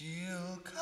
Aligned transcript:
She'll 0.00 0.56
come, 0.64 0.79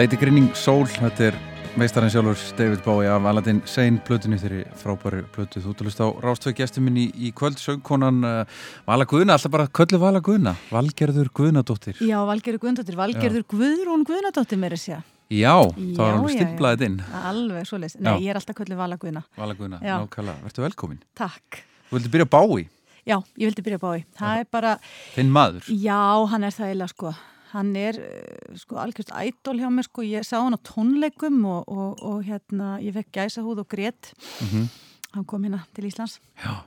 Lady 0.00 0.16
Grinning 0.16 0.46
Soul, 0.56 0.86
þetta 0.88 1.26
er 1.26 1.34
meistarinn 1.76 2.08
sjálfur 2.08 2.38
David 2.56 2.80
Bowie 2.86 3.08
af 3.12 3.26
Aladdin 3.28 3.58
Sane 3.68 4.00
plötunni 4.06 4.38
þeirri 4.40 4.62
frábæri 4.80 5.18
plötu 5.34 5.60
þú 5.60 5.74
talist 5.76 6.00
á 6.00 6.08
rástöðu 6.24 6.54
gestur 6.56 6.86
minni 6.86 7.02
í, 7.10 7.26
í 7.28 7.32
kvöld 7.36 7.60
sögkonan 7.60 8.22
uh, 8.24 8.62
Vala 8.86 9.04
Guðna, 9.10 9.36
alltaf 9.36 9.52
bara 9.52 9.68
köllu 9.68 10.00
Vala 10.00 10.22
Guðna, 10.24 10.54
Valgerður 10.72 11.28
Guðnadóttir 11.36 12.00
Já, 12.00 12.16
Valgerður 12.30 12.62
Guðnadóttir, 12.62 12.96
Valgerður 12.96 13.44
Guðrún 13.52 14.06
Guðnadóttir 14.08 14.62
meira 14.62 14.80
sér. 14.80 15.04
Já, 15.28 15.52
þá 15.68 16.00
er 16.06 16.16
hún 16.16 16.32
já, 16.32 16.36
stimplaðið 16.38 16.88
inn 16.88 16.98
Alveg 17.20 17.68
svo 17.68 17.84
leist. 17.84 18.00
Nei, 18.00 18.14
Já. 18.14 18.24
ég 18.24 18.32
er 18.32 18.40
alltaf 18.40 18.56
kvöldið 18.56 18.80
Vala 18.80 19.00
Guðna. 19.04 19.26
Vala 19.36 19.58
Guðna, 19.58 19.82
nákvæmlega, 19.84 20.46
verður 20.46 20.70
velkomin 20.70 21.02
Takk. 21.20 21.60
Þú 21.90 21.98
vildi 21.98 22.14
byrja 22.16 22.32
Bowie, 22.38 22.70
Já, 23.04 23.18
ég 23.36 23.50
vildi 23.50 23.68
byrja 23.68 23.82
að 23.82 23.84
bá 23.84 23.92
í. 23.98 24.06
Það 24.16 24.40
er 24.40 24.48
bara, 24.56 24.78
þinn 25.12 25.36
maður 25.36 25.68
já, 25.72 26.00
hann 26.32 26.48
er 26.48 26.56
það 26.56 26.72
eiginlega 26.72 26.94
sko. 26.94 27.12
Hann 27.50 27.74
er 27.76 27.98
eh, 27.98 28.56
sko 28.58 28.78
algjörst 28.82 29.10
ædol 29.10 29.60
hjá 29.62 29.68
mér 29.72 29.86
sko. 29.88 30.04
Ég 30.06 30.26
sá 30.26 30.38
hann 30.40 30.54
á 30.54 30.60
tónleikum 30.62 31.42
og, 31.50 31.68
og, 31.68 32.02
og 32.06 32.24
hérna, 32.26 32.76
ég 32.82 32.94
fekk 32.94 33.12
gæsa 33.18 33.42
húð 33.46 33.64
og 33.64 33.70
grét. 33.70 34.12
Mhm. 34.44 34.68
Hann 35.14 35.24
kom 35.26 35.42
hérna 35.42 35.64
til 35.74 35.88
Íslands. 35.90 36.20
Já, 36.38 36.62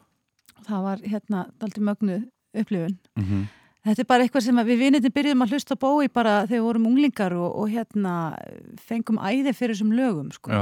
Það 0.63 0.81
var 0.83 0.97
hérna 1.03 1.45
daldi 1.59 1.81
mögnu 1.83 2.23
upplifun. 2.55 2.97
mhm 3.19 3.43
Þetta 3.83 3.99
er 3.99 4.07
bara 4.07 4.23
eitthvað 4.23 4.45
sem 4.45 4.59
við 4.63 4.77
vinirni 4.79 5.09
byrjum 5.11 5.43
að 5.43 5.49
hlusta 5.51 5.75
bói 5.75 6.07
bara 6.07 6.45
þegar 6.47 6.53
við 6.53 6.61
vorum 6.63 6.85
unglingar 6.87 7.33
og, 7.35 7.49
og 7.59 7.71
hérna 7.73 8.13
fengum 8.79 9.17
æði 9.19 9.51
fyrir 9.51 9.75
þessum 9.75 9.91
lögum 9.91 10.29
sko. 10.31 10.51
Já, 10.55 10.61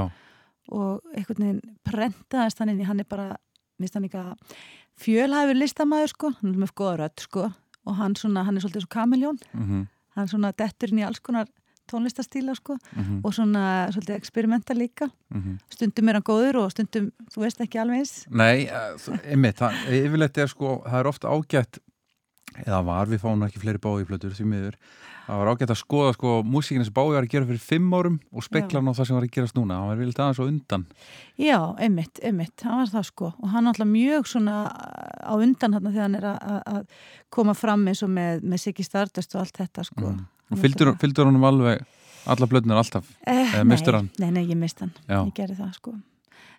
og 0.74 1.04
einhvern 1.14 1.44
veginn 1.46 1.76
prentaðist 1.86 2.64
hann 2.64 2.72
inn 2.74 2.82
í, 2.82 2.88
hann 2.90 3.04
er 3.04 3.06
bara, 3.06 3.36
minnst 3.78 3.94
hann 3.94 4.08
ekki 4.08 4.18
að 4.24 4.58
fjölhæfur 5.04 5.60
listamæður 5.60 6.14
sko, 6.16 6.32
hann 6.40 6.56
er 6.56 6.64
með 6.64 6.74
góða 6.82 6.96
rödd 7.04 7.26
sko 7.28 7.46
og 7.86 7.98
hann, 8.00 8.18
svona, 8.18 8.44
hann 8.48 8.58
er 8.58 8.66
svolítið 8.66 8.88
svo 8.88 8.92
kamiljón, 8.98 9.38
mhm, 9.54 9.86
hann 10.16 10.30
svona 10.32 10.54
dettur 10.58 10.92
inn 10.92 11.02
í 11.02 11.08
alls 11.08 11.22
konar 11.24 11.50
tónlistastíla 11.92 12.56
sko 12.56 12.78
mhm, 12.78 13.22
og 13.26 13.36
svona 13.36 13.64
svolítið 13.92 14.18
eksperimenta 14.18 14.76
líka, 14.78 15.10
mhm. 15.34 15.60
Stundum 15.74 16.10
er 16.10 16.20
hann 16.20 16.28
góður 16.28 16.62
og 16.64 16.74
stundum, 16.74 17.12
þú 17.34 17.46
veist 17.46 17.64
ekki 17.64 17.82
alveg 17.82 18.04
eins. 18.04 18.14
Nei, 18.30 18.68
eh, 18.68 19.08
einmitt, 19.34 19.60
það, 19.60 19.80
yfirleitt 20.02 20.42
er 20.44 20.52
sko, 20.52 20.76
það 20.86 21.00
er 21.00 21.12
ofta 21.12 21.34
ágætt 21.34 21.82
eða 22.66 22.82
var, 22.88 23.08
við 23.08 23.24
fáum 23.24 23.46
ekki 23.48 23.62
fleiri 23.64 23.82
báíflötur 23.82 24.36
því 24.36 24.48
miður, 24.52 24.78
það 25.32 25.40
var 25.40 25.50
ágætt 25.54 25.72
að 25.72 25.80
skoða 25.80 26.14
sko 26.18 26.32
músíkina 26.44 26.84
sem 26.88 26.96
báí 26.96 27.14
var 27.14 27.24
að 27.24 27.32
gera 27.32 27.48
fyrir 27.48 27.62
fimm 27.64 27.94
árum 27.96 28.18
og 28.36 28.44
spekla 28.44 28.82
hann 28.82 28.92
á 28.92 28.94
það 28.98 29.08
sem 29.08 29.16
var 29.18 29.28
að 29.28 29.34
gerast 29.38 29.56
núna 29.56 29.78
hann 29.80 29.92
var 29.92 30.02
vilt 30.02 30.20
aðeins 30.20 30.42
og 30.44 30.50
undan 30.52 30.84
Já, 31.40 31.58
einmitt, 31.80 32.20
einmitt, 32.28 32.66
hann 32.68 32.82
var 32.82 32.92
það 32.92 33.08
sko 33.08 33.30
og 33.32 33.48
hann 33.54 33.72
alltaf 33.72 33.88
mjög 33.88 34.28
svona 34.28 34.58
á 35.24 35.34
undan 35.38 35.78
hann 35.78 35.88
þegar 35.88 36.04
hann 36.08 36.20
er 36.20 36.28
að- 36.36 36.86
koma 37.32 37.56
fram 37.56 37.88
eins 37.88 38.04
og 38.04 38.12
með, 38.12 38.44
með 38.44 38.64
Siggi 38.66 38.84
Stardust 38.84 39.36
og 39.36 39.46
allt 39.46 39.58
þetta 39.62 39.86
sko. 39.88 40.12
mm. 40.12 40.26
og 40.52 40.58
fylgdur, 40.60 40.96
fylgdur 41.00 41.30
honum 41.32 41.48
alveg 41.48 41.86
alla 42.28 42.48
blöðnur 42.48 42.82
alltaf 42.82 43.08
Eh, 43.26 43.64
nei, 43.64 43.78
hann? 43.88 44.10
Nei, 44.20 44.32
nei, 44.32 44.46
ég 44.46 44.58
mist 44.58 44.80
hann, 44.84 44.92
Já. 45.08 45.24
ég 45.24 45.34
gerði 45.34 45.58
það 45.64 45.76
sko 45.80 45.96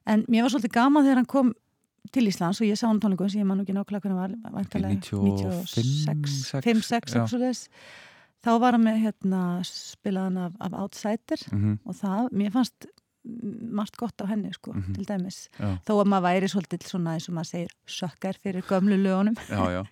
En 0.05 0.25
mér 0.27 0.43
var 0.43 0.51
svolítið 0.51 0.73
gaman 0.75 1.05
þegar 1.05 1.21
hann 1.21 1.27
kom 1.31 1.53
til 2.11 2.27
Íslands 2.27 2.59
og 2.59 2.67
ég 2.67 2.75
sá 2.75 2.89
hann 2.89 2.99
tónleikum 2.99 3.31
sem 3.31 3.45
ég 3.45 3.47
man 3.47 3.61
ekki 3.63 3.75
nákvæmlega 3.77 4.03
hvernig 4.03 4.19
hann 4.19 4.41
var 4.43 4.57
væntanlega 4.57 4.97
95, 5.05 6.63
5-6 6.65 7.15
já. 7.15 7.69
Þá 8.43 8.51
var 8.61 8.73
hann 8.77 8.85
með 8.87 8.99
hérna 9.07 9.43
spilaðan 9.67 10.41
af, 10.47 10.53
af 10.61 10.73
Outsider 10.83 11.45
mm 11.53 11.79
og 11.87 11.95
það, 12.01 12.29
mér 12.33 12.53
fannst 12.55 12.87
margt 13.23 13.95
gott 14.01 14.19
á 14.19 14.27
henni 14.27 14.51
sko, 14.51 14.73
Mhm. 14.75 14.95
til 14.97 15.05
dæmis 15.07 15.37
Já, 15.55 15.77
þó 15.87 15.93
að 16.03 16.09
maður 16.11 16.25
væri 16.27 16.49
svolítið 16.51 16.87
svona 16.91 17.13
eins 17.15 17.29
og 17.31 17.37
maður 17.37 17.51
segir 17.53 17.75
sökkar 17.87 18.35
fyrir 18.43 18.63
gömlu 18.67 18.97
lögunum 18.99 19.37
já, 19.47 19.63
já, 19.71 19.83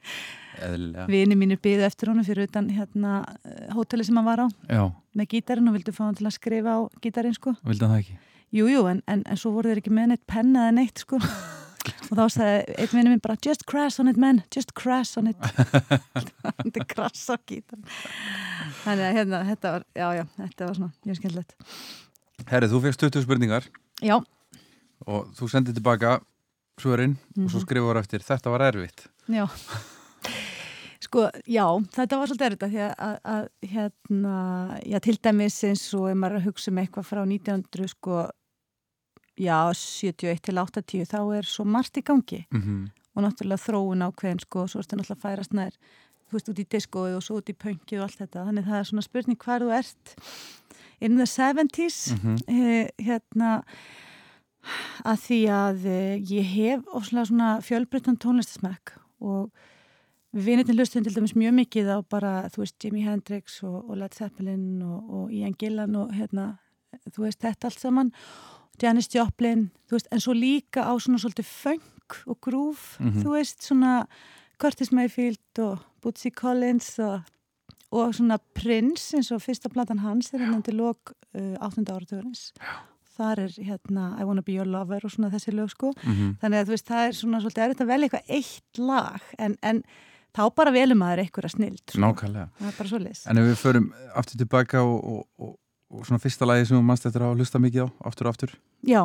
eðlilega. 0.67 1.06
vini 1.14 1.37
mínir 1.38 1.61
byðu 1.62 1.85
eftir 1.87 2.11
honum 2.11 2.26
fyrir 2.26 2.49
utan 2.49 2.67
hérna 2.75 3.20
eh, 3.47 3.69
hóteli 3.70 4.02
sem 4.05 4.17
hann 4.19 4.26
var 4.26 4.43
á 4.43 4.49
Já, 4.67 4.82
með 5.14 5.29
gítarinn 5.37 5.69
og 5.70 5.76
vildu 5.79 5.94
fá 5.94 6.02
hann 6.08 6.19
til 6.19 6.26
að 6.26 6.35
skrifa 6.41 6.75
á 6.75 6.81
gítarinn 7.06 7.38
sko 7.38 7.55
vildi 7.62 7.87
hann 7.87 7.94
það 7.94 8.02
ekki? 8.02 8.19
Jú, 8.50 8.67
jú, 8.67 8.82
en, 8.91 9.00
en, 9.06 9.23
en 9.31 9.37
svo 9.38 9.52
voru 9.55 9.70
þeir 9.70 9.79
ekki 9.85 9.94
með 9.94 10.08
neitt 10.11 10.26
penna 10.26 10.67
eða 10.67 10.75
neitt, 10.81 10.99
sko. 11.06 11.20
og 12.10 12.14
þá 12.18 12.24
sagði 12.34 12.74
einn 12.78 12.90
vinni 12.92 13.10
minn 13.14 13.22
bara, 13.24 13.36
just 13.44 13.64
crash 13.70 14.00
on 14.02 14.08
it, 14.10 14.16
man, 14.20 14.42
just 14.54 14.74
crash 14.74 15.16
on 15.18 15.26
it. 15.30 15.36
Þetta 16.64 16.80
er 16.82 16.88
crash 16.90 17.30
á 17.32 17.36
gítan. 17.48 17.84
Þannig 18.84 19.04
að 19.06 19.16
hérna, 19.20 19.40
þetta 19.48 19.72
var, 19.76 19.84
já, 19.96 20.08
já, 20.20 20.24
þetta 20.42 20.66
var 20.68 20.74
svona, 20.80 20.92
mjög 21.06 21.20
skemmtilegt. 21.20 21.54
Herri, 22.50 22.68
þú 22.72 22.82
fegst 22.86 23.00
20 23.04 23.24
spurningar 23.26 23.66
Já, 24.04 24.16
og 25.06 25.30
þú 25.36 25.48
sendið 25.52 25.76
tilbaka 25.80 26.18
svörin 26.80 27.16
og 27.36 27.50
svo 27.52 27.60
Mhm. 27.60 27.66
skrifur 27.66 27.98
eftir, 28.00 28.20
þetta 28.24 28.50
var 28.50 28.60
erfitt. 28.70 29.06
já. 29.28 29.46
Sko, 31.00 31.24
já, 31.48 31.64
þetta 31.96 32.18
var 32.20 32.28
svolítið 32.28 32.46
erfitt 32.50 32.64
að 32.66 32.74
því 32.74 32.82
að, 32.92 33.14
að, 33.24 33.46
hérna, 33.72 34.34
já, 34.86 34.98
til 35.00 35.16
dæmis 35.24 35.56
eins 35.64 35.84
og 35.96 36.10
ef 36.10 36.16
maður 36.20 36.36
er 36.36 36.40
að 36.42 36.44
hugsa 36.50 36.70
um 36.70 36.80
eitthvað 36.82 37.06
frá 37.08 37.20
1900, 37.24 37.88
sko, 37.94 38.18
já, 39.40 39.58
71 39.72 40.42
til 40.46 40.58
80, 40.60 41.06
þá 41.08 41.20
er 41.38 41.48
svo 41.48 41.64
margt 41.64 41.96
í 41.96 42.04
gangi. 42.04 42.44
Mm 42.52 42.90
og 43.14 43.25
náttúrulega 43.25 43.64
þróun 43.64 44.06
ákveðin 44.06 44.42
sko 44.44 44.66
svo 44.70 44.82
ertu 44.82 44.98
náttúrulega 44.98 45.19
að 45.19 45.25
færast 45.25 45.56
nær 45.56 45.78
þú 46.31 46.37
veist 46.37 46.52
út 46.52 46.62
í 46.62 46.66
diskóið 46.75 47.16
og 47.16 47.25
svo 47.26 47.40
út 47.40 47.50
í 47.50 47.56
pönkið 47.58 47.98
og 47.98 48.06
allt 48.06 48.22
þetta 48.22 48.44
þannig 48.46 48.69
það 48.69 48.78
er 48.78 48.88
svona 48.90 49.06
spurning 49.06 49.40
hvar 49.40 49.64
þú 49.64 49.72
ert 49.81 50.14
in 51.00 51.16
the 51.16 51.26
70s 51.26 51.98
-hmm. 52.14 52.37
eh, 52.46 52.88
hérna 52.98 53.62
að 55.04 55.19
því 55.26 55.40
að 55.48 55.87
eh, 55.87 56.16
ég 56.20 56.44
hef 56.44 56.81
ofslega 56.87 57.25
svona 57.25 57.60
fjölbreyttan 57.60 58.20
tónlistasmekk 58.20 58.92
og 59.20 59.50
við 60.32 60.44
vinitin 60.44 60.76
hlustum 60.76 61.04
til 61.04 61.14
dæmis 61.14 61.34
mjög 61.34 61.54
mikið 61.54 61.87
á 61.90 61.98
bara, 62.08 62.48
þú 62.48 62.58
veist, 62.58 62.84
Jimi 62.84 63.02
Hendrix 63.02 63.62
og, 63.62 63.90
og 63.90 63.96
Led 63.96 64.14
Zeppelin 64.14 64.82
og, 64.82 65.10
og 65.10 65.32
Ian 65.32 65.54
Gillan 65.58 65.96
og 65.96 66.12
hérna, 66.12 66.58
þú 67.10 67.22
veist, 67.22 67.40
þetta 67.40 67.66
allt 67.66 67.81
saman 67.81 68.12
Janis 68.82 69.08
Joplin, 69.14 69.70
þú 69.88 69.96
veist, 69.98 70.08
en 70.12 70.20
svo 70.20 70.32
líka 70.36 70.84
á 70.86 70.92
svona 71.00 71.18
svolítið 71.20 71.44
funk 71.48 72.20
og 72.26 72.38
grúf, 72.40 72.96
Mhm. 73.00 73.22
þú 73.22 73.30
veist, 73.36 73.62
svona 73.62 74.06
Curtis 74.58 74.90
Mayfield 74.92 75.58
og 75.58 75.78
Bootsy 76.02 76.30
Collins 76.30 76.98
og, 76.98 77.22
og 77.92 78.14
svona 78.14 78.38
Prince 78.54 79.16
eins 79.16 79.30
og 79.32 79.40
fyrsta 79.42 79.68
platan 79.72 79.98
hans 80.00 80.32
er 80.34 80.38
hérna 80.38 80.62
til 80.64 80.74
lok 80.76 81.12
uh, 81.34 81.56
8. 81.60 81.84
áratugurins. 81.92 82.52
Þar 83.16 83.38
er 83.38 83.48
hérna 83.66 84.18
I 84.20 84.24
Wanna 84.24 84.40
Be 84.42 84.52
Your 84.52 84.64
Lover 84.66 85.00
og 85.04 85.10
svona 85.10 85.30
þessi 85.30 85.52
lög 85.52 85.70
sko. 85.70 85.92
Mhm. 86.04 86.38
Þannig 86.40 86.60
að 86.60 86.64
þú 86.66 86.74
veist, 86.76 86.86
það 86.88 87.08
er 87.08 87.12
svona 87.12 87.40
svolítið 87.42 87.64
erfitt 87.68 87.80
að 87.84 87.90
velja 87.92 88.08
eitthvað 88.08 88.30
eitt 88.38 88.78
lag 88.78 89.20
en, 89.38 89.56
en 89.62 89.82
þá 90.34 90.54
bara 90.54 90.70
velum 90.70 91.02
snild. 91.50 91.80
Sko. 91.90 91.98
Nákvæmlega. 92.00 92.48
Það 92.60 92.68
er 92.68 92.76
bara 92.78 92.88
svo 92.88 92.98
leys. 92.98 93.26
En 93.26 93.38
ef 93.38 93.44
við 93.44 93.58
förum 93.60 93.92
aftur 94.14 94.38
tilbaka 94.38 94.82
og, 94.82 95.04
og, 95.04 95.26
og, 95.38 95.56
og 95.90 96.06
svona 96.06 96.22
fyrsta 96.22 96.46
lagi 96.48 96.69
sem 96.69 96.78
þú 96.78 96.84
mannst 96.87 97.08
eftir 97.08 97.25
að 97.26 97.40
hlusta 97.40 97.60
mikið 97.62 97.87
á, 97.87 97.88
aftur 98.10 98.28
og 98.28 98.34
aftur. 98.34 98.54
Já, 98.87 99.02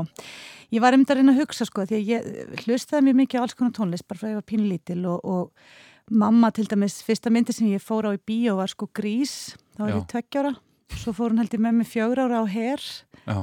ég 0.71 0.83
var 0.83 0.95
einmitt 0.95 1.11
að 1.11 1.21
reyna 1.21 1.33
að 1.33 1.41
hugsa 1.43 1.67
sko 1.67 1.87
því 1.89 1.97
að 1.97 2.11
ég 2.13 2.61
hlustaði 2.65 3.07
mjög 3.07 3.19
mikið 3.23 3.41
á 3.41 3.43
alls 3.43 3.57
konar 3.57 3.75
tónlist 3.75 4.07
bara 4.07 4.21
frá 4.21 4.29
að 4.29 4.35
ég 4.35 4.39
var 4.41 4.49
pínlítil 4.51 5.01
og, 5.09 5.25
og 5.25 6.13
mamma 6.13 6.51
til 6.53 6.67
dæmis, 6.69 6.99
fyrsta 7.05 7.33
myndi 7.33 7.55
sem 7.55 7.71
ég 7.71 7.83
fór 7.83 8.07
á 8.07 8.11
í 8.13 8.21
bíó 8.21 8.59
var 8.61 8.69
sko 8.71 8.87
Grís, 8.93 9.55
þá 9.75 9.81
var 9.87 9.95
ég 9.95 10.07
tveggjára 10.13 10.53
svo 10.93 11.13
fór 11.15 11.33
hún 11.33 11.41
held 11.41 11.53
ég 11.55 11.63
með 11.63 11.79
mig 11.79 11.89
fjögur 11.89 12.21
ára 12.25 12.43
á 12.43 12.45
her. 12.49 12.83
Já, 13.25 13.37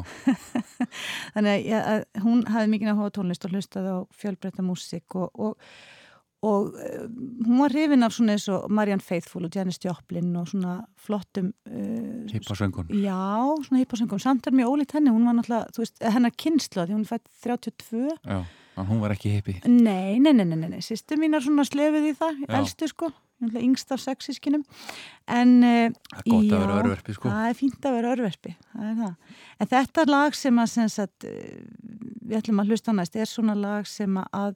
þannig 1.35 1.67
að, 1.75 1.83
að 1.83 2.23
hún 2.23 2.45
hafði 2.47 2.71
mikið 2.75 2.93
áhuga 2.93 3.11
á 3.11 3.17
tónlist 3.19 3.47
og 3.47 3.57
hlustaði 3.57 3.97
á 3.97 3.99
fjölbreytta 4.15 4.65
músík 4.67 5.19
og, 5.19 5.33
og, 5.35 5.73
og 6.43 6.73
uh, 6.75 7.05
hún 7.47 7.61
var 7.63 7.71
hrifin 7.75 8.03
af 8.03 8.15
svona 8.17 8.35
eins 8.35 8.49
og 8.51 8.71
Marianne 8.75 9.05
Faithfull 9.05 9.47
og 9.47 9.55
Janis 9.55 9.79
Joplin 9.85 10.33
og 10.37 10.49
svona 10.51 10.81
flottum 10.99 11.53
uh, 11.71 12.25
hippa 12.33 12.57
söngun. 12.59 12.91
Já, 12.91 13.55
svona 13.67 13.83
hippasöngum, 13.85 14.19
samt 14.23 14.47
er 14.51 14.57
mjög 14.59 14.73
ólíkt 14.75 14.97
henni, 14.99 15.15
hún 15.15 15.29
var 15.29 15.39
náttúrulega, 15.39 15.71
þú 15.77 15.85
veist, 15.85 16.03
hennar 16.03 16.35
kynsla 16.45 16.87
því 16.89 16.99
hún 16.99 17.07
fætt 17.07 17.29
32 17.47 18.17
Já, 18.27 18.41
hún 18.89 19.03
var 19.05 19.15
ekki 19.15 19.37
hippi. 19.37 19.59
Nei, 19.69 20.19
nei, 20.19 20.33
nei, 20.35 20.47
nei, 20.49 20.67
nei, 20.67 20.83
sýstu 20.83 21.19
mín 21.21 21.37
er 21.39 21.45
svona 21.45 21.67
slefið 21.69 22.11
í 22.11 22.17
það, 22.19 22.43
Já. 22.47 22.53
elstu 22.59 22.91
sko, 22.91 23.13
yngst 23.43 23.93
af 23.95 24.01
sexískinum, 24.03 24.63
en 25.27 25.53
uh, 25.63 25.95
Það 26.13 26.21
er 26.21 26.29
gott 26.29 26.47
Já. 26.47 26.55
að 26.55 26.63
vera 26.63 26.77
örverfi, 26.81 27.15
sko. 27.17 27.31
það 27.33 27.49
er 27.49 27.57
fínt 27.59 27.89
að 27.89 27.97
vera 27.97 28.13
örverfi, 28.17 28.55
það 28.73 28.89
er 28.89 28.99
það. 29.01 29.39
En 29.59 29.71
þetta 29.73 30.05
lag 30.09 30.39
sem 30.39 30.61
að, 30.63 30.69
sem 30.73 30.91
sagt, 30.93 31.27
eh, 31.29 31.63
við 32.23 32.39
ætlum 32.39 32.63
að 32.63 32.73
hlusta 32.73 32.95
næst, 32.97 33.17
er 33.19 33.31
svona 33.31 33.57
lag 33.59 33.89
sem 33.91 34.21
að 34.23 34.55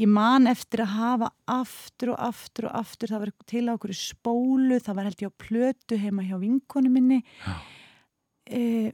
ég 0.00 0.12
man 0.12 0.50
eftir 0.50 0.84
að 0.84 0.94
hafa 0.96 1.32
aftur 1.58 2.14
og 2.14 2.20
aftur 2.28 2.68
og 2.70 2.78
aftur, 2.82 3.14
það 3.14 3.24
var 3.24 3.34
til 3.54 3.64
á 3.68 3.72
okkur 3.74 3.96
spólu, 3.98 4.78
það 4.84 5.00
var 5.00 5.10
held 5.10 5.24
ég 5.24 5.32
á 5.32 5.40
plötu 5.44 6.00
heima 6.00 6.26
hjá 6.26 6.36
vinkonu 6.42 6.92
minni 6.92 7.22
uh, 7.48 8.90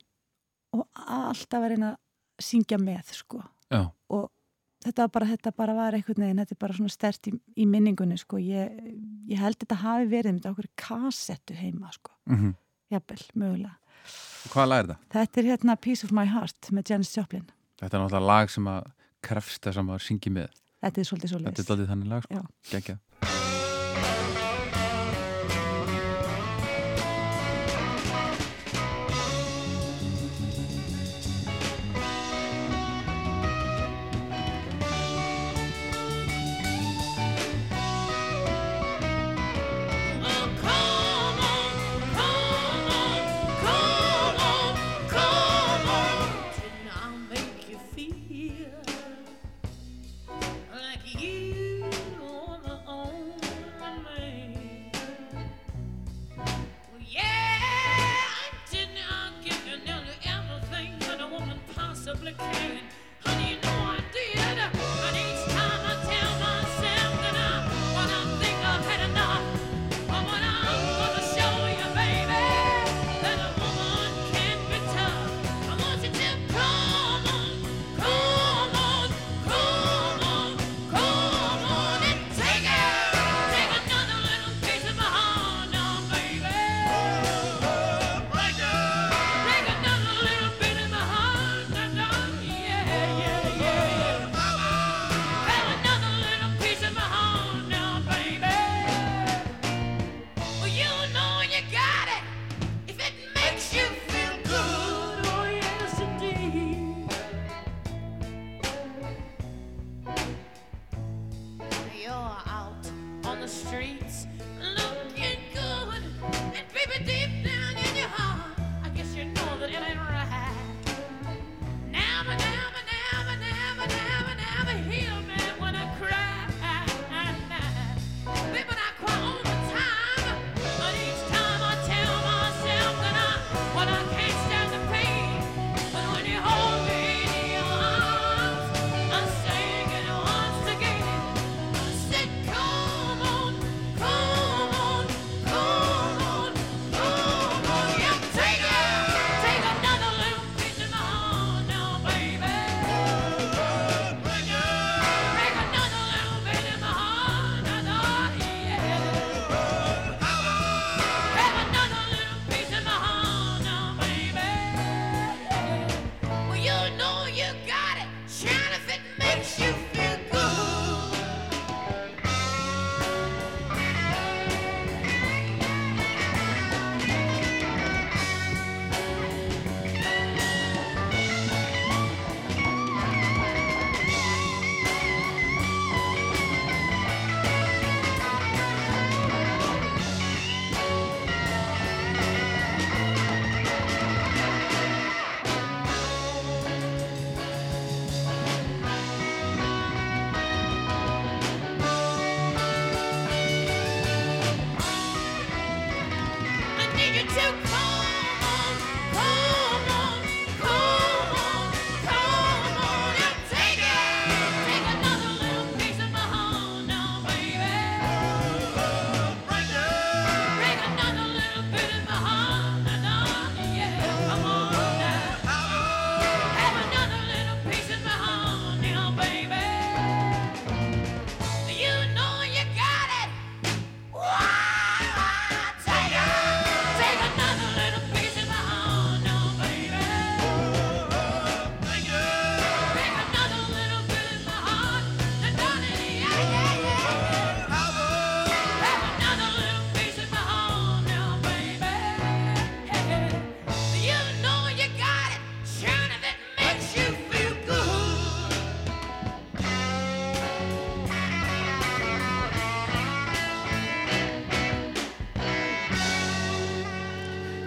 og 0.75 1.05
alltaf 1.07 1.61
að 1.61 1.75
reyna 1.75 1.93
að 1.95 2.49
syngja 2.49 2.81
með, 2.83 3.13
sko 3.15 3.43
Já, 3.71 3.87
þetta 4.85 5.09
bara, 5.13 5.29
þetta 5.33 5.55
bara 5.57 5.77
var 5.77 5.97
einhvern 5.97 6.27
veginn, 6.27 6.43
þetta 6.43 6.57
er 6.57 6.61
bara 6.67 6.77
svona 6.77 6.93
stert 6.93 7.31
í, 7.31 7.35
í 7.57 7.67
minningunni 7.69 8.19
sko, 8.21 8.41
ég, 8.43 8.75
ég 9.31 9.41
held 9.41 9.59
þetta 9.61 9.81
hafi 9.83 10.11
verið 10.13 10.37
með 10.39 10.51
okkur 10.53 10.71
kassettu 10.81 11.57
heima 11.59 11.93
sko, 11.95 12.15
mm 12.31 12.55
jafnvel, 12.93 13.23
mögulega. 13.35 13.79
Hvað 14.53 14.69
lag 14.69 14.83
er 14.83 14.91
það? 14.91 15.05
Þetta 15.15 15.41
er 15.41 15.49
hérna 15.49 15.77
Piece 15.81 16.07
of 16.07 16.13
My 16.15 16.27
Heart 16.29 16.69
með 16.77 16.93
Janis 16.93 17.15
Joplin. 17.17 17.47
Þetta 17.81 17.97
er 17.97 18.03
náttúrulega 18.03 18.29
lag 18.29 18.53
sem 18.53 18.69
að 18.71 18.91
krefst 19.25 19.65
þess 19.65 19.81
að 19.81 19.87
maður 19.89 20.05
syngi 20.05 20.33
með. 20.37 20.61
Þetta 20.85 21.01
er 21.01 21.09
svolítið 21.09 21.33
svo 21.33 21.41
Þetta 21.47 21.63
er 21.63 21.69
daldið 21.71 21.91
þannig 21.95 22.11
lag, 22.13 22.27
sko. 22.27 22.35
Já. 22.37 22.43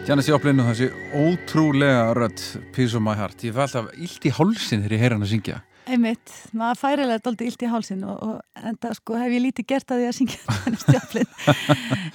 Janis 0.07 0.29
Joplin 0.29 0.61
og 0.63 0.69
þessi 0.69 0.85
ótrúlega 1.19 2.13
rödd 2.15 2.39
Piece 2.71 2.95
of 2.95 3.01
my 3.03 3.11
heart. 3.19 3.41
Ég 3.43 3.51
fæ 3.51 3.65
alltaf 3.65 3.89
illt 3.91 4.23
í 4.23 4.31
hálsin 4.31 4.85
þegar 4.85 4.93
ég 4.95 5.01
heyr 5.01 5.15
hann 5.17 5.25
að 5.25 5.31
syngja. 5.33 5.57
Einmitt, 5.83 6.31
maður 6.55 6.79
færilega 6.79 7.23
doldi 7.25 7.49
illt 7.49 7.65
í 7.67 7.71
hálsin 7.73 8.05
og, 8.07 8.21
og 8.23 8.61
enda 8.71 8.93
sko 8.95 9.17
hef 9.19 9.35
ég 9.35 9.43
lítið 9.43 9.67
gert 9.73 9.91
að 9.91 9.99
því 9.99 10.07
að 10.07 10.15
syngja 10.15 10.55
þenni 10.61 10.79
stjáflin 10.85 11.27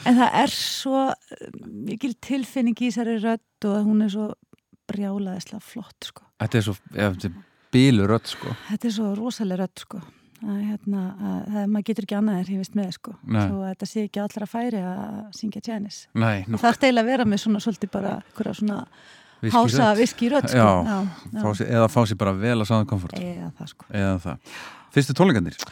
en 0.08 0.18
það 0.22 0.38
er 0.40 0.54
svo 0.56 1.04
eh, 1.12 1.44
mikil 1.90 2.14
tilfinning 2.24 2.80
í 2.80 2.88
þessari 2.88 3.18
rödd 3.26 3.68
og 3.68 3.84
hún 3.90 4.06
er 4.06 4.14
svo 4.16 4.30
brjálaðislega 4.88 5.60
flott 5.60 6.08
sko. 6.08 6.24
Þetta 6.40 6.62
er 6.62 6.68
svo, 6.70 6.78
ef 6.96 7.18
þetta 7.18 7.28
er 7.28 7.38
bílu 7.76 8.08
rödd 8.08 8.32
sko. 8.32 8.56
Þetta 8.70 8.88
er 8.88 8.96
svo 8.96 9.12
rosalega 9.20 9.66
rödd 9.66 9.84
sko. 9.84 10.00
Að, 10.42 10.58
hérna, 10.66 11.02
að, 11.22 11.40
að 11.54 11.66
maður 11.70 11.84
getur 11.88 12.06
ekki 12.06 12.16
annað 12.18 12.38
en 12.40 12.46
hrifist 12.48 12.76
með 12.78 12.88
sko. 12.96 13.12
Að 13.30 13.52
þetta 13.68 13.88
sé 13.90 14.04
ekki 14.08 14.22
allra 14.22 14.48
færi 14.50 14.80
að 14.82 15.20
syngja. 15.38 15.78
Nei, 16.18 16.44
nú, 16.48 16.58
Það 16.58 16.68
er 16.72 16.78
steila 16.80 17.04
að 17.04 17.10
vera 17.12 17.26
með 17.30 17.42
svona 17.44 17.62
svolítið 17.62 17.92
bara 17.94 18.14
einhverja 18.18 18.54
svona 18.58 18.78
viski 19.42 19.54
hása 19.56 19.86
rödd. 19.86 20.00
viski 20.02 20.32
rödd 20.32 20.50
sko. 20.50 21.54
Eða 21.68 21.86
fá 21.94 22.00
sér 22.10 22.20
bara 22.24 22.34
vel 22.42 22.58
að 22.58 22.68
sáðan 22.72 22.90
komfort. 22.90 23.16
Eða 23.22 23.52
það 23.60 23.72
sko. 23.76 23.88
Eða 24.02 24.18
það. 24.26 24.58
Fyrstu 24.92 25.18
tónleikandir? 25.18 25.62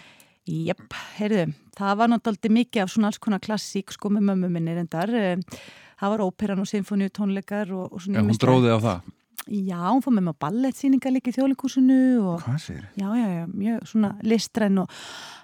Jep, 0.50 0.86
heyrðu, 1.18 1.44
það 1.78 1.98
var 2.00 2.10
náttúrulega 2.14 2.54
mikið 2.56 2.82
af 2.82 2.94
svona 2.94 3.10
alls 3.10 3.20
konar 3.22 3.42
klassík 3.44 3.92
sko 3.94 4.10
með 4.10 4.30
mömmu 4.30 4.48
minni 4.54 4.74
reyndar. 4.78 5.12
Eh, 5.14 5.60
Það 6.00 6.12
var 6.14 6.22
óperan 6.24 6.62
og 6.62 6.68
symfóníu 6.68 7.10
tónleikar 7.12 7.68
og, 7.76 7.90
og 7.92 8.00
svona 8.00 8.22
Já, 8.22 8.24
hún 8.24 8.38
dróði 8.40 8.70
á 8.72 8.78
það. 8.80 9.08
Já, 9.50 9.80
hún 9.90 10.02
fór 10.04 10.14
með 10.14 10.25
mig 10.28 10.37
á 10.38 10.42
ballettsýningar 10.45 11.11
líka 11.11 11.33
í 11.33 11.35
þjóðleikúsinu 11.35 11.97
og 12.23 12.42
Hvað 12.45 12.59
sér? 12.62 12.83
já, 12.95 13.09
já, 13.19 13.26
já, 13.35 13.45
mjög 13.50 13.88
svona 13.90 14.11
listræn 14.23 14.78
og 14.78 14.92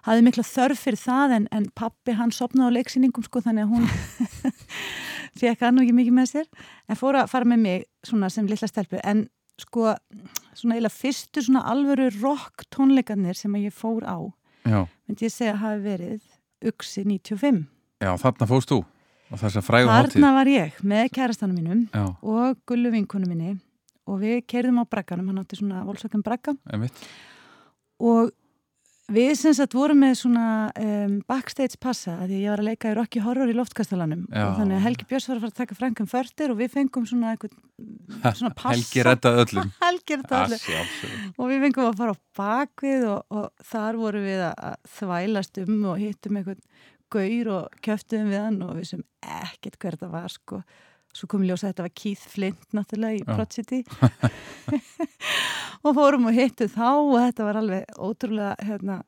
hafði 0.07 0.23
mikla 0.29 0.45
þörf 0.47 0.83
fyrir 0.87 1.01
það 1.03 1.35
en, 1.41 1.49
en 1.51 1.67
pappi 1.75 2.15
hann 2.15 2.31
sopnaði 2.31 2.71
á 2.71 2.77
leiksýningum 2.77 3.27
sko 3.27 3.43
þannig 3.43 3.67
að 3.67 3.73
hún 3.75 3.89
fekk 5.41 5.65
hann 5.67 5.75
nú 5.77 5.83
ekki 5.83 5.97
mikið 5.99 6.17
með 6.21 6.31
sér 6.33 6.47
en 6.87 7.01
fór 7.01 7.19
að 7.23 7.33
fara 7.35 7.49
með 7.51 7.63
mig 7.67 7.85
svona 8.07 8.31
sem 8.31 8.47
litla 8.47 8.71
stelpu 8.71 9.03
en 9.03 9.27
sko 9.59 9.95
svona 10.55 10.77
eiginlega 10.77 10.95
fyrstu 10.95 11.43
svona 11.43 11.65
alvöru 11.73 12.09
rock 12.21 12.67
tónleikarnir 12.71 13.35
sem 13.39 13.55
að 13.59 13.67
ég 13.69 13.75
fór 13.77 14.07
á 14.07 14.19
Já, 14.67 14.81
myndi 15.07 15.27
ég 15.29 15.35
segja 15.35 15.55
að 15.55 15.63
hafi 15.67 15.83
verið 15.85 16.33
Uxi 16.67 17.03
95. 17.05 17.67
já, 18.03 18.11
þarna 18.19 18.47
fóst 18.49 18.71
þú 18.73 18.81
og 19.27 19.39
þess 19.43 19.59
að 19.59 19.65
frægu 19.67 19.91
hátíð. 19.91 20.13
Þarna 20.17 20.31
var 20.39 20.49
ég 20.51 20.77
með 20.87 21.09
kærastanum 21.15 21.57
mínum 21.59 21.81
Já, 21.91 22.05
og 22.23 22.59
gullu 22.71 22.91
vinkonu 22.95 23.27
minni 23.31 23.57
og 24.07 24.21
við 24.23 24.41
keirðum 24.51 24.83
á 24.83 24.85
bragganum, 24.91 25.31
hann 25.33 25.43
átti 25.45 25.59
svona 25.61 25.85
volsökkum 25.87 26.25
bragga 26.27 26.57
og 28.01 28.33
við 29.07 29.37
sem 29.39 29.55
sagt 29.55 29.75
vorum 29.77 30.01
með 30.03 30.17
svona 30.19 30.45
um, 30.83 31.19
backstage 31.31 31.79
passa 31.83 32.17
að 32.25 32.33
ég 32.41 32.49
var 32.51 32.63
að 32.63 32.69
leika 32.73 32.91
í 32.91 32.97
Rocky 32.99 33.21
Horror 33.23 33.53
í 33.53 33.55
loftkastalanum 33.55 34.25
Já. 34.33 34.49
og 34.49 34.57
þannig 34.59 34.79
að 34.81 34.87
Helgi 34.89 35.07
Björns 35.11 35.29
var 35.31 35.39
að 35.39 35.45
fara 35.45 35.53
að 35.55 35.61
taka 35.61 35.77
Frankum 35.79 36.09
Förtir 36.11 36.51
og 36.55 36.59
við 36.59 36.73
fengum 36.75 37.07
svona 37.07 37.35
eitthvað 37.35 38.35
svona 38.41 38.51
passa 38.59 38.73
Helgi 38.75 39.05
reddað 39.07 39.39
öllum. 39.45 39.71
Helgi 39.85 40.19
Það 40.25 40.37
öllum 40.41 40.63
sjálfsögðu. 40.65 41.31
og 41.37 41.53
við 41.53 41.63
fengum 41.67 41.87
að 41.91 42.01
fara 42.03 42.17
á 42.17 42.23
bakvið 42.41 43.07
og, 43.13 43.39
og 43.39 43.69
þar 43.71 44.01
vorum 44.03 44.27
við 44.27 44.45
að 44.49 44.77
þvælast 44.99 45.63
um 45.63 45.79
og 45.93 46.03
hittum 46.03 46.41
einhvern 46.41 46.67
gaur 47.15 47.53
og 47.61 47.81
kjöftum 47.87 48.33
við 48.33 48.43
hann 48.43 48.59
og 48.67 48.75
við 48.81 48.91
sem 48.91 49.07
ekkert 49.23 49.79
hver 49.79 49.95
þetta 49.95 50.11
var 50.11 50.35
sko 50.35 50.63
svo 51.17 51.29
kom 51.31 51.45
í 51.45 51.49
ljós 51.51 51.65
að 51.65 51.73
þetta 51.73 51.87
var 51.87 51.95
Keith 52.03 52.31
Flint 52.33 52.77
náttúrulega 52.77 53.17
í 53.17 53.23
Já. 53.23 53.29
Prodigy 53.33 53.81
og 55.87 55.97
fórum 55.97 56.29
og 56.29 56.37
hittum 56.37 56.73
þá 56.73 56.89
og 56.93 57.19
þetta 57.19 57.47
var 57.49 57.61
alveg 57.63 57.95
ótrúlega 57.97 58.69
hérna 58.69 59.01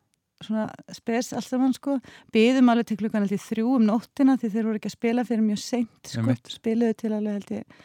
svona 0.44 0.68
spes 0.94 1.32
allt 1.34 1.48
saman 1.48 1.74
sko. 1.74 1.96
Byðum 2.34 2.70
alveg 2.70 2.90
til 2.92 2.98
klukkan 3.00 3.26
ég 3.26 3.42
þrjú 3.42 3.72
um 3.78 3.86
nóttina 3.88 4.36
því 4.38 4.52
þeir 4.54 4.68
voru 4.68 4.80
ekki 4.80 4.90
að 4.92 4.94
spila 4.94 5.24
fyrir 5.26 5.46
mjög 5.46 5.62
seint 5.64 6.12
sko, 6.12 6.36
spiluðu 6.54 6.98
til 7.00 7.12
alveg 7.16 7.38
held 7.40 7.50
ég 7.56 7.82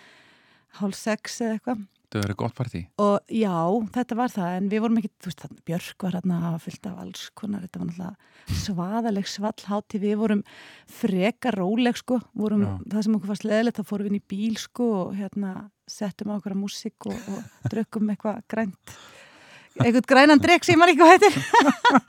hálf 0.80 0.98
sex 0.98 1.42
eða 1.42 1.58
eitthvað 1.58 1.84
Það 2.13 2.25
verið 2.27 2.38
gott 2.43 2.55
partí. 2.58 2.82
og 3.01 3.20
já, 3.34 3.55
þetta 3.96 4.15
var 4.20 4.29
það 4.34 4.58
en 4.58 4.67
við 4.70 4.84
vorum 4.84 4.98
ekki, 5.01 5.10
þú 5.24 5.32
veist, 5.32 5.46
Björk 5.65 6.03
var 6.08 6.17
hérna 6.20 6.39
að 6.51 6.60
fyllt 6.67 6.86
af 6.91 7.00
alls 7.03 7.24
konar, 7.34 7.63
þetta 7.65 7.79
var 7.82 7.88
náttúrulega 7.89 8.60
svaðaleg 8.63 9.27
svallhátti, 9.32 10.01
við 10.03 10.15
vorum 10.22 10.43
freka 10.89 11.51
róleg 11.55 11.98
sko, 11.98 12.20
vorum 12.38 12.62
Já. 12.67 12.74
það 12.93 13.03
sem 13.08 13.15
okkur 13.17 13.32
var 13.34 13.41
sleðilegt, 13.41 13.79
þá 13.79 13.89
fórum 13.89 14.05
við 14.08 14.13
inn 14.13 14.22
í 14.22 14.27
bíl 14.34 14.58
sko 14.62 14.89
og 15.01 15.15
hérna 15.17 15.53
settum 15.88 16.32
á 16.32 16.38
okkur 16.38 16.53
að 16.55 16.62
músík 16.63 17.10
og, 17.10 17.17
og 17.34 17.43
drukkum 17.74 18.10
eitthvað 18.13 18.41
grænt 18.51 18.98
eitthvað 19.74 20.05
grænan 20.05 20.38
drikk 20.38 20.67
sem 20.67 20.77
maður 20.77 20.93
ekki 20.93 21.08
heitir 21.10 21.38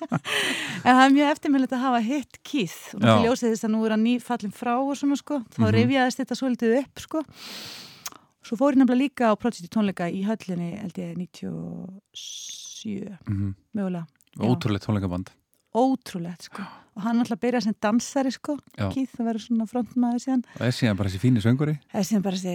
en 0.84 0.98
það 0.98 1.04
er 1.06 1.14
mjög 1.14 1.30
eftirmjöld 1.32 1.72
að 1.72 1.84
hafa 1.86 2.00
hitt 2.04 2.36
kýð 2.44 2.74
og 2.92 3.00
náttúrulega 3.00 3.24
ljósið 3.24 3.54
þess 3.54 3.64
að 3.64 3.72
nú 3.72 3.80
er 3.86 3.94
hann 3.94 4.04
nýfallin 4.04 4.52
frá 4.52 4.74
og 4.76 4.92
svona 5.00 5.16
sko, 5.16 5.38
þá 5.56 5.62
Mhm. 5.64 5.72
rifjaðist 5.78 6.20
þetta 6.20 6.36
svolítið 6.42 6.74
upp 6.82 7.00
sko 7.06 7.22
Svo 8.44 8.58
fór 8.60 8.74
ég 8.74 8.78
nefnilega 8.82 9.00
líka 9.00 9.30
á 9.32 9.34
Prodigy 9.40 9.70
tónleika 9.72 10.04
í 10.12 10.20
höllinni, 10.26 10.74
held 10.76 10.98
ég, 11.00 11.14
97, 11.16 13.16
Mm 13.24 13.54
mögulega. 13.74 14.04
Já. 14.36 14.44
Ótrúlega 14.44 14.84
tónleikaband. 14.84 15.30
Ótrúlegt, 15.74 16.42
sko. 16.50 16.62
Og 16.94 17.02
hann 17.02 17.18
alltaf 17.22 17.40
byrjaði 17.40 17.64
sem 17.64 17.74
dansari, 17.82 18.30
sko. 18.34 18.52
Já. 18.76 18.90
Keith, 18.92 19.12
það 19.16 19.26
verður 19.30 19.44
svona 19.46 19.66
frontmaður 19.70 20.20
síðan. 20.22 20.42
Það 20.58 20.66
er 20.68 20.74
síðan 20.76 20.96
bara 21.00 21.08
þessi 21.10 21.22
fíni 21.22 21.40
sönguri. 21.42 21.74
Það 21.90 22.00
er 22.00 22.04
síðan 22.10 22.24
bara 22.26 22.36
þessi, 22.36 22.54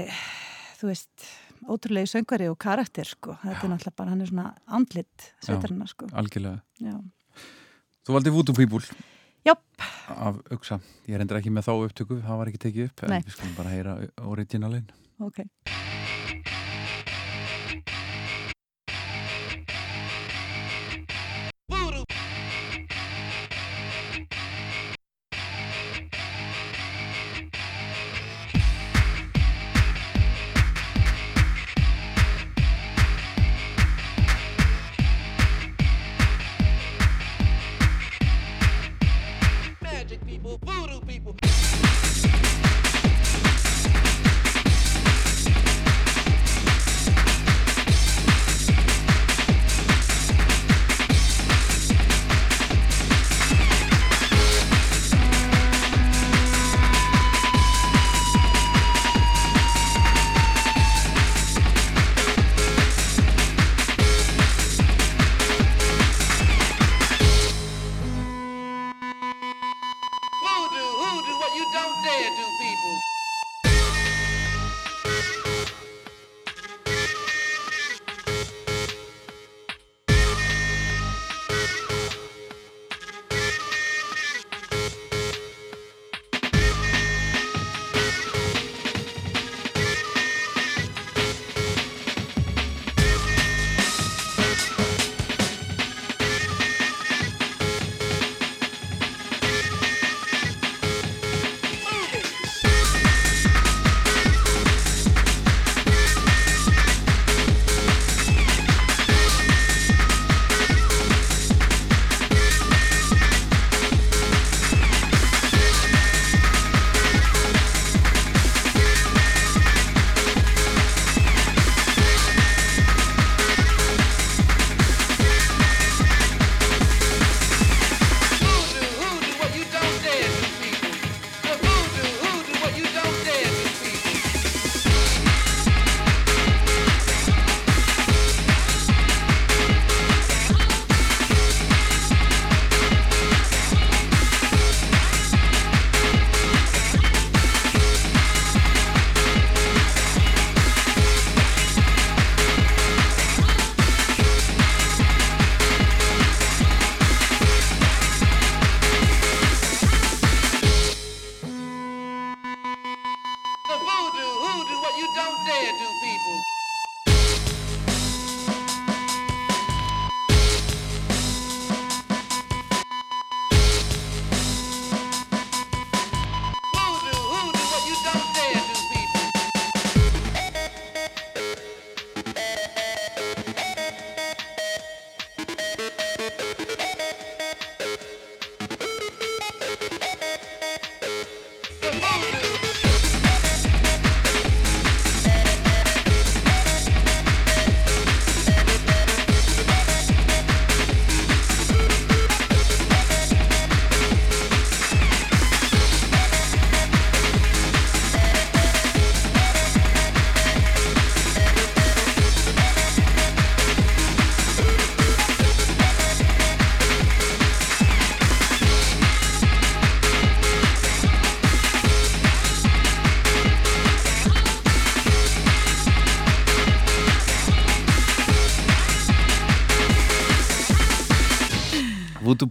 þú 0.80 0.86
veist, 0.92 1.16
ótrúlegi 1.68 2.08
söngvari 2.14 2.48
og 2.52 2.58
karakter, 2.62 3.06
sko. 3.10 3.32
Þetta 3.42 3.64
er 3.66 3.70
náttúrulega 3.74 4.00
bara, 4.00 4.10
hann 4.14 4.22
er 4.22 4.28
svona 4.32 4.48
andlit 4.68 5.18
sveitarinnar, 5.44 5.90
sko. 5.92 6.04
Algjörlega. 6.14 6.60
Já. 6.80 6.96
Þú 8.06 8.10
valdi 8.16 8.30
Voodoo 8.38 8.56
People 8.56 8.84
Jáp, 9.48 9.64
af 10.12 10.36
Uxa. 10.52 10.80
Ég 11.08 11.16
er 11.16 11.22
endur 11.24 11.38
ekki 11.40 11.52
með 11.52 11.64
þá 11.68 11.74
upptöku, 11.90 12.16
það 12.24 12.38
var 12.40 12.48
ekki 12.52 12.64
tekið 12.68 12.84
upp. 12.90 12.98
En 15.20 15.32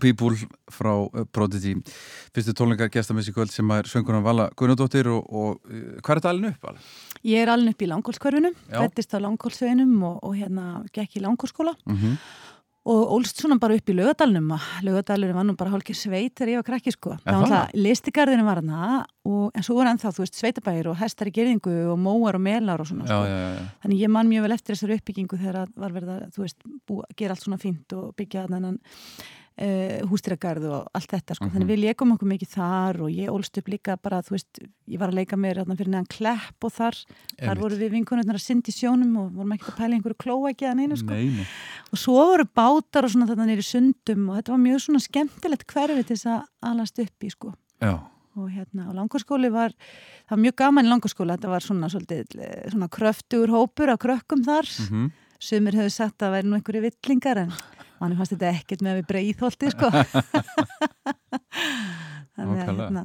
People 0.03 0.35
frá 0.73 0.93
uh, 0.95 1.25
Prodigy 1.33 1.77
fyrstu 2.35 2.55
tónleika 2.57 2.91
gestamessi 2.93 3.35
kvöld 3.37 3.53
sem 3.55 3.71
er 3.77 3.89
sönguna 3.91 4.23
Vala 4.25 4.49
Gunnardóttir 4.59 5.11
og, 5.13 5.25
og 5.29 5.71
uh, 5.71 5.97
hvað 6.03 6.13
er 6.17 6.23
þetta 6.23 6.35
alveg 6.35 6.57
upp? 6.57 6.69
Vala? 6.69 6.85
Ég 7.29 7.45
er 7.45 7.55
alveg 7.55 7.77
upp 7.77 7.87
í 7.87 7.91
langkólskörfunum, 7.93 8.59
Já. 8.69 8.83
fættist 8.83 9.17
á 9.17 9.19
langkólsveginum 9.25 9.97
og, 10.09 10.21
og 10.23 10.37
hérna 10.39 10.69
gekk 10.95 11.19
í 11.21 11.25
langkólskóla 11.25 11.77
Mm 11.89 12.19
og 12.89 13.11
ólst 13.19 13.43
svona 13.43 13.59
bara 13.61 13.77
upp 13.77 13.91
í 13.91 13.95
lögadalunum 13.97 14.55
lögadalunum 14.87 15.37
var 15.37 15.47
nú 15.47 15.55
bara 15.59 15.73
hálfgeir 15.75 15.99
sveit 15.99 16.39
þegar 16.39 16.53
ég 16.53 16.61
var 16.61 16.67
krakki 16.71 16.93
sko. 16.95 17.17
Það 17.25 17.27
var 17.27 17.51
það? 17.51 17.57
alltaf 17.59 17.83
listigarðinu 17.85 18.47
var 18.47 18.61
hana 18.63 18.85
og, 19.29 19.51
en 19.53 19.67
svo 19.67 19.77
voru 19.77 19.91
ennþá, 19.93 20.13
þú 20.17 20.25
veist, 20.25 20.39
sveitabæir 20.39 20.89
og 20.89 20.97
hestar 21.01 21.29
í 21.29 21.35
gerðingu 21.37 21.75
og 21.93 21.99
móar 22.01 22.39
og 22.39 22.45
melar 22.47 22.81
og 22.81 22.89
svona 22.89 23.05
Já, 23.05 23.13
sko. 23.13 23.27
já, 23.29 23.37
já, 23.43 23.51
já. 23.59 23.67
þannig 23.83 24.05
ég 24.05 24.15
man 24.15 24.31
mjög 24.31 24.47
vel 24.47 24.57
eftir 24.57 24.75
þessari 24.77 24.99
uppbyggingu 25.03 25.41
þegar 25.43 25.75
var 25.85 25.97
verið 25.99 26.15
að, 26.15 26.23
þú 26.37 26.45
veist, 26.47 26.59
búa, 26.89 27.11
gera 27.19 27.37
allt 27.37 27.45
svona 27.45 27.61
fínt 27.61 27.97
og 27.99 28.15
byggja 28.17 28.47
þennan 28.49 28.81
uh, 29.59 30.07
hústýragarð 30.09 30.67
og 30.71 30.89
allt 30.97 31.13
þetta 31.13 31.37
sko. 31.37 31.47
Mhm. 31.47 31.55
þannig 31.55 31.71
við 31.73 31.81
leikum 31.85 32.13
okkur 32.15 32.31
mikið 32.33 32.51
þar 32.55 33.01
og 33.05 33.11
ég 33.13 33.33
ólst 33.33 33.59
upp 33.61 33.69
líka 33.69 33.97
bara, 34.01 34.21
þú 34.23 34.35
veist, 34.37 34.61
ég 34.89 35.01
var 35.01 35.13
að 35.13 35.19
leika 35.21 35.37
mér 35.37 35.63
fyrir 35.67 35.93
neðan 35.93 36.09
klepp 36.09 36.65
og 36.65 36.73
þar 36.73 36.99
þar 36.99 37.49
Einmitt. 37.49 37.63
voru 37.63 37.81
við 37.81 37.95
vinkunarnar 37.97 38.39
að 38.39 38.45
syndi 38.45 38.75
sjónum 38.75 39.17
og 39.19 39.33
vorum 39.37 39.55
ekkert 39.57 39.73
að 39.75 39.79
pæla 39.81 39.99
einhverju 39.99 40.19
klóækja 40.25 40.71
að 40.73 40.79
neina 40.81 40.97
sko. 40.97 41.15
Nei, 41.15 41.47
og 41.93 41.99
svo 41.99 42.19
voru 42.19 42.47
bátar 42.47 43.05
og 43.05 43.15
svona 43.15 43.29
þarna 43.31 43.49
nýri 43.51 43.67
sundum 43.67 44.29
og 44.31 44.39
þetta 44.39 44.55
var 44.55 44.63
mjög 44.67 44.85
svona 44.87 45.03
skemmtilegt 45.05 45.67
hverfi 45.67 46.05
til 46.05 46.17
þess 46.17 46.31
að 46.35 46.43
alast 46.63 46.99
upp 46.99 47.25
í 47.25 47.31
sko 47.31 47.55
Já, 47.79 47.95
og 48.39 48.51
hérna, 48.51 48.89
og 48.91 48.95
langarskóli 48.99 49.51
var 49.51 49.71
það 50.27 50.35
var 50.35 50.45
mjög 50.45 50.59
gaman 50.59 50.87
í 50.87 50.93
langarskóli, 50.93 51.37
þetta 51.37 51.53
var 51.55 51.63
svona 51.63 51.87
eh, 51.87 52.69
svona 52.71 52.89
kröftugur 52.91 53.55
hópur 53.55 53.91
af 53.91 54.03
krökkum 54.03 54.43
þar, 54.47 54.67
mhm 54.91 55.11
sumir 55.39 55.77
hefur 55.79 55.93
sagt 55.95 56.23
að 56.27 56.35
væri 56.35 56.51
nú 56.51 56.59
einhverju 56.59 56.83
villingar 56.83 57.45
en 57.45 57.53
manni 58.01 58.19
fannst 58.19 58.35
þetta 58.35 58.53
ekkert 58.55 58.85
með 58.85 58.93
að 58.95 59.01
við 59.01 59.09
breiðholti 59.13 59.73
sko. 59.75 59.89
Þannig 62.39 62.61
að 62.63 62.79
hérna. 62.79 63.03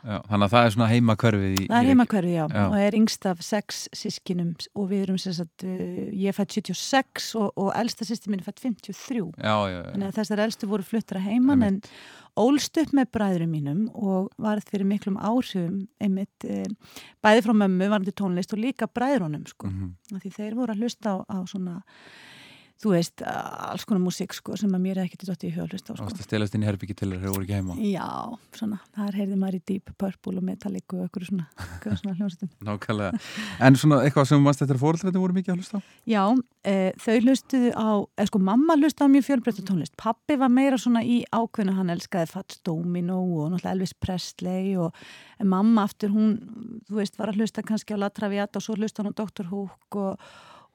Já, 0.00 0.16
þannig 0.30 0.44
að 0.44 0.52
það 0.52 0.64
er 0.66 0.74
svona 0.74 0.88
heima 0.90 1.14
hverfið 1.18 1.56
í 1.56 1.64
það 1.64 1.76
er 1.76 1.86
í 1.86 1.90
heima 1.90 2.06
hverfi, 2.08 2.30
já, 2.36 2.44
Já. 2.46 2.60
og 2.62 2.76
er 2.78 2.96
yngst 2.96 3.26
af 3.26 3.42
sex 3.44 3.80
sískinum 3.96 4.52
og 4.78 4.86
við 4.92 5.02
erum 5.04 5.18
sem 5.20 5.34
sagt 5.36 5.64
uh, 5.66 6.06
ég 6.14 6.36
fætt 6.36 6.54
76 6.54 7.26
og, 7.40 7.50
og 7.58 7.72
elsta 7.76 8.06
mín 8.30 8.38
er 8.38 8.46
fætt 8.46 8.62
53 8.62 9.26
Já, 9.42 9.56
þannig 9.90 10.06
að 10.06 10.16
þessar 10.20 10.44
elstu 10.46 10.70
voru 10.70 10.86
fluttar 10.86 11.20
að 11.20 11.28
heiman 11.32 11.66
en 11.66 11.80
ólst 12.40 12.78
upp 12.80 12.94
með 12.96 13.10
bræðurum 13.16 13.52
mínum 13.52 13.84
og 13.90 14.30
varð 14.40 14.70
fyrir 14.70 14.88
miklum 14.88 15.18
áhrifum 15.18 15.82
einmitt, 16.00 16.46
e, 16.46 16.62
bæði 17.24 17.44
frá 17.44 17.54
mömmu 17.64 17.90
varandi 17.90 18.14
tónlist 18.16 18.54
og 18.54 18.62
líka 18.62 18.86
bræðurunum 18.86 19.44
sko. 19.50 19.68
Mm. 19.68 19.94
því 20.14 20.34
þeir 20.38 20.58
voru 20.58 20.76
að 20.76 20.84
hlusta 20.84 21.18
á, 21.18 21.26
á 21.26 21.38
svona 21.50 21.80
þú 22.80 22.94
veist, 22.94 23.22
alls 23.26 23.84
konar 23.88 24.00
músík 24.02 24.32
sko, 24.36 24.56
sem 24.56 24.72
að 24.72 24.84
mér 24.84 25.00
er 25.00 25.08
ekkert 25.08 25.26
dótt 25.28 25.44
í 25.44 25.52
hjólust 25.52 25.90
á 25.90 25.92
sko. 25.92 26.06
Ást 26.06 26.22
að 26.22 26.28
stelast 26.28 26.56
inn 26.56 26.64
í 26.64 26.68
herbyggi 26.68 26.96
til 26.96 27.10
þér 27.10 27.24
þú 27.24 27.34
voru 27.34 27.46
ekki 27.46 27.58
heima 27.58 27.76
Já, 27.84 28.06
svona, 28.56 28.78
þar 28.96 29.18
heyrði 29.20 29.40
maður 29.40 29.58
í 29.58 29.62
Deep 29.70 29.92
Purple 30.00 30.40
og 30.40 30.46
Metallic 30.46 30.96
og 30.96 31.04
okkur 31.08 31.26
svona, 31.28 31.46
svona 31.84 32.14
hljómsveitum 32.16 32.52
Nákvæmlega 32.68 33.20
En 33.60 33.76
svona 33.80 34.00
eitthvað 34.06 34.30
sem 34.30 34.44
mannst 34.44 34.64
þetta 34.64 34.78
fóröldrætti 34.80 35.22
voru 35.22 35.36
mikið 35.36 35.54
að 35.54 35.60
hlusta 35.60 35.80
á? 35.80 35.80
Já, 36.08 36.22
e, 36.64 36.74
þau 37.04 37.16
hlustuðu 37.26 37.72
á, 37.76 37.88
eða 38.16 38.28
sko 38.30 38.42
mamma 38.48 38.76
hlustuðu 38.78 39.10
á 39.10 39.14
mjög 39.14 39.26
fjölbreytta 39.28 39.64
tónlist. 39.68 39.96
Pappi 40.00 40.36
var 40.40 40.52
meira 40.52 40.78
svona 40.80 41.02
í 41.04 41.20
ákveðinu, 41.28 41.76
hann 41.76 41.92
elskaði 41.92 42.30
Fats 42.32 42.60
Domino 42.66 43.18
og 43.20 43.50
náttúrulega 43.52 43.76
Elvis 43.76 43.94
Presley 43.96 44.76
og 44.80 44.96
mamma 45.44 45.84
aftur 45.88 46.14
hún, 46.14 46.38
þú 46.88 47.00
veist, 47.00 47.18
var 47.20 47.32
að 47.32 47.42
hlusta 47.42 47.64
kannski 47.66 47.96
á 47.96 48.00
La 48.00 48.10
Traviata 48.14 48.60
og 48.60 48.66
svo 48.66 48.78
hlusta 48.78 49.04
hann 49.04 49.12
á 49.12 49.20
Dr. 49.20 49.50
Hook 49.52 50.00
og 50.00 50.30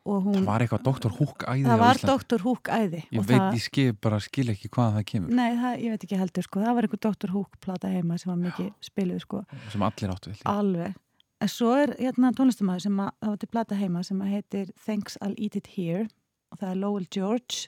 hún, 0.05 0.35
Það 0.37 0.45
var 0.51 0.63
eitthvað 0.65 0.83
Dr. 0.85 1.13
Hook 1.19 1.45
æði 1.49 1.63
það 1.65 1.75
á 1.75 1.81
var. 1.81 1.99
Dr. 2.05 2.43
Hook 2.45 2.69
æði. 2.69 2.99
Ég 3.11 3.23
veit, 3.25 3.39
það, 3.39 3.55
ég 3.57 3.63
skil 3.65 3.87
bara 4.05 4.19
skil 4.21 4.45
ekki 4.53 4.69
hvaðan 4.75 4.97
það 4.99 5.05
kemur 5.11 5.33
Nei, 5.39 5.47
það, 5.61 5.73
ég 5.85 5.95
veit 5.95 6.03
ekki 6.07 6.19
heldur 6.21 6.45
sko, 6.45 6.61
það 6.65 6.75
var 6.77 6.87
einhver 6.89 7.01
Dr. 7.07 7.33
Hook 7.33 7.57
plata 7.65 7.89
heima 7.89 8.17
sem 8.21 8.29
var 8.33 8.37
mikið 8.43 8.69
spiluð 8.85 9.23
sko, 9.25 9.41
sem 9.73 9.85
allir 9.87 10.13
áttu 10.13 10.29
vel 10.33 10.41
alveg. 10.53 10.99
En 11.43 11.49
svo 11.51 11.71
er 11.75 11.95
hérna 11.99 12.29
tónlistamæður 12.37 12.85
sem 12.85 12.99
að, 13.03 13.09
það 13.25 13.31
var 13.33 13.39
til 13.41 13.49
plata 13.51 13.75
heima 13.81 14.03
sem 14.07 14.21
að 14.23 14.29
heitir 14.37 14.69
Thanks 14.85 15.17
I'll 15.25 15.35
Eat 15.41 15.57
It 15.59 15.67
Here 15.75 16.05
og 16.53 16.61
það 16.61 16.69
er 16.71 16.79
Lowell 16.79 17.07
George 17.11 17.65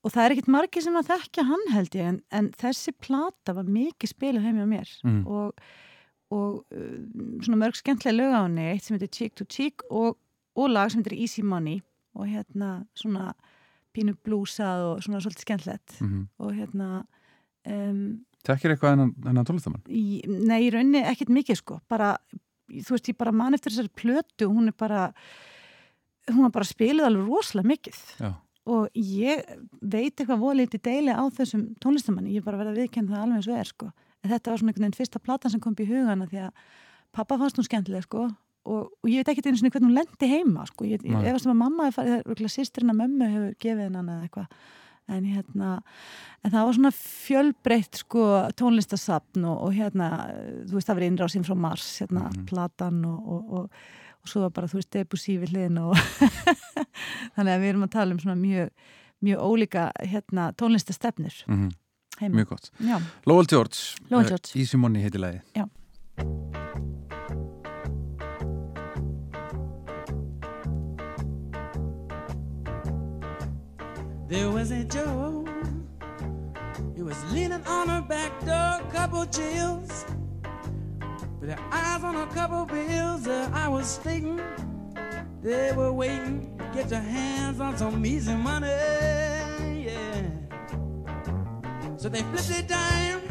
og 0.00 0.10
það 0.14 0.24
er 0.24 0.34
ekkit 0.34 0.48
margir 0.50 0.82
sem 0.82 0.96
að 0.96 1.10
þekkja 1.12 1.44
hann 1.50 1.62
held 1.74 1.94
ég 2.00 2.08
en, 2.08 2.18
en 2.34 2.48
þessi 2.56 2.94
plata 3.04 3.52
var 3.54 3.68
mikið 3.68 4.10
spiluð 4.14 4.46
heim 4.48 4.58
hjá 4.58 4.66
mér 4.72 4.90
Mm. 5.04 5.20
og, 5.28 5.60
og 6.34 6.64
uh, 6.72 6.96
svona 7.44 7.60
mörg 7.60 7.76
skemmtilega 7.78 8.16
lög 8.16 8.34
á 8.34 8.40
henni, 8.48 8.66
eitt 8.72 8.86
sem 8.88 8.96
heitir 8.96 9.12
Cheek 9.12 9.34
to 9.38 9.44
Cheek 9.44 9.84
og, 9.90 10.16
og 10.56 10.70
lag 10.72 10.90
sem 10.90 11.02
heitir 11.02 11.18
Easy 11.18 11.42
Money 11.46 11.80
og 12.14 12.26
hérna 12.26 12.86
svona 12.98 13.30
pínu 13.94 14.16
blúsað 14.26 14.84
og 14.88 15.04
svona 15.04 15.20
svolítið 15.22 15.46
skemmtilegt. 15.46 15.96
Mhm. 16.00 16.26
og 16.38 16.52
hérna 16.54 16.90
um, 17.66 18.20
Tekkir 18.46 18.72
eitthvað 18.72 18.94
hennan, 18.94 19.14
hennan 19.26 19.44
tónlistamann? 19.44 19.82
í, 19.86 20.22
nei, 20.26 20.62
í 20.64 20.70
rauninni 20.72 21.02
ekkert 21.04 21.28
mikið 21.28 21.58
sko. 21.60 21.80
Bara, 21.92 22.14
þú 22.72 22.94
veist, 22.94 23.10
ég 23.12 23.18
bara 23.20 23.34
man 23.36 23.52
eftir 23.54 23.74
þessari 23.74 23.92
plötu 23.92 24.46
og 24.48 24.54
hún 24.56 24.70
er 24.70 24.76
bara 24.78 25.10
hún 26.30 26.46
var 26.46 26.54
bara 26.54 26.64
spiluð 26.68 27.04
alveg 27.04 27.26
rosalega 27.26 27.68
mikið. 27.68 27.98
Já, 28.20 28.30
og 28.70 28.88
ég 28.94 29.42
veit 29.80 30.14
eitthvað 30.14 30.40
volið 30.40 30.70
til 30.74 30.80
deili 30.84 31.12
á 31.12 31.24
þessum 31.34 31.66
tónlistamanni, 31.82 32.34
ég 32.34 32.42
er 32.42 32.46
bara 32.46 32.60
verið 32.60 32.74
að 32.74 32.80
viðkynna 32.84 33.14
það 33.14 33.24
alveg 33.24 33.40
eins 33.40 33.50
og 33.50 33.58
er 33.60 33.70
sko, 33.70 33.90
en 34.22 34.30
þetta 34.30 34.52
var 34.52 34.60
svona 34.60 34.72
einhvern 34.72 34.86
veginn 34.86 34.98
fyrsta 35.00 35.22
platan 35.24 35.52
sem 35.54 35.60
kom 35.64 35.74
upp 35.74 35.82
í 35.84 35.88
hugana 35.88 36.28
því 36.30 36.42
að 36.46 36.64
pappa 37.16 37.38
fannst 37.40 37.58
hún 37.58 37.66
skemmtileg 37.66 38.06
sko 38.06 38.28
og, 38.64 38.90
og 39.02 39.08
ég 39.10 39.20
veit 39.22 39.28
ekki 39.32 39.46
einu 39.48 39.56
svona 39.60 39.70
hvernig 39.74 39.88
hún 39.90 39.96
lendi 40.00 40.28
heima 40.30 40.66
sko, 40.68 40.84
ég, 40.84 41.00
ég 41.06 41.30
efast 41.30 41.46
um 41.48 41.54
að 41.54 41.62
mamma 41.62 41.88
sýstrina 42.52 42.92
mömmu 42.96 43.30
hefur 43.32 43.54
gefið 43.64 43.86
hennan 43.88 44.08
eða 44.12 44.26
eitthvað 44.28 44.60
en 45.10 45.24
hérna, 45.26 45.70
en 46.44 46.52
það 46.52 46.66
var 46.68 46.76
svona 46.76 46.90
fjölbreytt 46.94 47.98
sko 48.04 48.26
tónlistasapn 48.60 49.42
og, 49.48 49.56
og 49.66 49.72
hérna, 49.74 50.10
þú 50.70 50.76
veist 50.76 50.86
það 50.86 51.00
var 51.00 51.06
innrásinn 51.08 51.46
frá 51.48 51.56
Mars, 51.58 51.88
hérna, 51.98 52.28
Mhm. 52.30 52.44
platan 52.46 53.00
og, 53.08 53.18
og, 53.26 53.50
og, 53.50 53.82
og 54.22 54.28
svo 54.30 54.44
var 54.44 54.50
bara, 54.54 54.68
þú 54.70 54.78
veist, 54.78 54.90
Debussy 54.94 55.34
við 55.42 55.50
hliðin 55.56 55.80
og 55.82 55.96
þannig 57.34 57.52
að 57.56 57.60
við 57.64 57.68
erum 57.72 57.86
að 57.88 57.92
tala 57.96 58.14
um 58.14 58.22
svona 58.22 58.38
mjög, 58.38 58.70
mjög 59.26 59.42
ólíka 59.50 59.88
hérna 60.12 60.52
tónlistastefnir 60.54 61.42
mhm, 61.48 61.68
heima. 62.20 62.34
mjög 62.38 62.48
gott 62.54 62.70
Lowell 63.26 63.50
George. 63.50 64.54
Easy 64.54 64.76
Money 64.78 65.02
heiti 65.02 65.18
lagi 65.18 65.42
Já. 65.56 65.66
There 74.30 74.48
was 74.48 74.70
a 74.70 74.84
Joe. 74.84 75.44
He 76.94 77.02
was 77.02 77.20
leaning 77.32 77.64
on 77.66 77.88
her 77.88 78.00
back 78.00 78.30
door, 78.46 78.78
couple 78.92 79.26
chills. 79.26 80.04
With 81.40 81.50
her 81.50 81.58
eyes 81.72 82.04
on 82.04 82.14
a 82.14 82.28
couple 82.28 82.64
bills, 82.64 83.26
uh, 83.26 83.50
I 83.52 83.66
was 83.66 83.96
thinking 83.96 84.40
they 85.42 85.72
were 85.72 85.92
waiting. 85.92 86.56
Get 86.72 86.92
your 86.92 87.00
hands 87.00 87.60
on 87.60 87.76
some 87.76 88.06
easy 88.06 88.36
money, 88.36 88.68
yeah. 89.88 90.22
So 91.96 92.08
they 92.08 92.22
flipped 92.22 92.50
it 92.50 92.68
down. 92.68 93.29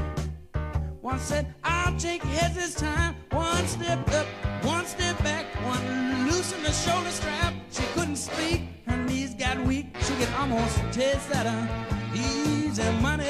One 1.02 1.18
said, 1.18 1.54
I'll 1.64 1.98
take 1.98 2.22
heads 2.24 2.56
this 2.56 2.76
time. 2.76 3.16
One 3.32 3.66
step 3.68 4.06
up, 4.12 4.28
one 4.64 4.86
step 4.86 5.18
back, 5.24 5.46
one 5.66 6.28
loosened 6.28 6.66
the 6.66 6.74
shoulder 6.74 7.10
strap. 7.10 7.54
She 7.72 7.84
couldn't 7.94 8.18
speak, 8.18 8.64
her 8.86 8.98
knees 8.98 9.34
got 9.34 9.60
weak. 9.66 9.96
She 10.02 10.14
could 10.16 10.34
almost 10.38 10.78
taste 10.92 11.30
that 11.30 11.46
uh, 11.46 12.14
easy 12.14 12.84
money. 13.02 13.24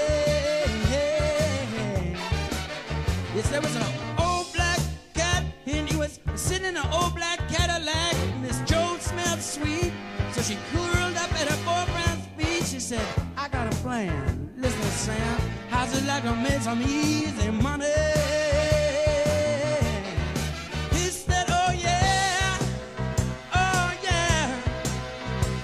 Yes, 3.36 3.49
there 3.51 3.62
was 3.62 3.75
an 3.75 3.84
old 4.17 4.51
black 4.51 4.79
cat, 5.13 5.43
and 5.67 5.88
he 5.88 5.95
was 5.95 6.19
sitting 6.36 6.69
in 6.69 6.75
an 6.75 6.88
old 6.91 7.13
black 7.15 7.38
Cadillac. 7.49 8.15
This 8.41 8.60
Joe 8.62 8.97
smelled 8.99 9.41
sweet, 9.41 9.93
so 10.32 10.41
she 10.41 10.58
curled 10.73 11.15
up 11.15 11.32
at 11.39 11.47
her 11.47 11.60
boyfriend's 11.63 12.25
feet. 12.36 12.65
She 12.65 12.79
said, 12.79 13.05
I 13.38 13.47
got 13.47 13.71
a 13.71 13.75
plan. 13.77 14.49
Listen, 14.58 14.82
Sam, 14.82 15.39
how's 15.80 15.92
just 15.94 16.06
like 16.08 16.24
to 16.24 16.36
make 16.36 16.62
some 16.62 16.82
easy 16.82 17.52
money? 17.52 17.86
He 20.92 21.06
said, 21.10 21.46
Oh 21.50 21.72
yeah, 21.72 22.58
oh 23.54 23.92
yeah. 24.04 24.62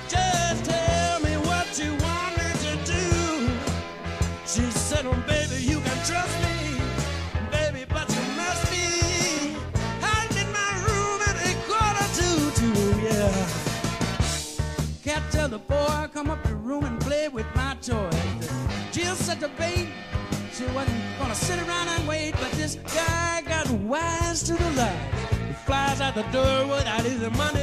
Just 0.07 0.63
tell 0.63 1.19
me 1.19 1.33
what 1.49 1.67
you 1.81 1.91
want 2.05 2.31
me 2.39 2.49
to 2.65 2.73
do. 2.93 3.05
She 4.53 4.63
said, 4.87 5.05
Oh 5.05 5.21
baby, 5.27 5.57
you 5.61 5.79
can 5.81 5.97
trust 6.09 6.35
me, 6.45 6.79
baby, 7.51 7.85
but 7.89 8.07
you 8.15 8.23
must 8.41 8.63
be. 8.71 8.87
hiding 10.05 10.37
in 10.43 10.49
my 10.59 10.71
room 10.87 11.19
at 11.29 11.37
a 11.49 11.53
quarter 11.67 12.07
to 12.19 12.27
two, 12.59 12.79
yeah. 13.07 13.47
Can't 15.03 15.29
tell 15.31 15.49
the 15.49 15.59
boy, 15.59 16.07
come 16.13 16.29
up 16.29 16.41
the 16.43 16.55
room 16.55 16.85
and 16.85 16.99
play 17.01 17.27
with 17.27 17.47
my 17.53 17.75
toys 17.81 18.44
feel 19.05 19.15
such 19.15 19.43
a 19.43 19.49
babe, 19.49 19.87
She 20.51 20.65
wasn't 20.73 21.01
gonna 21.19 21.35
sit 21.35 21.59
around 21.59 21.87
and 21.89 22.07
wait, 22.07 22.33
but 22.41 22.51
this 22.53 22.75
guy 22.95 23.43
got 23.45 23.69
wise 23.69 24.41
to 24.43 24.53
the 24.53 24.71
lie. 24.71 24.99
He 25.47 25.53
flies 25.65 26.01
out 26.01 26.15
the 26.15 26.25
door 26.37 26.65
without 26.67 27.01
his 27.01 27.21
money. 27.37 27.59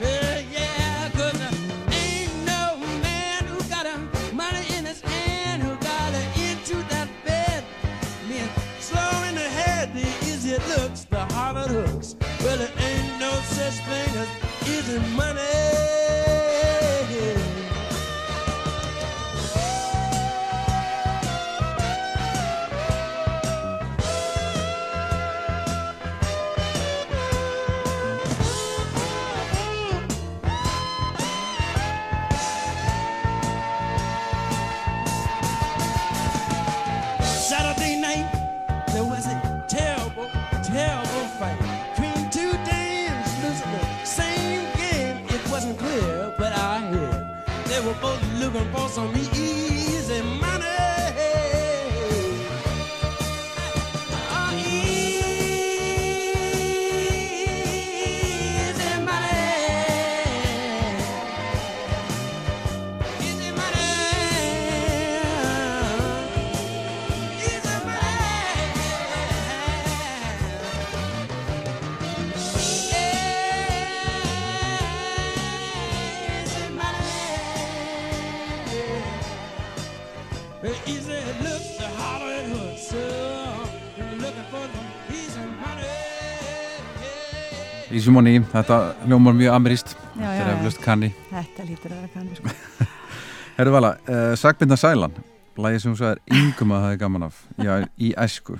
Yeah, 0.00 1.10
uh, 1.14 1.18
there 1.18 1.54
ain't 2.02 2.34
no 2.52 2.62
man 3.02 3.44
who 3.50 3.58
got 3.74 3.86
money 4.32 4.64
in 4.76 4.84
his 4.84 5.00
hand 5.00 5.62
who 5.62 5.74
got 5.90 6.12
her 6.16 6.26
into 6.48 6.76
that 6.92 7.08
bed. 7.24 7.64
Slow 8.78 9.12
in 9.28 9.34
the 9.34 9.48
head, 9.58 9.92
the 9.94 10.04
looks, 10.72 11.04
the 11.04 11.24
harder 11.34 11.80
it. 11.80 12.14
Well, 12.42 12.58
there 12.58 12.74
ain't 12.88 13.18
no 13.18 13.32
such 13.58 13.78
thing 13.88 14.10
as 14.22 14.30
easy 14.68 14.98
money. 15.16 15.73
Looking 48.44 48.72
for 48.72 48.88
some 48.90 49.16
easy 49.16 49.43
Money, 88.12 88.40
þetta 88.52 88.78
ljómar 89.08 89.36
mjög 89.38 89.54
ameríst 89.54 89.94
Þetta 90.14 90.32
er 90.34 90.50
eflust 90.54 90.80
kanni. 90.84 91.12
Þetta 91.30 91.68
lítur 91.68 91.94
að 91.94 92.02
vera 92.02 92.10
kanni 92.14 92.38
sko. 92.38 92.88
Herru 93.56 93.72
Vala, 93.74 93.94
uh, 94.08 94.34
Sagbinda 94.38 94.76
Sælan 94.80 95.14
Lægi 95.54 95.84
sem 95.84 95.94
þú 95.94 96.00
sagðir 96.00 96.38
yngum 96.40 96.72
að 96.74 96.84
það 96.84 96.92
er 96.92 97.00
gaman 97.04 97.26
af. 97.28 97.36
Já, 97.62 97.74
í 98.02 98.10
æsku 98.18 98.56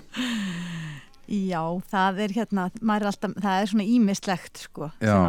Já, 1.28 1.60
það 1.90 2.18
er 2.24 2.34
hérna 2.36 2.64
er 2.98 3.06
alltaf, 3.08 3.34
það 3.40 3.60
er 3.62 3.70
svona 3.70 3.86
ímislegt 3.88 4.60
sko, 4.66 4.88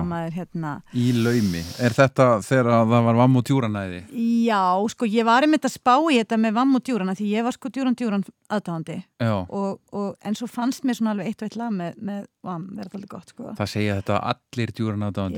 maður 0.10 0.36
hérna 0.40 0.74
Í 0.94 1.06
laumi. 1.16 1.62
Er 1.86 1.96
þetta 1.96 2.28
þegar 2.46 2.70
að 2.76 2.94
það 2.94 3.08
var 3.08 3.20
vamm 3.22 3.40
og 3.40 3.46
tjúranæði? 3.50 4.02
Já, 4.46 4.62
sko, 4.96 5.10
ég 5.16 5.28
var 5.30 5.48
einmitt 5.48 5.68
að 5.70 5.76
spá 5.78 5.94
í 6.12 6.20
þetta 6.20 6.40
með 6.46 6.58
vamm 6.60 6.76
og 6.80 6.86
djúrana 6.90 7.16
því 7.18 7.30
ég 7.32 7.48
var 7.48 7.56
sko 7.58 7.72
djúran 7.72 7.96
djúran 8.00 8.28
aðdáðandi 8.50 8.98
Já, 9.24 9.34
og, 9.48 9.80
og 9.96 10.16
en 10.26 10.36
svo 10.38 10.50
fannst 10.52 10.84
mér 10.86 11.00
svona 11.00 11.16
alveg 11.16 11.32
eitt 11.32 11.42
og 11.42 11.50
eitt 11.50 11.60
lag 11.62 11.74
með, 11.74 11.98
með 12.12 12.24
vamm, 12.46 12.70
verður 12.78 13.00
alveg 13.00 13.14
gott 13.16 13.34
sko. 13.36 13.56
Það 13.58 13.74
segja 13.78 14.00
þetta 14.02 14.22
allir 14.36 14.76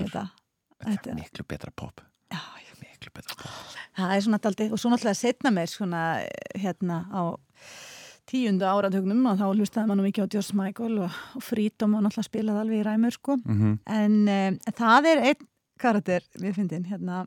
veit 0.04 0.13
það, 0.17 0.30
Þetta 0.78 0.91
þetta- 0.91 1.12
er 1.13 1.20
miklu 1.22 1.48
betra 1.54 1.72
pop. 1.76 2.02
Já. 2.34 2.41
Miklu 2.78 3.12
betra 3.13 3.36
pop. 3.38 3.52
Það 3.98 4.12
er 4.15 4.22
svona 4.26 4.38
daldi 4.41 4.65
og 4.74 4.80
svo 4.82 4.89
náttúrulega 4.89 5.17
setna 5.17 5.52
mér 5.54 5.70
svona 5.70 6.02
hérna 6.58 6.98
á 7.13 7.22
tíundu 8.28 8.68
áratögnum 8.68 9.24
og 9.32 9.40
þá 9.40 9.46
hlustaði 9.50 9.90
maður 9.92 10.08
mikið 10.08 10.28
á 10.28 10.32
George 10.36 10.58
Michael 10.60 10.98
og, 11.06 11.22
og 11.38 11.46
Freedom 11.46 11.96
og 11.96 12.04
náttúrulega 12.06 12.28
spilaði 12.28 12.63
alveg 12.63 12.82
í 12.82 12.86
ræmur 12.88 13.16
sko. 13.16 13.38
Mm 13.46 13.78
en 13.88 14.18
um, 14.34 14.60
það 14.76 15.10
er 15.13 15.24
einn 15.32 15.48
karakter 15.80 16.26
við 16.42 16.58
fyndin 16.58 16.88
hérna 16.90 17.26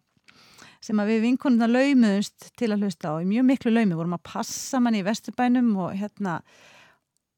sem 0.80 0.98
að 1.00 1.12
við 1.12 1.22
vinkonuna 1.26 1.68
laumuðumst 1.68 2.50
til 2.56 2.70
að 2.72 2.84
hlusta 2.84 3.12
á. 3.12 3.20
Í 3.20 3.28
mjög 3.28 3.46
miklu 3.50 3.72
laumi, 3.72 3.96
vorum 3.98 4.16
að 4.16 4.24
passa 4.30 4.80
manni 4.80 5.02
í 5.02 5.06
vesturbænum 5.06 5.74
og 5.76 5.92
hérna 5.96 6.38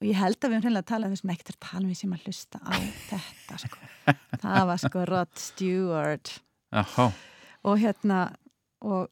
og 0.02 0.06
ég 0.08 0.18
held 0.18 0.38
að 0.38 0.50
við 0.50 0.56
höfum 0.56 0.64
hreinlega 0.66 0.82
að 0.82 0.90
tala 0.90 1.08
um 1.08 1.14
þessum 1.14 1.32
ekkert 1.34 1.52
að 1.52 1.64
tala 1.66 1.82
um 1.82 1.90
því 1.90 1.98
sem 1.98 2.14
að 2.14 2.24
hlusta 2.26 2.60
á 2.62 2.72
þetta 3.10 3.58
sko. 3.62 3.90
það 4.42 4.62
var 4.70 4.82
sko 4.82 5.04
Rod 5.10 5.34
Stewart. 5.38 6.32
Jaha, 6.72 7.08
og 7.68 7.82
hérna 7.82 8.20
og 8.82 9.10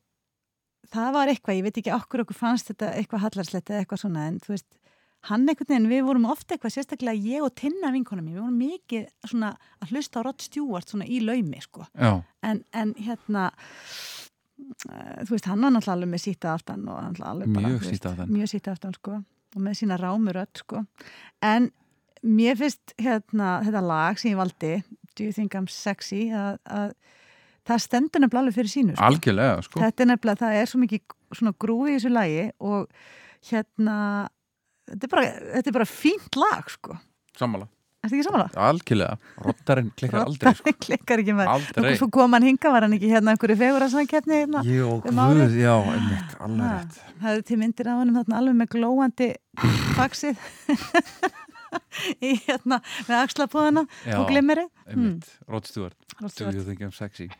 það 0.95 1.13
var 1.17 1.31
eitthvað, 1.33 1.57
ég 1.61 1.67
veit 1.69 1.81
ekki 1.83 1.95
okkur 1.97 2.25
okkur 2.25 2.39
fannst 2.39 2.71
þetta 2.73 2.93
eitthvað 2.99 3.25
hallarslegt 3.27 3.71
eða 3.71 3.85
eitthvað 3.85 4.03
svona 4.05 4.27
en 4.31 4.39
þú 4.43 4.55
veist, 4.55 4.67
hann 5.29 5.45
einhvern 5.49 5.69
veginn, 5.69 5.89
við 5.91 6.05
vorum 6.09 6.27
ofta 6.33 6.55
eitthvað 6.57 6.75
sérstaklega 6.79 7.29
ég 7.35 7.45
og 7.45 7.53
Tinna 7.61 7.91
vinkona 7.93 8.23
mér, 8.25 8.39
við 8.39 8.45
vorum 8.47 8.61
mikið 8.63 9.09
svona 9.29 9.51
að 9.85 9.91
hlusta 9.95 10.23
á 10.23 10.25
Rod 10.27 10.41
Stewart 10.47 10.89
svona 10.89 11.07
í 11.09 11.21
laumi 11.25 11.61
sko, 11.61 11.85
en, 12.43 12.63
en 12.73 12.95
hérna 12.97 13.51
uh, 14.89 15.21
þú 15.27 15.35
veist, 15.35 15.49
hann 15.51 15.61
var 15.65 15.75
náttúrulega 15.75 15.97
alveg 15.99 16.13
með 16.15 16.25
síta 16.25 16.55
aftan 16.55 16.87
og 16.89 16.97
hann 17.01 17.13
náttúrulega 17.13 17.35
alveg 17.35 17.53
bara, 17.57 17.69
Mjög 17.75 17.87
síta 17.91 18.13
aftan. 18.15 18.33
mjög 18.35 18.51
síta 18.55 18.75
aftan 18.75 18.97
sko 18.97 19.19
og 19.51 19.63
með 19.67 19.79
sína 19.81 19.97
rámur 19.99 20.37
öll 20.39 20.61
sko. 20.61 20.85
En 21.43 21.71
mér 22.23 22.55
finnst 22.61 22.93
hérna 23.03 23.57
þetta 23.67 23.81
lag 23.83 24.21
sem 24.21 24.31
ég 24.31 24.39
valdi 24.39 24.77
Do 25.19 25.25
you 25.27 25.33
think 25.35 25.57
I'm 25.59 25.67
sexy 25.67 26.29
að, 26.31 26.61
að 26.71 26.93
það 27.69 27.83
stendur 27.85 28.23
nefnilega 28.25 28.43
alveg 28.45 28.57
fyrir 28.57 28.73
sínu 28.73 28.95
sko. 28.97 29.05
algjörlega 29.09 29.63
sko. 29.67 29.81
Þetta 29.85 30.05
er 30.05 30.11
nefnilega, 30.13 30.41
það 30.45 30.61
er 30.61 30.71
svo 30.71 30.81
mikið 30.85 31.17
svona 31.41 31.53
grúfi 31.65 31.91
í 31.93 31.99
þessu 31.99 32.13
lagi 32.15 32.47
og 32.61 32.87
hérna 33.51 33.99
þetta 34.91 35.05
er 35.07 35.13
bara, 35.13 35.27
þetta 35.59 35.71
er 35.71 35.77
bara 35.81 35.91
fínt 35.91 36.41
lag 36.41 36.73
sko. 36.73 36.97
Sammála, 37.39 37.69
Ertu 38.01 38.17
ekki 38.17 38.25
samanlega? 38.27 38.63
algjörlega. 38.65 39.19
Rottarinn 39.45 39.91
klikkar 39.97 40.25
aldrei 40.25 40.55
sko. 40.57 40.73
klikkar 40.87 41.21
ekki 41.23 41.35
með. 41.37 41.51
Aldrei. 41.53 41.93
Svo 42.01 42.09
kom 42.17 42.33
hann 42.37 42.47
hinga, 42.49 42.73
var 42.73 42.87
hann 42.87 42.97
ekki 42.97 43.11
hérna 43.13 43.35
einhverju 43.35 43.59
fegur 43.61 43.85
að 43.87 43.93
samkeppni 43.95 44.41
hérna 44.41 44.65
Jó, 44.67 44.89
um 45.05 45.21
guð, 45.21 45.55
já, 45.61 45.75
einmitt, 45.85 46.35
alveg 46.41 46.73
rétt. 46.75 46.99
hafði 47.27 47.45
til 47.51 47.61
myndir 47.61 47.93
af 47.93 48.01
honum 48.01 48.17
þarna 48.23 48.41
alveg 48.41 48.59
með 48.63 48.73
glóandi 48.75 49.31
faxið? 50.01 50.41
Í 52.27 52.33
hérna 52.49 52.81
með 53.07 53.17
axlapóðana 53.21 53.85
og 54.19 54.25
glimmeri 54.31 54.65
Einmitt, 54.91 55.29
Rod 55.47 55.69
Stewart 55.71 55.95
Do 56.21 56.51
you 56.51 56.63
think 56.63 56.83
I'm 56.83 56.93
sexy? 56.93 57.31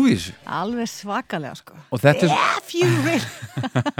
Í 0.00 0.16
þessu 0.16 0.34
alveg 0.58 0.90
svakalega 0.92 1.58
sko 1.58 1.78
og 1.90 2.02
þetta 2.02 2.28
er, 2.28 2.32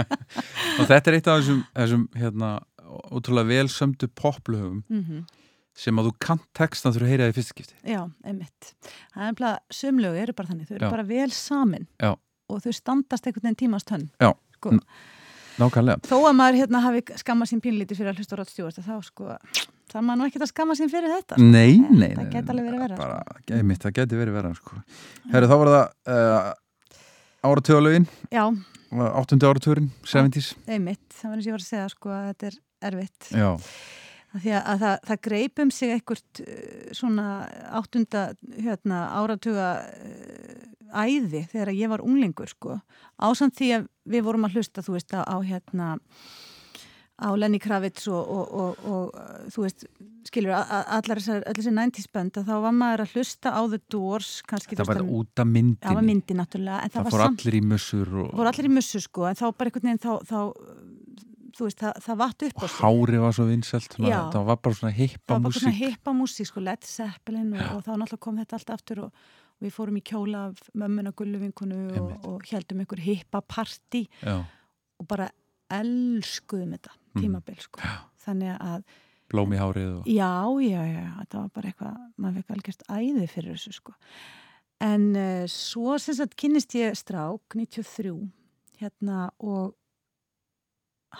og 0.79 0.89
þetta 0.89 1.03
er 1.11 1.19
eitt 1.19 1.31
af 1.31 1.39
þessum, 1.39 1.63
þessum 1.77 2.03
hérna, 2.17 2.51
ótrúlega 3.13 3.51
vel 3.53 3.71
sömdu 3.71 4.09
poplöfum 4.19 4.83
mm 4.89 5.23
sem 5.77 5.97
að 5.97 6.09
þú 6.09 6.13
kant 6.21 6.43
textan 6.53 6.93
þurfa 6.93 7.07
að 7.07 7.11
heyra 7.13 7.25
það 7.25 7.31
í 7.31 7.35
fyrsta 7.37 7.55
skipti 7.55 7.93
Já, 7.93 8.01
einmitt. 8.29 8.69
Það 9.15 9.25
er 9.25 9.37
bara, 9.39 9.51
sumlögu 9.73 10.21
eru 10.21 10.35
bara 10.37 10.51
þannig, 10.51 10.69
þau 10.69 10.75
eru 10.75 10.85
Já. 10.85 10.91
bara 10.93 11.05
vel 11.09 11.29
samin 11.33 11.87
Já. 11.97 12.11
og 12.13 12.63
þau 12.63 12.75
standast 12.77 13.27
einhvern 13.27 13.47
veginn 13.47 13.59
tímans 13.63 13.87
tönn. 13.89 14.05
Já. 14.21 14.29
Sko, 14.57 14.75
Nákvæmlega 15.61 16.09
þó 16.09 16.15
að 16.19 16.37
maður 16.37 16.59
hérna 16.61 16.83
hafi 16.85 17.01
skammað 17.21 17.51
sín 17.51 17.63
pínlítið 17.65 17.99
fyrir 17.99 18.13
að 18.13 18.21
hlusta 18.21 18.37
á 18.37 18.39
Rott 18.39 18.53
Stjórn, 18.53 18.85
þá 18.85 18.93
sko, 19.05 19.37
það 19.93 20.05
maður 20.07 20.19
nú 20.19 20.27
ekkert 20.27 20.45
að 20.45 20.51
skamma 20.51 20.75
sín 20.77 20.91
fyrir 20.91 21.13
þetta. 21.13 21.37
Sko. 21.37 21.47
Nei, 21.53 21.79
nei, 21.79 22.11
það 22.11 22.19
nei, 22.19 22.29
gæti 22.33 22.43
nei, 22.43 22.51
alveg 22.53 22.67
verið 22.67 22.83
verra, 22.83 22.99
bara, 22.99 23.39
einmitt, 23.59 23.81
Það 23.83 23.95
geti 23.99 24.19
verið 24.19 24.37
verða 24.39 24.53
sko. 24.59 24.83
Herru, 25.33 25.49
þá 25.49 25.55
var 25.61 25.71
það 25.73 26.13
uh, 26.17 26.51
áratöðalögin 27.49 28.07
Já, 28.33 28.43
áttundi 29.09 29.49
áratugurinn, 29.49 29.89
70s 30.07 30.53
einmitt, 30.67 31.03
það 31.17 31.29
var 31.29 31.37
eins 31.37 31.47
og 31.47 31.51
ég 31.51 31.57
var 31.57 31.65
að 31.65 31.69
segja 31.69 31.89
sko 31.93 32.13
að 32.13 32.29
þetta 32.31 32.49
er 32.49 32.59
erfitt. 32.89 33.29
Já, 33.31 33.49
að, 34.33 34.47
að 34.59 34.85
það, 34.85 34.95
það 35.09 35.23
greipum 35.29 35.73
sig 35.73 35.95
einhvert 35.95 36.43
uh, 36.43 36.93
svona 36.99 37.27
áttunda 37.81 38.27
hérna, 38.57 39.03
áratuga 39.21 39.71
æði 40.93 41.43
þegar 41.51 41.73
ég 41.75 41.91
var 41.91 42.03
unglingur 42.05 42.49
sko. 42.51 42.77
Ásamt 43.17 43.57
því 43.57 43.69
að 43.77 43.85
við 44.13 44.25
vorum 44.25 44.47
að 44.47 44.57
hlusta 44.57 44.83
þú 44.85 44.97
veist 44.97 45.13
á 45.15 45.37
hérna 45.41 45.93
á 47.13 47.29
Lenny 47.37 47.59
Kravitz 47.61 48.07
og, 48.09 48.21
og, 48.21 48.53
og, 48.53 48.85
og 48.89 49.11
uh, 49.13 49.43
þú 49.53 49.65
veist, 49.65 49.85
skilur 50.27 50.55
allar 50.55 51.21
þessar 51.21 51.75
90s 51.75 52.09
bönd 52.13 52.39
að 52.39 52.47
þá 52.49 52.55
var 52.65 52.75
maður 52.77 53.03
að 53.05 53.17
hlusta 53.17 53.53
á 53.53 53.61
The 53.69 53.79
Doors 53.93 54.31
kannski, 54.49 54.77
það 54.79 54.89
var 54.89 55.03
út 55.03 55.29
af 55.29 55.43
það 55.43 55.45
var 55.45 55.53
myndinni 55.59 56.07
myndi 56.07 56.37
náttúrulega 56.39 56.87
það, 56.87 56.95
Það 56.95 57.11
fór 57.13 57.25
allir 57.27 57.59
í 57.59 57.61
mussur 57.73 58.15
og, 58.23 58.31
voru 58.33 58.51
allir 58.53 58.69
í 58.69 58.73
mussu 58.73 59.03
sko 59.03 59.27
en 59.29 59.37
þá 59.37 59.45
bara 59.51 59.69
einhvern 59.69 59.89
veginn 59.91 60.03
þá, 60.03 60.13
þá 60.31 60.39
þú 61.53 61.67
veist, 61.67 61.83
það, 61.83 61.99
það 62.07 62.19
vatt 62.23 62.45
upp 62.47 62.57
á 62.57 62.65
sig. 62.65 62.79
Hári 62.81 63.21
var 63.21 63.35
svo 63.37 63.45
svona, 63.45 64.09
Já. 64.09 64.17
Það 64.33 64.47
var 64.49 64.59
bara 64.65 64.79
svona 64.79 64.93
það 64.93 64.99
hippa 65.03 65.35
var 65.35 65.43
bara 65.43 65.59
svona 65.59 65.73
músík. 65.73 65.83
hippa 65.83 66.15
músík 66.17 66.49
sko, 66.49 66.63
Led 66.65 66.87
Zeppelin 66.87 67.53
og, 67.53 67.61
og 67.61 67.85
þá 67.85 67.91
náttúrulega 67.93 68.23
kom 68.25 68.41
þetta 68.41 68.59
allt 68.59 68.73
aftur 68.73 69.03
og, 69.05 69.21
og 69.53 69.67
við 69.67 69.75
fórum 69.75 69.99
í 69.99 70.03
kjóla 70.09 70.47
af 70.49 70.65
mömmuna 70.73 71.13
gulluvinkunu 71.13 71.83
og, 72.01 72.11
og 72.31 72.49
heldum 72.49 72.81
einhver 72.83 73.03
hippa 73.05 73.43
partí 73.45 74.07
Já, 74.23 74.39
og 74.41 75.09
bara 75.09 75.29
elskuðum 75.73 76.73
þetta. 76.77 76.97
Tímabil 77.17 77.59
sko 77.63 77.81
þannig 78.23 78.55
að 78.57 78.85
blóm 79.33 79.53
í 79.55 79.59
hárið 79.59 79.91
og 79.99 80.07
Já, 80.09 80.31
já, 80.61 80.81
já, 80.87 81.03
þetta 81.19 81.41
var 81.41 81.51
bara 81.57 81.71
eitthvað, 81.71 81.99
maður 82.21 82.39
fekk 82.39 82.55
algjörst 82.57 82.87
æði 82.89 83.27
fyrir 83.31 83.55
þessu 83.55 83.75
sko. 83.79 83.93
En 84.83 85.05
uh, 85.15 85.45
svo 85.49 85.97
sem 86.01 86.17
sagt 86.17 86.35
kynnist 86.39 86.75
ég 86.77 86.97
strák 86.99 87.57
93 87.57 88.13
hérna 88.81 89.29
og 89.39 89.73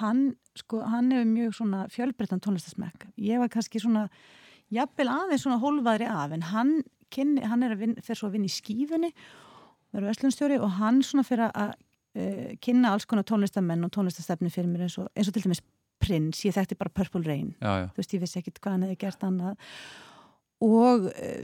hann, 0.01 0.33
sko, 0.57 0.81
hann 0.89 1.11
hefur 1.13 1.29
mjög 1.29 1.55
svona 1.59 1.85
fjölbreyttan 1.93 2.41
tónlistasmekk. 2.43 3.07
Ég 3.21 3.41
var 3.41 3.51
kannski 3.53 3.81
svona, 3.81 4.07
jafnvel 4.73 5.09
aðeins 5.13 5.45
svona 5.45 5.61
hólfaðri 5.61 6.09
af, 6.09 6.33
en 6.35 6.45
hann, 6.49 6.75
kynni, 7.13 7.43
hann 7.45 7.65
er 7.65 7.75
að 7.75 7.85
vin, 7.85 7.97
fer 8.03 8.17
svo 8.17 8.29
að 8.29 8.39
vinna 8.39 8.49
í 8.49 8.53
skífunni, 8.53 9.11
verður 9.93 10.09
vestlunstjóri 10.09 10.57
og 10.59 10.79
hann 10.79 11.03
svona 11.05 11.25
fyrir 11.27 11.51
að 11.51 11.75
uh, 11.75 12.49
kynna 12.63 12.93
alls 12.93 13.05
konar 13.09 13.27
tónlistamenn 13.29 13.85
og 13.85 13.93
tónlistastefni 13.93 14.51
fyrir 14.53 14.71
mér 14.71 14.87
eins 14.87 14.97
og, 15.01 15.11
eins 15.13 15.29
og 15.29 15.37
til 15.37 15.45
dæmis 15.45 15.61
Prince, 16.03 16.43
ég 16.47 16.55
þekkti 16.55 16.79
bara 16.79 16.93
Purple 16.93 17.23
Rain. 17.27 17.53
Já, 17.59 17.71
já, 17.83 17.85
þú 17.93 18.01
veist, 18.01 18.15
ég 18.15 18.23
vissi 18.23 18.41
ekkit 18.41 18.59
hvað 18.59 18.75
hann 18.75 18.87
hefði 18.87 18.99
gert 19.05 19.25
annað. 19.27 19.69
Og 20.63 21.07
uh, 21.11 21.39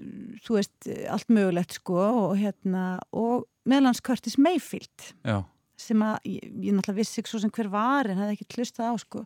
þú 0.45 0.57
veist, 0.57 0.89
allt 1.11 1.31
mögulegt 1.35 1.79
sko 1.79 1.99
og 1.99 2.35
hérna, 2.39 2.83
og 3.11 3.47
meðlans 3.69 4.03
Curtis 4.05 4.37
Mayfield 4.39 5.09
já, 5.27 5.41
sem 5.79 6.03
að, 6.03 6.19
ég, 6.27 6.45
ég 6.69 6.75
náttúrulega 6.75 6.99
vissi 6.99 7.21
ekki 7.21 7.33
svo 7.33 7.41
sem 7.43 7.53
hver 7.55 7.71
var 7.71 8.09
en 8.09 8.19
hefði 8.21 8.37
ekki 8.37 8.59
hlustað 8.59 8.91
á 8.91 8.95
sko. 9.01 9.25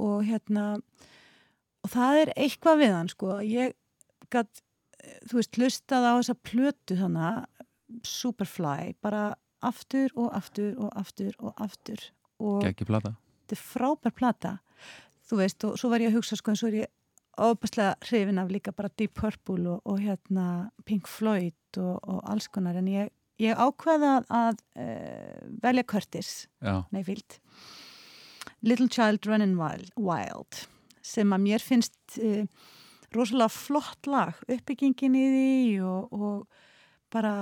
Og 0.00 0.24
hérna 0.26 0.66
og 1.84 1.92
það 1.92 2.24
er 2.24 2.34
eitthvað 2.38 2.82
við 2.82 2.94
hann 2.96 3.10
sko. 3.12 3.38
Ég 3.44 3.76
gætt, 4.32 4.62
þú 5.28 5.40
veist, 5.40 5.58
hlustað 5.58 6.06
á 6.06 6.12
þessa 6.20 6.36
plötu 6.50 6.98
þannig 7.00 7.40
Superfly, 8.06 8.94
bara 9.02 9.32
aftur 9.66 10.12
og 10.14 10.30
aftur 10.36 10.76
og 10.78 10.94
aftur 10.98 11.34
og 11.42 11.56
aftur. 11.60 12.04
Og 12.40 12.62
geggi 12.64 12.86
plata 12.88 13.16
þetta 13.50 13.58
er 13.58 13.66
frábær 13.66 14.14
plata. 14.14 14.56
Þú 15.26 15.38
veist 15.40 15.64
og 15.66 15.76
svo 15.78 15.90
var 15.90 16.02
ég 16.02 16.10
að 16.10 16.20
hugsa 16.20 16.38
sko 16.38 16.52
en 16.52 16.58
svo 16.58 16.70
er 16.70 16.78
ég 16.84 16.90
ofbærslega 17.40 17.96
hrifin 18.04 18.38
af 18.38 18.50
líka 18.50 18.72
bara 18.74 18.90
Deep 18.98 19.14
Purple 19.14 19.68
og, 19.70 19.80
og 19.84 20.00
hérna 20.02 20.70
Pink 20.84 21.08
Floyd 21.08 21.78
og, 21.78 22.00
og 22.02 22.20
alls 22.30 22.48
konar. 22.48 22.76
En 22.76 22.90
ég, 22.90 23.10
ég 23.40 23.56
ákveða 23.56 24.20
að 24.28 24.60
uh, 24.76 25.38
velja 25.62 25.86
Curtis 25.86 26.48
Já, 26.60 26.84
Mayfield. 26.90 27.38
Little 28.62 28.90
Child 28.92 29.26
Running 29.26 29.56
Wild, 29.56 29.92
Wild 29.96 30.66
sem 31.02 31.32
að 31.32 31.46
mér 31.46 31.64
finnst 31.64 31.96
uh, 32.20 32.44
rosalega 33.14 33.50
flott 33.54 34.10
lag. 34.10 34.36
Uppbyggingin 34.50 35.16
í 35.16 35.26
því 35.34 35.54
og, 35.86 36.12
og 36.12 36.46
bara 37.10 37.34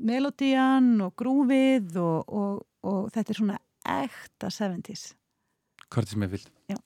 melodían 0.00 1.00
og 1.02 1.16
grúfið 1.18 1.96
og, 2.00 2.28
og, 2.28 2.62
og 2.86 3.08
þetta 3.14 3.32
er 3.32 3.38
svona 3.40 3.58
ekta 4.04 4.46
70s 4.48 5.14
Curtis 5.94 6.16
Mayfield 6.16 6.46
Já. 6.68 6.76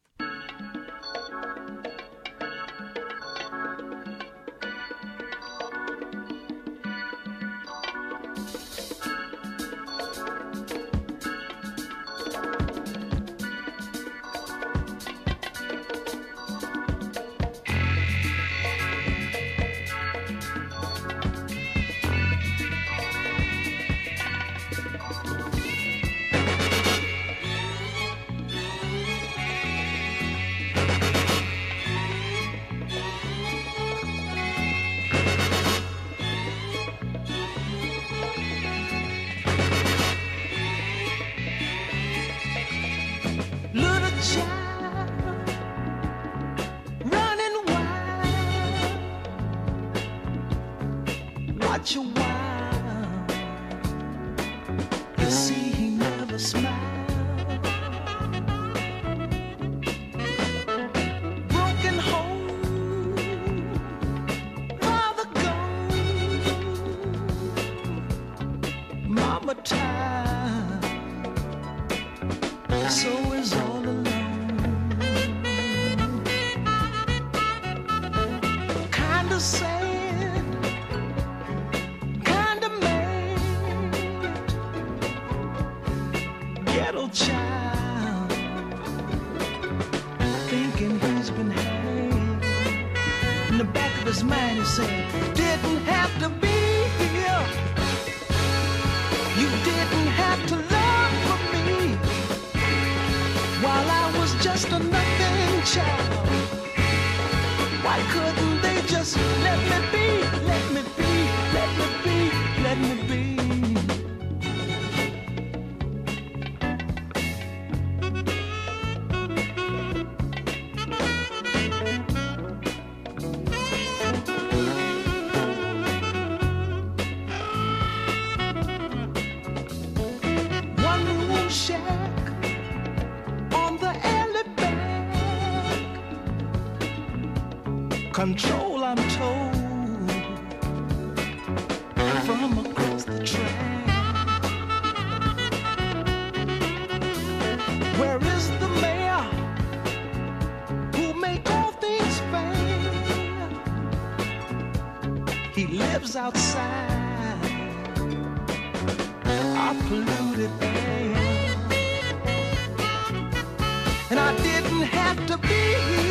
To 165.17 165.39
be 165.39 166.04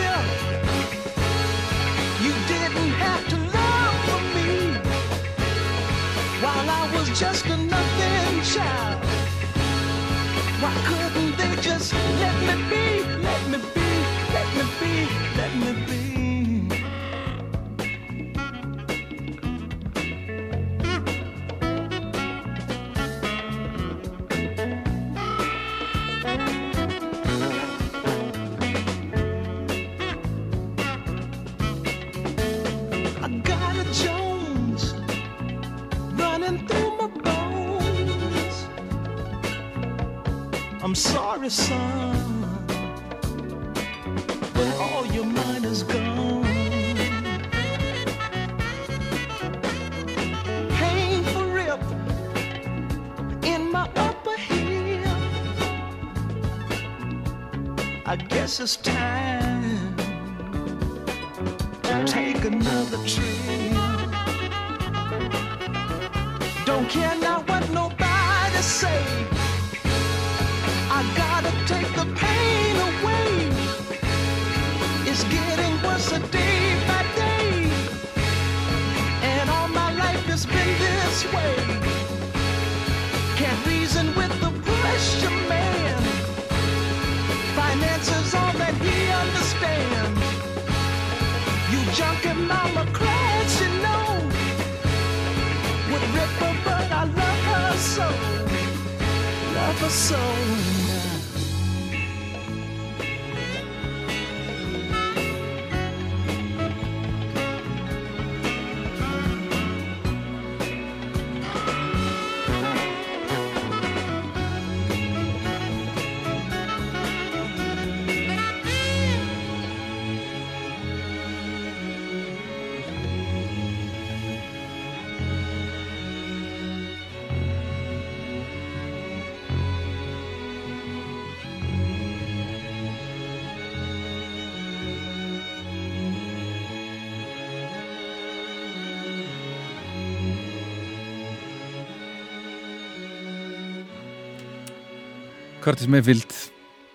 Curtis 145.64 145.88
Mayfield, 145.88 146.34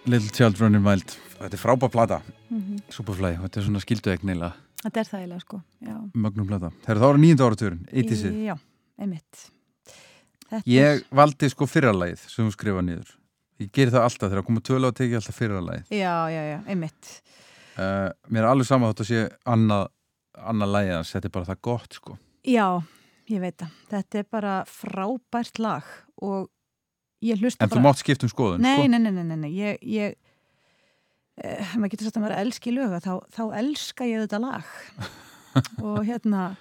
Little 0.09 0.31
Child 0.35 0.59
Running 0.61 0.85
Wild 0.85 1.15
Þetta 1.39 1.55
er 1.55 1.61
frábær 1.63 1.91
plata, 1.93 2.19
Mhm. 2.51 2.79
Superfly 2.91 3.35
Þetta 3.39 3.61
er 3.61 3.65
svona 3.67 3.81
skildu 3.83 4.15
neila, 4.25 4.53
Þetta 4.83 5.01
er 5.01 5.05
það 5.09 5.21
eiginlega 5.23 5.41
sko, 5.45 5.63
já. 5.83 5.97
mögnum 6.15 6.47
plata 6.49 6.71
Það 6.85 6.91
eru 6.95 7.01
þá 7.01 7.09
ára 7.09 7.19
nýjönda 7.23 7.47
áratugurinn, 7.49 7.89
80-sið 7.93 8.45
Já, 8.47 8.57
einmitt. 9.01 9.51
Þetta 10.51 10.63
Ég 10.67 11.03
valdi 11.13 11.51
sko 11.53 11.67
fyrralagið 11.67 12.19
sem 12.29 12.49
þú 12.49 12.53
skrifa 12.57 12.83
niður 12.85 13.15
Ég 13.61 13.73
geri 13.73 13.91
það 13.91 14.05
alltaf 14.07 14.31
þegar 14.31 14.45
koma 14.47 14.61
tölu 14.61 14.89
á 14.89 14.93
teki 14.95 15.15
alltaf 15.19 15.35
fyrralagið 15.39 15.85
er, 15.91 15.99
já, 15.99 16.15
já, 16.31 16.43
já, 16.53 16.59
einmitt. 16.69 17.23
uh, 17.79 18.11
Mér 18.31 18.45
er 18.45 18.51
alveg 18.53 18.67
sama 18.67 18.93
þótt 18.93 19.03
að 19.05 19.11
sé 19.11 19.23
annað 19.49 20.69
lagið 20.73 20.95
hans, 20.97 21.13
þetta 21.13 21.25
er 21.27 21.35
bara 21.35 21.49
það 21.53 21.61
gott 21.63 21.93
sko 21.99 22.19
Já, 22.49 22.83
ég 23.29 23.41
veit 23.43 23.57
það. 23.59 23.71
Þetta 23.91 24.19
er 24.19 24.25
bara 24.31 24.65
frábært 24.65 25.59
lag 25.59 25.83
og 26.23 26.49
ég 27.25 27.41
hlusta 27.43 27.65
En 27.65 27.71
bara... 27.71 27.79
þú 27.79 27.85
mátt 27.87 28.03
skipt 28.03 28.27
um 28.27 28.33
skoðun 28.33 28.65
Nei, 28.65 28.75
sko? 28.77 28.91
nei, 28.93 28.99
nei, 29.05 29.13
nei, 29.23 29.37
nei, 29.37 29.51
ég, 29.57 29.81
ég 29.83 30.19
eh, 31.43 31.73
maður 31.77 31.95
getur 31.95 32.09
sagt 32.09 32.21
að 32.21 32.27
maður 32.27 32.41
elski 32.43 32.75
löga, 32.75 33.01
þá, 33.05 33.13
þá 33.35 33.43
elska 33.63 34.09
ég 34.09 34.27
þetta 34.27 34.43
lag. 34.43 34.77
Og 35.87 36.03
hérna 36.07 36.53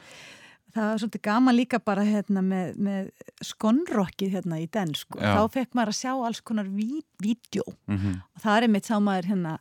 það 0.78 0.92
var 0.92 1.02
svolítið 1.02 1.24
gaman 1.26 1.58
líka 1.58 1.80
bara 1.84 2.06
hérna 2.06 2.44
með, 2.46 2.78
með 2.88 3.10
skonrokkið 3.46 4.38
hérna 4.38 4.62
í 4.62 4.68
den 4.74 4.94
sko, 4.98 5.20
þá 5.22 5.44
fekk 5.54 5.78
maður 5.78 5.94
að 5.94 6.00
sjá 6.00 6.12
alls 6.14 6.42
konar 6.46 6.70
ví, 6.72 7.04
vídjó. 7.24 7.66
Mm 7.90 8.22
og 8.38 8.44
það 8.44 8.64
er 8.64 8.74
mitt 8.74 8.90
sá 8.90 8.98
maður 9.02 9.30
hérna 9.32 9.54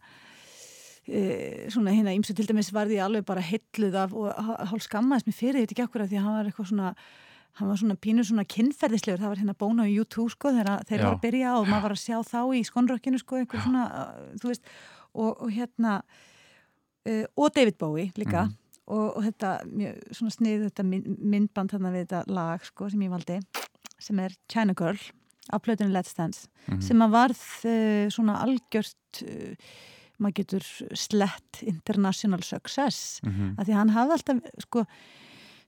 e, 1.07 1.21
svona 1.73 1.95
hérna 1.95 2.15
ímsu 2.17 2.35
til 2.37 2.47
dæmis 2.49 2.73
varði 2.75 2.99
ég 2.99 3.07
alveg 3.07 3.25
bara 3.29 3.45
hilluð 3.45 3.97
af 4.03 4.17
og 4.17 4.51
hálf 4.71 4.85
skammaðist 4.85 5.31
mér 5.31 5.39
fyrir 5.39 5.63
þetta 5.65 5.77
ekki 5.77 5.87
akkur 5.87 6.07
því 6.07 6.19
að 6.19 6.27
hann 6.27 6.37
var 6.37 6.51
eitthvað 6.51 6.71
svona 6.73 6.93
hann 7.57 7.69
var 7.71 7.79
svona 7.81 7.97
pínur 7.97 8.27
svona 8.29 8.45
kynferðislegur 8.45 9.21
það 9.23 9.33
var 9.33 9.41
hérna 9.43 9.55
bóna 9.59 9.85
á 9.85 9.89
YouTube 9.89 10.31
sko 10.35 10.51
þegar 10.53 10.85
þeir 10.89 11.03
var 11.05 11.15
að 11.17 11.23
byrja 11.25 11.55
og 11.57 11.69
maður 11.71 11.83
var 11.87 11.95
að 11.97 12.03
sjá 12.05 12.19
þá 12.29 12.41
í 12.59 12.63
skonrokkinu 12.69 13.19
sko 13.23 13.37
einhver 13.41 13.63
svona, 13.65 13.85
uh, 13.89 14.31
þú 14.43 14.51
veist 14.53 14.63
og, 15.15 15.31
og 15.43 15.51
hérna 15.57 15.95
uh, 17.07 17.25
og 17.37 17.53
David 17.57 17.79
Bowie 17.81 18.13
líka 18.17 18.45
Mhm. 18.47 18.55
og, 18.87 19.17
og 19.17 19.23
þetta 19.25 19.49
svona 20.15 20.31
snið 20.31 20.67
þetta 20.69 20.85
mynd- 20.87 21.19
myndband 21.19 21.73
þarna 21.73 21.91
við 21.95 22.05
þetta 22.07 22.25
lag 22.37 22.65
sko 22.65 22.91
sem 22.93 23.01
ég 23.07 23.11
valdi 23.11 23.41
sem 23.99 24.19
er 24.21 24.37
China 24.53 24.75
Girl 24.79 24.99
á 25.51 25.57
plötunni 25.59 25.93
Let's 25.95 26.15
Dance 26.17 26.49
Mhm. 26.69 26.81
sem 26.83 26.99
að 27.03 27.11
varð 27.17 27.43
uh, 27.65 28.09
svona 28.11 28.41
algjört 28.45 29.23
uh, 29.23 29.55
maður 30.19 30.35
getur 30.43 30.65
slett 30.97 31.63
international 31.63 32.43
success 32.43 33.21
-hmm. 33.25 33.57
að 33.59 33.65
því 33.69 33.73
hann 33.75 33.91
hafði 33.91 34.13
alltaf 34.13 34.39
sko 34.65 34.85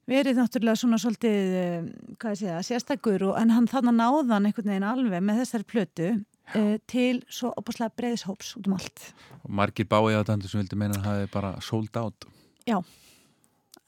verið 0.09 0.41
náttúrulega 0.41 0.81
svona 0.81 0.99
svolítið 1.01 1.57
uh, 1.59 1.89
hvað 2.21 2.35
ég 2.35 2.41
segja, 2.43 2.63
sérstakur 2.71 3.27
og, 3.31 3.35
en 3.41 3.53
hann 3.55 3.69
þannig 3.71 3.99
náðan 3.99 4.49
einhvern 4.49 4.73
veginn 4.73 4.89
alveg 4.89 5.25
með 5.25 5.43
þessari 5.43 5.69
plötu 5.69 6.09
uh, 6.15 6.77
til 6.91 7.21
svo 7.33 7.53
opaslega 7.61 7.95
breiðishóps 7.99 8.55
út 8.61 8.71
um 8.71 8.79
allt. 8.79 9.11
Og 9.43 9.53
margir 9.61 9.89
báið 9.91 10.21
á 10.21 10.23
þetta 10.23 10.53
sem 10.53 10.63
vildi 10.63 10.81
meina 10.81 10.99
að 10.99 11.05
það 11.05 11.21
hefði 11.21 11.35
bara 11.37 11.53
sold 11.65 12.01
out. 12.01 12.31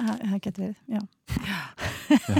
Það, 0.01 0.21
það 0.25 0.39
getur 0.47 0.63
verið, 0.65 0.77
já. 0.89 1.01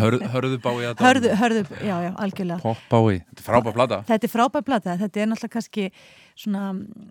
Hörð, 0.01 0.23
Hörðu 0.33 0.59
báið 0.65 0.81
á 0.81 0.91
þetta 0.91 1.05
hörðu, 1.07 1.33
hörðu, 1.39 1.61
já, 1.85 1.93
já, 2.07 2.11
algjörlega. 2.25 2.63
Pop 2.65 2.87
báið, 2.91 3.19
þetta 3.29 3.43
er 3.43 3.47
frábær 3.47 3.75
plata. 3.77 3.99
Þetta 4.09 4.27
er 4.27 4.33
frábær 4.33 4.65
plata, 4.67 4.95
þetta 5.03 5.21
er 5.21 5.29
náttúrulega 5.31 5.55
kannski 5.57 5.85
svona, 6.33 6.63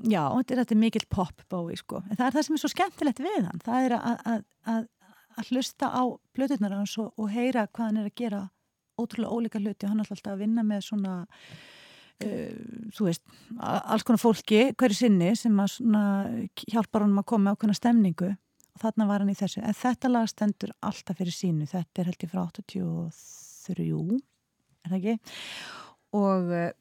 já, 0.10 0.24
þetta 0.40 0.56
er, 0.56 0.62
þetta 0.64 0.76
er 0.76 0.82
mikill 0.82 1.06
pop 1.14 1.46
bói, 1.54 1.78
sko, 1.80 2.02
en 2.08 2.18
það 2.18 2.26
er 2.26 2.38
það 2.38 2.48
sem 2.48 2.58
er 2.58 2.64
svo 2.64 2.72
skemmtilegt 2.74 3.22
við 3.24 3.38
hann, 3.46 3.64
það 3.68 3.86
er 3.86 3.96
að, 4.00 4.26
að, 4.34 4.42
að, 4.74 4.82
að 5.38 5.52
hlusta 5.54 5.90
á 5.92 6.04
blöðunar 6.36 6.78
hans 6.78 6.96
og, 7.02 7.12
og 7.20 7.30
heyra 7.34 7.68
hvað 7.68 7.86
hann 7.86 8.02
er 8.02 8.10
að 8.10 8.18
gera 8.22 8.42
ótrúlega 9.00 9.36
ólíka 9.36 9.62
hluti 9.62 9.86
og 9.86 9.94
hann 9.94 10.04
er 10.04 10.10
alltaf 10.10 10.34
að 10.34 10.44
vinna 10.44 10.66
með 10.68 10.86
svona 10.88 11.14
uh, 11.24 12.56
þú 12.96 13.08
veist, 13.08 13.24
alls 13.60 14.06
konar 14.08 14.22
fólki 14.22 14.62
hverju 14.74 15.00
sinni 15.00 15.34
sem 15.40 15.62
að 15.62 15.74
svona 15.78 16.04
hjálpar 16.66 17.06
honum 17.06 17.22
að 17.24 17.30
koma 17.32 17.50
með 17.50 17.58
ákveðna 17.58 17.78
stemningu. 17.80 18.34
Og 18.76 18.84
þarna 18.84 19.08
var 19.10 19.24
hann 19.24 19.32
í 19.32 19.38
þessu. 19.38 19.62
En 19.66 19.76
þetta 19.76 20.12
lag 20.12 20.28
stendur 20.30 20.74
alltaf 20.86 21.18
fyrir 21.20 21.36
sínu. 21.36 21.68
Þetta 21.68 22.02
er 22.02 22.12
held 22.12 22.26
ég 22.26 22.32
frá 22.32 22.44
83 22.48 24.20
er 24.90 24.94
það 24.94 25.00
ekki? 25.00 25.16
Og 26.18 26.54
eh, 26.56 26.72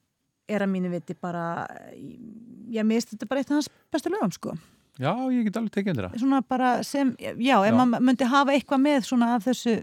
er 0.49 0.65
að 0.65 0.71
mínu 0.73 0.91
viti 0.93 1.15
bara 1.19 1.67
ég 1.93 2.85
mist 2.87 3.13
þetta 3.13 3.29
bara 3.29 3.43
eitt 3.43 3.51
af 3.51 3.59
hans 3.59 3.71
bestu 3.93 4.11
lögum 4.13 4.33
sko 4.33 4.55
Já, 4.99 5.11
ég 5.31 5.45
get 5.47 5.57
alveg 5.61 5.71
tekið 5.75 5.91
undir 5.93 6.07
það. 6.09 6.17
svona 6.23 6.41
bara 6.47 6.69
sem, 6.83 7.11
já, 7.19 7.55
ef 7.67 7.75
maður 7.77 8.01
myndi 8.09 8.25
hafa 8.27 8.55
eitthvað 8.55 8.81
með 8.83 9.05
svona 9.07 9.29
af 9.35 9.45
þessu 9.47 9.75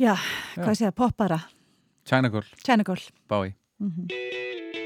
já, 0.00 0.14
hvað 0.54 0.70
Já. 0.72 0.78
sé 0.78 0.86
það, 0.86 0.94
poppara 1.02 1.40
China 2.04 2.28
Girl, 2.32 2.48
China 2.64 2.84
Girl 2.86 3.04
Bowie. 3.28 3.54
I 3.80 4.83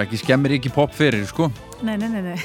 Og 0.00 0.06
ekki 0.06 0.16
skemmir 0.22 0.54
ekki 0.56 0.70
pop 0.72 0.94
fyrir, 0.96 1.26
sko. 1.28 1.50
nei, 1.84 1.96
nei, 2.00 2.08
nei, 2.08 2.22
nei, 2.24 2.38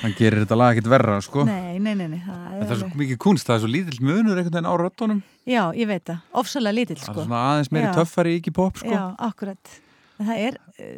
Hann 0.00 0.14
gerir 0.16 0.40
þetta 0.42 0.56
lag 0.56 0.72
ekkert 0.74 0.88
verra, 0.90 1.18
sko. 1.22 1.44
nei, 1.46 1.76
nei, 1.78 1.92
nei, 1.94 2.08
nei 2.08 2.22
það 2.24 2.40
En 2.40 2.56
er 2.56 2.64
það 2.64 2.72
er 2.74 2.80
svo 2.80 2.88
mikið 3.02 3.18
kunst, 3.22 3.46
það 3.46 3.54
er 3.58 3.62
svo 3.62 3.70
lítill 3.70 4.00
munur 4.08 4.40
einhvern 4.40 4.56
veginn 4.56 4.66
á 4.66 4.74
röttunum. 4.80 5.20
já, 5.46 5.60
ég 5.76 5.86
veit 5.90 6.04
það 6.08 6.40
ofsalega 6.42 6.74
lítill 6.78 6.96
Það 6.98 7.04
er 7.06 7.12
sko 7.14 7.24
svona 7.26 7.42
aðeins 7.52 7.70
meiri 7.76 7.86
Já. 7.86 7.92
töffari 8.00 8.32
ekki 8.40 8.54
pop, 8.56 8.80
sko. 8.80 8.90
Já, 8.90 9.02
akkurat. 9.28 9.74
En 10.20 10.26
það 10.30 10.42
er, 10.48 10.58
uh, 10.72 10.88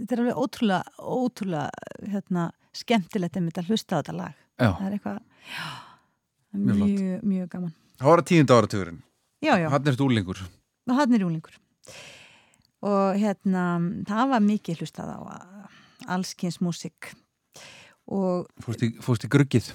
þetta 0.00 0.16
er 0.16 0.22
alveg 0.24 0.40
ótrúlega, 0.42 0.82
ótrúlega 0.98 1.68
hérna, 2.16 2.48
skemmtilegt 2.82 3.36
einmitt 3.38 3.60
að 3.62 3.70
hlusta 3.70 3.96
á 3.96 3.98
þetta 4.02 4.16
lag. 4.18 4.34
Já. 4.58 4.70
Það 4.72 4.86
er 4.90 4.96
eitthvað, 4.98 5.20
já, 5.52 5.68
það 6.48 6.58
er 6.58 6.64
Mjög 6.66 6.76
flott. 6.80 6.90
mjög, 6.98 7.22
mjög 7.36 7.48
gaman. 7.54 7.72
Það 8.00 8.10
var 8.10 8.18
að 8.24 8.28
tíunda 8.32 8.58
áratugurinn. 8.58 9.00
Já, 9.44 9.54
já, 9.62 9.68
Hann 9.70 9.86
er 9.86 9.92
stúlingur. 10.00 10.42
og 10.88 10.96
hann 10.96 11.12
er 11.14 11.20
júlingur. 11.28 11.60
Og 12.86 13.18
hérna 13.18 13.64
það 14.08 14.34
var 14.34 14.44
mikið 14.44 14.82
hlustað 14.82 15.14
á 15.14 15.18
allskins 16.08 16.60
músik 16.62 17.12
og 18.08 18.48
Fórst 18.64 19.26
í, 19.26 19.30
gruggið? 19.30 19.72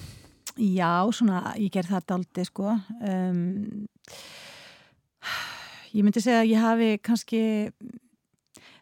Já, 0.54 1.02
svona, 1.14 1.54
ég 1.58 1.72
ger 1.74 1.86
það 1.88 2.06
daldi 2.12 2.44
sko. 2.46 2.76
Um, 3.02 3.86
ég 5.94 6.02
myndi 6.06 6.22
segja 6.22 6.42
að 6.42 6.50
ég 6.52 6.62
hafi 6.62 6.90
kannski 7.02 7.42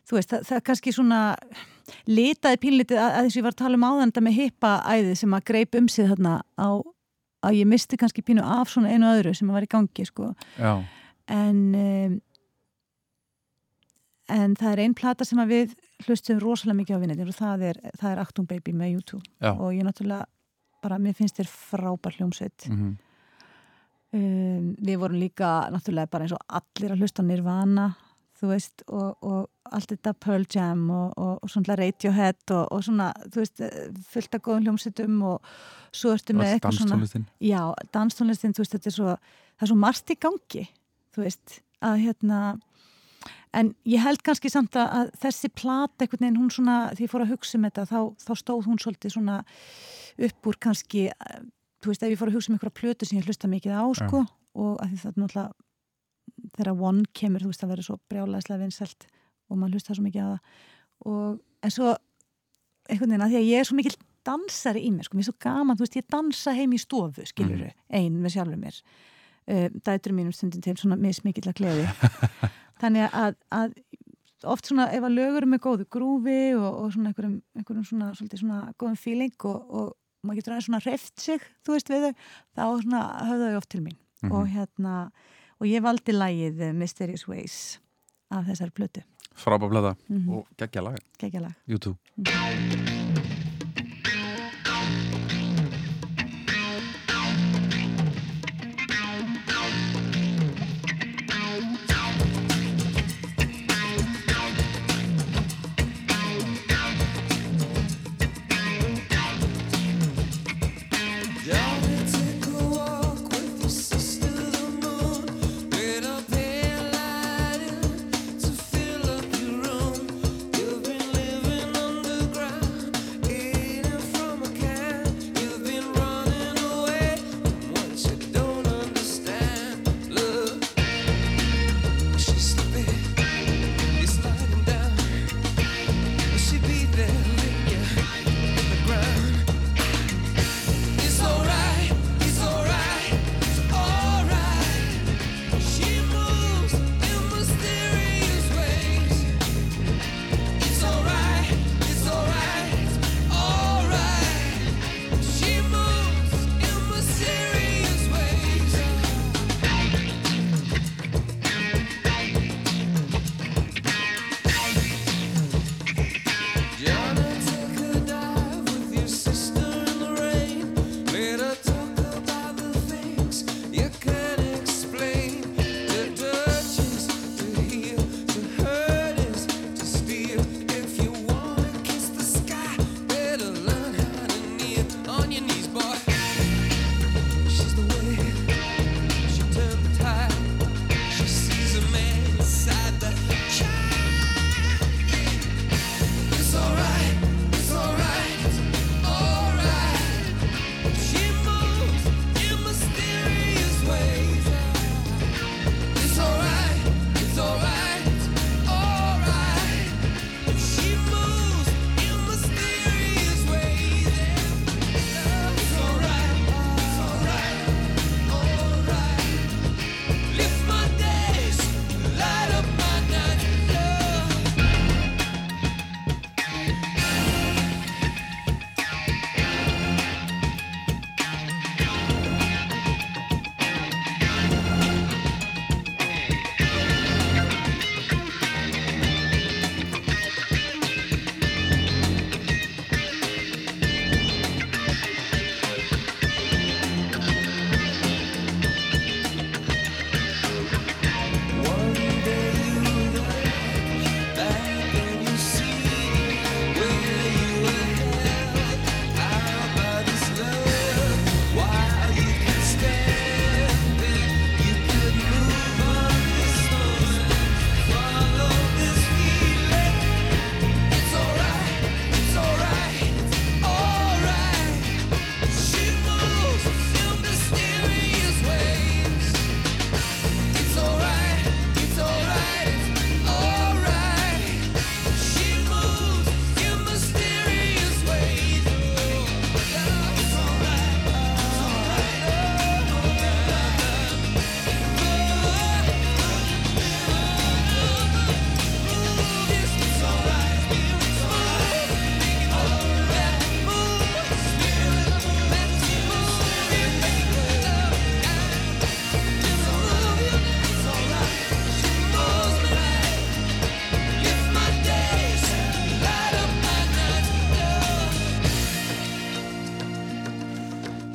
þú 0.08 0.18
veist, 0.18 0.32
það, 0.32 0.48
það 0.48 0.64
kannski 0.68 0.94
svona 0.94 1.20
litaði 2.08 2.60
pínlítið 2.62 3.00
að, 3.00 3.10
að 3.10 3.26
þess 3.26 3.36
að 3.36 3.40
ég 3.40 3.46
var 3.46 3.54
að 3.54 3.62
tala 3.62 3.78
um 3.78 3.86
áðan 3.88 4.12
þetta 4.12 4.24
með 4.26 4.38
hippa 4.38 4.72
æði 4.88 5.14
sem 5.22 5.36
að 5.36 5.46
greip 5.50 5.78
um 5.78 5.88
sig 5.92 6.10
þarna 6.10 6.34
á 6.60 6.70
að 7.42 7.58
ég 7.58 7.68
misti 7.68 7.98
kannski 7.98 8.24
pínu 8.24 8.44
af 8.46 8.70
svona 8.70 8.92
einu 8.92 9.08
öðru 9.10 9.32
sem 9.34 9.48
að 9.50 9.58
var 9.58 9.66
í 9.66 9.72
gangi 9.72 10.06
sko. 10.06 10.28
Já, 10.60 10.74
en 11.32 11.62
um, 11.74 12.20
en 14.30 14.54
það 14.58 14.72
er 14.72 14.84
einn 14.84 14.94
plata 14.94 15.26
sem 15.26 15.40
við 15.48 15.72
hlustum 16.06 16.38
rosalega 16.42 16.78
mikið 16.78 16.98
á 16.98 17.02
vinnetir 17.02 17.30
og 17.32 17.38
það 17.38 17.64
er, 17.70 17.80
það 17.98 18.10
er 18.12 18.20
Actum 18.22 18.46
Baby 18.46 18.74
með 18.76 18.98
YouTube 18.98 19.24
já. 19.42 19.52
Og 19.54 19.72
ég 19.74 19.86
náttúrulega 19.86 20.28
bara, 20.82 20.98
mér 20.98 21.14
finnst 21.14 21.38
þér 21.38 21.50
frábær 21.50 22.18
hljómsveit. 22.18 22.68
Mm 22.70 22.96
um, 24.12 24.72
við 24.80 25.00
vorum 25.00 25.20
líka 25.20 25.50
náttúrulega 25.72 26.10
bara 26.12 26.26
eins 26.26 26.34
og 26.36 26.42
allir 26.60 26.94
að 26.94 27.04
hlusta 27.04 27.24
Nirvana 27.26 27.92
þú 28.40 28.50
veist 28.50 28.84
og, 28.88 29.22
og 29.22 29.72
allt 29.72 29.92
þetta 29.94 30.14
Pearl 30.18 30.46
Jam 30.50 30.88
og, 30.90 31.12
og, 31.14 31.36
og 31.44 31.52
svona 31.52 31.76
Radiohead 31.78 32.54
og, 32.56 32.64
og 32.74 32.82
svona, 32.84 33.12
þú 33.30 33.44
veist, 33.44 33.62
fullt 34.10 34.36
af 34.36 34.42
góðum 34.42 34.66
hljómsveitum 34.66 35.20
og 35.30 35.52
svo 35.94 36.16
ertu 36.16 36.34
með 36.36 36.56
eitthvað 36.56 36.80
svona 36.80 36.98
já, 37.38 37.60
danstónlistin, 37.94 38.56
þú 38.56 38.64
veist, 38.64 38.74
þetta 38.76 38.90
er 38.90 38.96
svo 38.96 39.14
það 39.14 39.66
er 39.66 39.72
svo 39.72 39.78
margt 39.78 40.12
í 40.12 40.18
gangi, 40.26 40.66
þú 41.14 41.24
veist 41.26 41.60
að 41.82 42.02
hérna 42.02 42.42
en 43.52 43.72
ég 43.88 44.02
held 44.02 44.22
kannski 44.24 44.50
samt 44.52 44.76
að, 44.80 45.10
þessi 45.22 45.50
plata 45.52 46.04
einhvern 46.04 46.24
veginn, 46.24 46.38
hún 46.40 46.52
svona, 46.52 46.76
því 46.96 47.06
ég 47.06 47.12
fór 47.12 47.24
að 47.26 47.34
hugsa 47.34 47.58
um 47.58 47.66
þetta 47.68 47.88
þá, 47.90 47.98
þá 48.24 48.32
stóð 48.40 48.68
hún 48.68 48.80
svolítið 48.80 49.16
svona 49.16 49.40
upp 50.28 50.48
úr 50.48 50.58
kannski 50.62 51.08
eh, 51.12 51.42
þú 51.82 51.92
veist, 51.92 52.04
ef 52.04 52.14
ég 52.14 52.20
fór 52.20 52.32
að 52.32 52.38
hugsa 52.38 52.52
um 52.52 52.56
einhverja 52.56 52.78
plötu 52.78 53.08
sem 53.08 53.18
ég 53.18 53.28
hlusta 53.28 53.50
mikið 53.50 53.76
á, 53.76 53.84
sko, 53.98 54.22
og 54.56 54.72
að 54.80 54.92
því 54.92 55.02
það 55.02 55.12
er 55.12 55.20
náttúrulega 55.22 55.50
þegar 56.56 56.86
One 56.88 57.04
kemur, 57.16 57.44
þú 57.44 57.50
veist, 57.50 57.62
það 57.62 57.74
verður 57.74 57.88
svo 57.88 57.98
brjálæðislega 58.12 58.62
vinsælt 58.62 59.06
og 59.48 59.58
maður 59.58 59.76
hlusta 59.76 59.96
svo 59.96 60.06
mikið 60.06 60.24
á 60.24 60.28
það. 60.30 60.56
Og 61.12 61.66
en 61.66 61.74
svo 61.74 61.92
einhvern 62.88 63.12
veginn 63.12 63.26
að 63.26 63.32
því 63.32 63.40
að 63.40 63.48
ég 63.50 63.62
er 63.62 63.68
svo 63.68 63.78
mikil 63.78 63.94
dansari 64.26 64.84
í 64.86 64.90
mér, 64.94 65.06
sko, 65.08 65.18
mér 65.18 65.24
er 65.24 65.30
svo 65.30 65.38
gaman, 65.42 65.78
þú 65.78 65.86
veist, 65.86 65.98
ég 65.98 66.10
dansa 66.14 66.54
heim 66.56 66.74
í 66.76 66.80
stofu, 66.80 67.26
skiluru, 67.26 67.70
ein 67.90 68.18
með 68.22 68.36
sjálfur 68.36 68.60
mér. 68.60 68.82
Uh, 69.42 69.66
dættur 69.82 70.14
mínum 70.14 70.34
stundin 70.34 70.62
til 70.62 70.76
svona 70.78 70.94
mismikill 70.94 71.48
að 71.50 71.56
gleði 71.58 71.86
þannig 72.82 73.08
að, 73.14 73.36
að 73.54 73.74
oft 74.52 74.66
svona 74.68 74.88
ef 74.94 75.04
að 75.06 75.16
lögur 75.16 75.46
með 75.46 75.62
góðu 75.66 75.88
grúfi 75.96 76.38
og, 76.58 76.68
og 76.68 76.94
svona 76.94 77.12
einhverjum, 77.12 77.36
einhverjum 77.58 77.84
svona, 77.86 78.08
svona 78.18 78.62
góðum 78.80 78.98
feeling 78.98 79.46
og, 79.48 79.60
og 79.70 79.92
maður 80.26 80.40
getur 80.40 80.54
aðeins 80.56 80.68
svona 80.70 80.82
reft 80.86 81.22
sig, 81.22 81.46
þú 81.66 81.76
veist 81.76 81.92
við 81.92 82.08
þau 82.08 82.12
þá 82.58 82.64
svona 82.82 83.02
höfðu 83.30 83.52
þau 83.52 83.60
oft 83.62 83.70
til 83.74 83.82
mín. 83.84 83.98
Og 84.30 84.44
hérna, 84.52 84.96
og 85.58 85.66
ég 85.66 85.82
valdi 85.82 86.14
lagið 86.14 86.60
eh, 86.62 86.74
Mysterious 86.78 87.26
Ways 87.26 87.56
af 88.30 88.46
þessari 88.46 88.74
plötu, 88.76 89.02
Frábær 89.34 89.72
plata. 89.72 89.96
Mhm. 90.08 90.28
og 90.30 90.46
geggja 90.60 90.84
lag. 90.86 90.98
Geggja 91.18 91.40
lag. 91.48 91.56
YouTube 91.66 91.98
Johnny, 92.22 93.01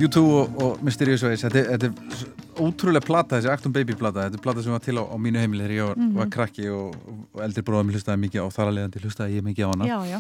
U2 0.08 0.24
og, 0.24 0.62
og 0.64 0.84
Mysterious 0.88 1.24
Ways. 1.28 1.44
Þetta, 1.44 1.64
þetta 1.74 1.90
er 1.92 2.64
ótrúlega 2.64 3.06
plata 3.06 3.38
þessi 3.42 3.52
Acton 3.54 3.74
Baby 3.76 3.96
plata, 4.00 4.28
þetta 4.28 4.40
er 4.40 4.46
plata 4.48 4.64
sem 4.66 4.74
var 4.74 4.82
til 4.86 4.98
á, 4.98 5.04
á 5.04 5.16
mínu 5.20 5.42
heimili 5.44 5.68
þegar 5.68 5.76
ég 5.78 5.88
var, 5.92 5.98
Mhm. 6.00 6.16
var 6.22 6.32
krakki 6.34 6.70
og, 6.72 6.96
og 7.36 7.44
eldri 7.44 7.62
bróðum 7.68 7.92
hlustaði 7.94 8.24
mikið 8.26 8.44
og 8.48 8.56
þar 8.56 8.72
að 8.72 8.76
leiðandi 8.80 9.04
hlustaði 9.06 9.38
ég 9.42 9.46
mikið 9.52 9.68
á 9.68 9.70
hana. 9.76 9.86
Já, 9.92 10.00
já, 10.16 10.20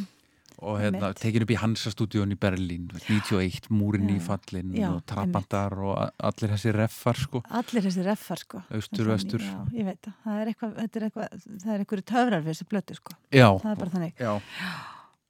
og 0.58 0.80
hérna, 0.82 1.12
tekin 1.14 1.44
upp 1.46 1.52
í 1.54 1.58
Hansa 1.62 1.92
stúdíun 1.94 2.32
í 2.34 2.38
Berlín 2.42 2.88
91, 3.06 3.68
múrin 3.70 4.10
í 4.10 4.18
fallin 4.20 4.72
og 4.90 5.04
trabandar 5.06 5.76
og 5.78 6.12
allir 6.18 6.50
þessi 6.56 6.74
reffar 6.74 7.16
sko, 7.22 7.44
allir 7.50 7.86
þessi 7.86 8.06
reffar 8.08 8.42
sko. 8.42 8.64
Austur, 8.74 9.06
vestur. 9.12 9.40
Já, 9.46 9.60
ég 9.78 9.86
veit 9.86 10.02
það, 10.02 10.16
það 10.26 10.42
er 10.42 10.48
eitthvað, 10.54 10.72
eitthvað 10.82 11.30
það 11.62 11.74
er 11.76 11.84
eitthvað 11.86 12.06
töfrar 12.10 12.42
fyrir 12.42 12.54
þessi 12.58 12.68
blötu 12.74 12.98
sko. 12.98 13.14
Já, 13.32 13.50
það 13.62 13.72
er 13.72 13.82
bara 13.84 13.94
þannig. 13.94 14.14
Já, 14.18 14.34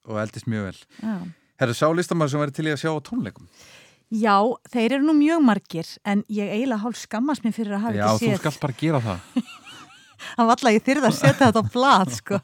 og 0.08 0.22
eldist 0.24 0.48
mjög 0.48 0.64
vel. 0.72 0.80
Já, 1.04 1.18
Herru, 1.58 1.74
sá 1.74 1.88
listamæður 1.90 2.30
sem 2.32 2.40
væri 2.46 2.54
til 2.54 2.66
í 2.70 2.72
að 2.72 2.82
sjá 2.84 2.92
á 2.94 3.00
tónleikum 3.02 3.48
já 4.14 4.36
þeir 4.72 4.98
eru 4.98 5.08
nú 5.08 5.16
mjög 5.18 5.46
margir 5.46 5.94
en 6.08 6.24
ég 6.32 6.52
eiginlega 6.52 6.84
hálf 6.86 7.00
skammast 7.02 7.46
mér 7.46 7.56
fyrir 7.56 7.78
að 7.78 7.88
hafa 7.88 7.98
Já, 7.98 8.06
ekki 8.08 8.26
þú 8.26 8.32
séð 8.32 8.44
skalt 8.44 8.62
bara 8.66 8.78
gera 8.82 9.02
það. 9.08 9.42
Hann 10.38 10.48
var 10.48 10.56
alltaf 10.58 10.74
ég 10.74 10.86
þyrði 10.86 11.10
að 11.10 11.18
setja 11.18 11.48
þetta 11.48 11.62
á 11.62 11.72
blad 11.74 12.14
sko. 12.16 12.40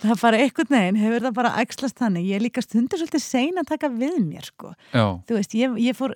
það 0.00 0.12
er 0.14 0.20
bara 0.20 0.38
einhvern 0.40 0.70
veginn 0.70 0.98
hefur 1.02 1.24
það 1.26 1.34
bara 1.36 1.50
ægslast 1.60 1.98
þannig. 1.98 2.28
Ég 2.30 2.38
er 2.38 2.44
líka 2.44 2.62
stundur 2.64 3.00
svolítið 3.00 3.24
sein 3.24 3.60
að 3.60 3.68
taka 3.72 3.90
við 3.92 4.14
mér 4.22 4.46
sko. 4.48 4.70
Já, 4.94 5.04
þú 5.28 5.38
veist, 5.38 5.56
ég, 5.58 5.74
ég 5.82 5.98
fór 5.98 6.14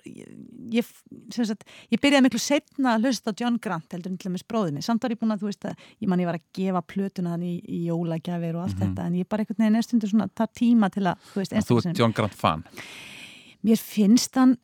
ég, 0.73 0.93
sagt, 1.35 1.67
ég 1.91 2.01
byrjaði 2.01 2.25
miklu 2.25 2.41
setna 2.41 2.95
að 2.95 3.09
hlusta 3.09 3.35
John 3.39 3.59
Grant 3.61 3.93
heldur 3.95 4.13
en 4.13 4.17
til 4.21 4.31
dæmis 4.31 4.47
bróðið 4.47 4.77
minn, 4.77 4.87
samt 4.87 5.05
var 5.05 5.13
ég 5.13 5.21
búin 5.21 5.35
að 5.35 5.43
þú 5.43 5.51
veist 5.51 5.69
að 5.69 5.85
ég 5.99 6.11
man 6.11 6.23
ég 6.23 6.31
var 6.31 6.39
að 6.39 6.47
gefa 6.59 6.83
plötuna 6.95 7.35
hann 7.35 7.45
í, 7.45 7.53
í 7.67 7.83
jólagjafir 7.89 8.57
og 8.57 8.65
allt 8.65 8.79
þetta, 8.81 9.07
en 9.09 9.19
ég 9.19 9.29
bara 9.29 9.45
einhvern 9.45 9.63
veginn 9.65 9.79
er 9.79 9.87
stundur 9.87 10.13
svona 10.13 10.29
það 10.39 10.53
tíma 10.63 10.91
til 10.95 11.05
að, 11.11 11.29
þú 11.33 11.43
veist, 11.43 11.55
mér 13.65 13.77
finnst 13.81 14.35
hann 14.39 14.57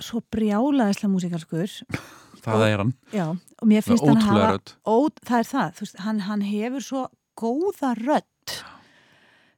svo 0.00 0.20
brjálaðislega 0.34 1.12
músikalskur 1.12 1.70
Það 2.48 2.62
er 2.68 2.78
hann, 2.80 2.92
já, 3.12 3.24
og 3.60 3.66
mér 3.68 3.82
finnst 3.84 4.06
hann 4.06 4.22
hafa 4.22 4.58
ó, 4.86 4.96
það 5.26 5.38
er 5.42 5.48
það, 5.52 5.80
veist, 5.82 5.96
hann, 6.06 6.20
hann 6.28 6.44
hefur 6.46 6.84
svo 6.86 7.00
góða 7.38 7.90
rödd. 7.98 8.54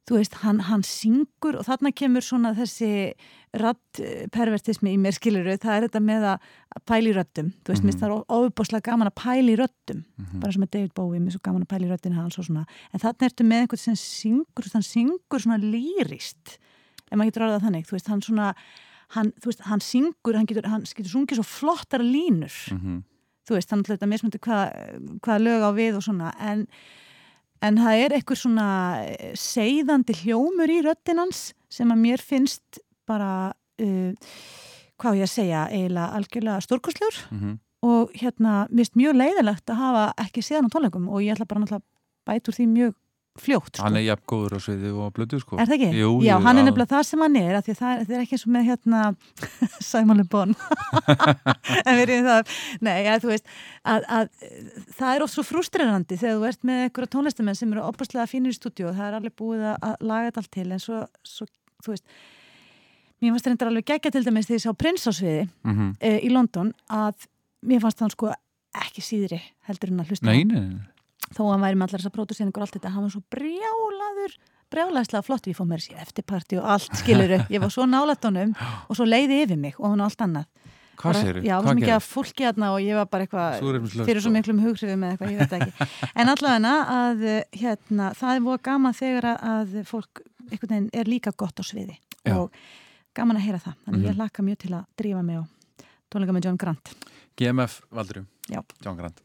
Þú 0.09 0.17
veist, 0.17 0.35
hann, 0.43 0.59
hann 0.67 0.83
syngur 0.83 1.59
og 1.61 1.67
þarna 1.69 1.93
kemur 1.95 2.25
svona 2.25 2.51
þessi 2.57 2.89
raddpervertismi 3.61 4.95
í 4.97 4.99
mér 5.01 5.15
skiluru 5.15 5.55
það 5.61 5.77
er 5.77 5.85
þetta 5.87 6.03
með 6.03 6.27
að 6.33 6.49
að 6.77 6.83
pæla 6.91 7.11
í 7.11 7.15
röddum. 7.17 7.53
Þú 7.63 7.73
veist, 7.73 7.83
Mhm. 7.83 7.87
mér 7.87 7.93
finnst 7.93 8.03
það 8.03 8.11
er 8.11 8.25
ofuboslega 8.37 8.87
gaman 8.91 9.09
að 9.11 9.15
pæla 9.23 9.51
í 9.55 9.57
röddum. 9.61 10.05
Mhm. 10.19 10.41
bara 10.41 10.53
sem 10.53 10.63
með 10.63 10.71
David 10.71 10.95
Bowie, 10.95 11.21
mér 11.21 11.27
er 11.29 11.37
svo 11.39 11.43
gaman 11.43 11.63
að 11.63 11.69
pæla 11.69 11.87
í 11.87 11.91
röddin 11.93 12.15
hans 12.15 12.39
og 12.39 12.45
svona, 12.45 12.67
en 12.93 13.01
þarna 13.01 13.29
ertu 13.29 13.45
með 13.45 13.61
einhvern 13.67 13.79
sem 13.79 13.95
syngur, 13.95 14.73
hann 14.73 14.83
syngur 14.83 15.41
svona 15.41 15.59
lýrist 15.61 16.59
ef 17.11 17.17
maður 17.19 17.31
getur 17.31 17.47
orðað 17.47 17.65
þannig, 17.67 17.87
þú 17.89 17.97
veist, 17.97 18.09
hann 18.09 18.23
svona 18.23 18.55
hann, 19.11 19.33
þú 19.43 19.51
veist, 19.51 19.61
hann 19.67 19.81
syngur, 19.83 20.37
hann 20.39 20.47
getur, 20.47 20.69
hann 20.71 20.83
getur 20.87 21.11
sungið 21.11 21.41
svo 21.41 21.47
flottar 21.47 22.01
línur 22.05 22.53
Mhm. 22.71 23.03
þú 23.49 23.57
veist, 23.57 23.73
að 23.73 23.83
þetta 23.91 24.07
mismöndi 24.07 24.39
hvað 24.39 25.19
hva 25.25 25.39
lög 25.43 25.63
á 25.67 25.71
við 25.75 25.97
og 25.99 26.03
svona 26.07 26.31
en, 26.39 26.67
en 27.63 27.77
það 27.77 28.05
er 28.05 28.11
eitthvað 28.15 28.39
svona 28.45 28.67
eh, 29.05 29.33
seiðandi 29.35 30.15
hljómur 30.23 30.71
í 30.71 30.81
röddinn 30.87 31.19
hans 31.19 31.53
sem 31.69 31.91
að 31.91 31.99
mér 32.05 32.23
finnst 32.23 32.79
bara 33.07 33.53
uh, 33.81 34.13
hvað 35.01 35.17
ég 35.19 35.27
að 35.27 35.33
segja, 35.35 35.67
eiginlega 35.73 36.15
algjörlega 36.15 36.61
stórkostlur 36.63 37.17
Mhm. 37.33 37.59
og 37.83 38.11
hérna, 38.15 38.69
mér 38.71 38.85
finnst 38.85 38.95
mjög 39.01 39.17
leiðilegt 39.17 39.67
að 39.73 39.81
hafa 39.81 40.15
ekki 40.23 40.43
séðan 40.45 40.69
á 40.69 40.73
tónleikum 40.75 41.09
og 41.11 41.23
ég 41.25 41.35
ætla 41.35 41.47
bara 41.49 41.61
náttúrulega 41.65 41.83
úr 42.49 42.55
því 42.55 42.67
mjög 42.69 42.95
fljótt 43.41 43.73
sko. 43.77 43.85
Hann 43.87 43.97
er 43.99 44.05
jafn 44.07 44.25
góður 44.31 44.57
á 44.57 44.61
sviði 44.65 44.91
og 44.93 45.03
á 45.05 45.09
blödu 45.17 45.41
sko 45.43 45.59
Er 45.61 45.67
það 45.71 45.77
ekki? 45.77 45.89
Jú, 46.01 46.11
Já, 46.25 46.33
jú, 46.35 46.39
hann 46.47 46.61
er 46.61 46.67
nefnilega 46.69 46.91
það 46.95 47.05
sem 47.11 47.25
hann 47.25 47.37
er, 47.41 47.59
því 47.67 47.75
að 47.75 47.81
það, 47.81 48.03
það 48.07 48.17
er 48.17 48.25
ekki 48.25 48.37
eins 48.39 48.47
og 48.47 48.53
með 48.57 48.67
hérna 48.71 49.01
Simon 49.91 50.21
Le 50.21 50.27
Bon 50.31 50.55
en 51.87 51.99
við 52.01 52.05
erum 52.07 52.29
það 52.31 52.55
Nei, 52.87 52.97
ja, 53.07 53.17
þú 53.23 53.31
veist, 53.33 53.53
að, 53.95 54.07
að 54.19 54.29
það 54.99 55.15
er 55.15 55.25
oft 55.27 55.35
svo 55.37 55.45
frustrerandi 55.51 56.19
þegar 56.21 56.37
þú 56.41 56.49
ert 56.51 56.67
með 56.71 56.83
einhverja 56.87 57.13
tónlistamenn 57.17 57.59
sem 57.59 57.73
eru 57.75 57.87
opaslega 57.89 58.29
fínir 58.31 58.55
í 58.55 58.59
stúdíu 58.59 58.91
og 58.91 58.99
það 58.99 59.09
er 59.11 59.19
alveg 59.21 59.37
búið 59.41 59.65
að, 59.73 59.97
laga 60.01 60.29
þetta 60.31 60.45
allt 60.45 60.53
til 60.59 60.69
en 60.77 60.83
svo, 60.85 61.01
svo 61.27 61.49
þú 61.85 61.95
veist 61.97 62.07
mér 63.21 63.35
fannst 63.35 63.51
reyndar 63.51 63.69
alveg 63.73 63.89
gegja 63.91 64.13
til 64.15 64.25
dæmis 64.25 64.47
þegar 64.49 64.61
ég 64.61 64.65
sá 64.65 64.73
Prins 64.81 65.05
á 65.09 65.13
sviði 65.13 65.43
Mhm. 65.69 65.91
e, 66.01 66.13
í 66.25 66.31
London 66.33 66.71
að 66.89 67.27
mér 67.69 67.83
fannst 67.85 68.01
hann 68.01 68.13
sko 68.15 68.31
ekki 68.81 69.03
síðri 69.05 69.41
heldur 69.69 69.91
en 69.93 70.01
að 70.05 70.13
hlusta 70.15 70.27
Nei, 70.31 70.45
nei, 70.45 70.61
nei. 70.61 70.87
Þó 71.35 71.41
að 71.47 71.51
hann 71.55 71.65
væri 71.67 71.77
með 71.81 71.87
allar 71.89 72.01
þessar 72.01 72.15
próduseringur 72.17 72.61
og 72.63 72.67
allt 72.67 72.77
þetta, 72.79 72.91
hann 72.95 73.05
var 73.07 73.13
svo 73.15 73.23
brjálaður 73.35 74.35
brjálaðslega 74.71 75.25
flott, 75.27 75.47
ég 75.51 75.57
fór 75.59 75.67
mér 75.67 75.83
sér 75.83 75.99
eftirparti 76.05 76.59
og 76.61 76.67
allt 76.77 76.93
skiluru, 77.01 77.41
ég 77.55 77.61
var 77.63 77.71
svo 77.75 77.87
nálætt 77.91 78.23
honum 78.29 78.53
og 78.89 78.95
svo 78.99 79.07
leiði 79.09 79.41
yfir 79.45 79.59
mig 79.59 79.75
og 79.81 79.91
hann 79.91 80.01
allt 80.05 80.21
annað. 80.23 80.47
Hvað 81.01 81.17
segir 81.17 81.39
Já, 81.47 81.55
það 81.57 81.65
var 81.71 81.79
mikið 81.79 81.95
að 81.97 82.05
fólki 82.05 82.45
hérna 82.45 82.67
og 82.75 82.83
ég 82.85 82.99
var 82.99 83.07
bara 83.09 83.25
eitthvað 83.25 84.05
fyrir 84.05 84.21
svo 84.21 84.29
og- 84.31 84.35
miklum 84.37 84.59
hughrifum 84.61 85.05
eða 85.07 85.15
eitthvað, 85.17 85.33
ég 85.33 85.41
veit 85.41 85.55
ekki. 85.57 85.89
En 86.21 86.29
allavega 86.29 86.73
að 86.95 87.25
hérna, 87.57 88.11
það 88.21 88.35
er 88.37 88.45
voða 88.45 88.61
gaman 88.69 88.97
þegar 88.99 89.29
að- 89.33 89.79
fólk 89.89 90.21
einhvern 90.51 90.69
veginn 90.75 90.91
er 90.93 91.09
líka 91.09 91.33
gott 91.41 91.57
á 91.57 91.65
sviði. 91.65 91.97
Já. 92.21 92.37
og 92.37 92.53
gaman 93.17 93.39
að 93.41 93.47
heyra 93.49 93.59
það. 93.65 93.75
Þannig 93.87 94.01
Mhm. 94.05 94.11
ég 94.13 94.19
laka 94.21 94.43
mjög 94.45 94.59
til 94.61 94.71
að 94.77 94.85
drífa 95.01 95.23
mig 95.25 95.37
á 95.41 95.45
tónleika 96.13 96.37
með 96.37 96.45
John 96.45 96.57
Grant. 96.61 96.93
GMF 97.41 97.81
valdurum. 97.91 98.27
John 98.85 98.97
Grant 99.01 99.21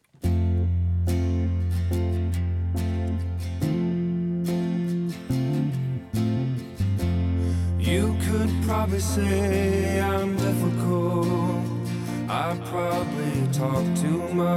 You 7.86 8.16
could 8.28 8.50
probably 8.64 8.98
say 8.98 10.00
I'm 10.00 10.36
difficult. 10.36 11.62
I 12.28 12.58
probably 12.64 13.46
talk 13.52 13.84
too 13.94 14.26
much. 14.34 14.50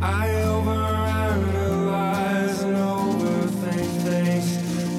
I 0.00 0.28
overanalyze 0.54 2.62
and 2.62 2.76
overthink 2.76 3.90
things. 4.04 4.48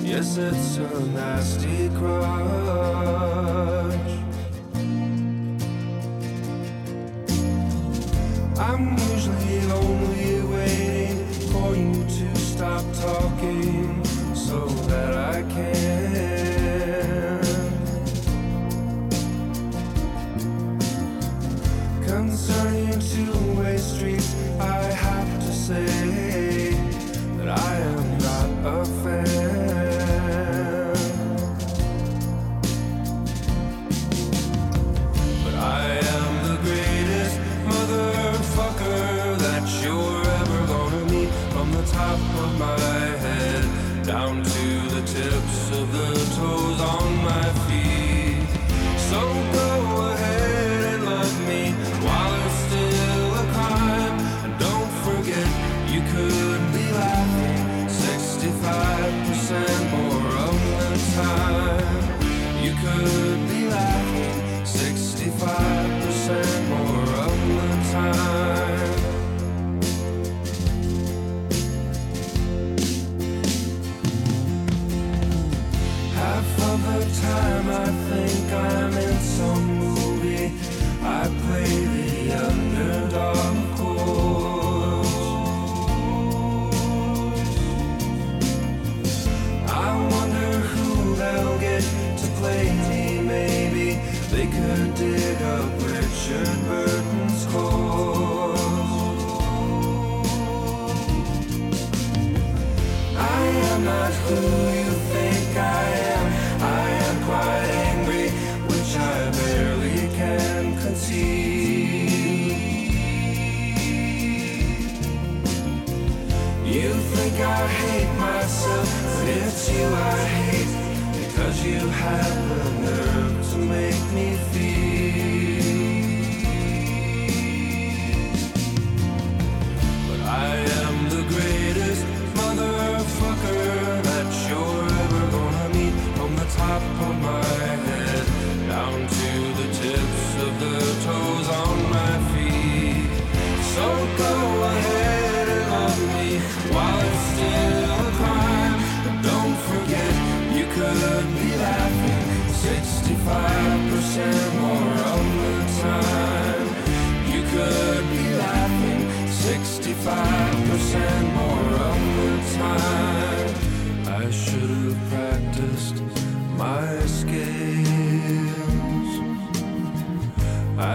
Yes, 0.06 0.36
it's 0.36 0.76
a 0.76 0.90
nasty 1.14 1.88
crutch. 1.98 2.26
I'm 8.60 8.98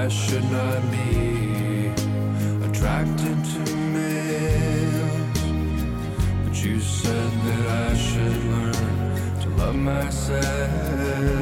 I 0.03 0.09
should 0.09 0.51
not 0.51 0.81
be 0.91 1.89
attracted 2.65 3.37
to 3.53 3.77
males. 3.93 5.41
But 6.43 6.65
you 6.65 6.81
said 6.81 7.31
that 7.45 7.67
I 7.91 7.95
should 7.95 8.45
learn 8.47 9.41
to 9.43 9.49
love 9.59 9.77
myself. 9.77 11.40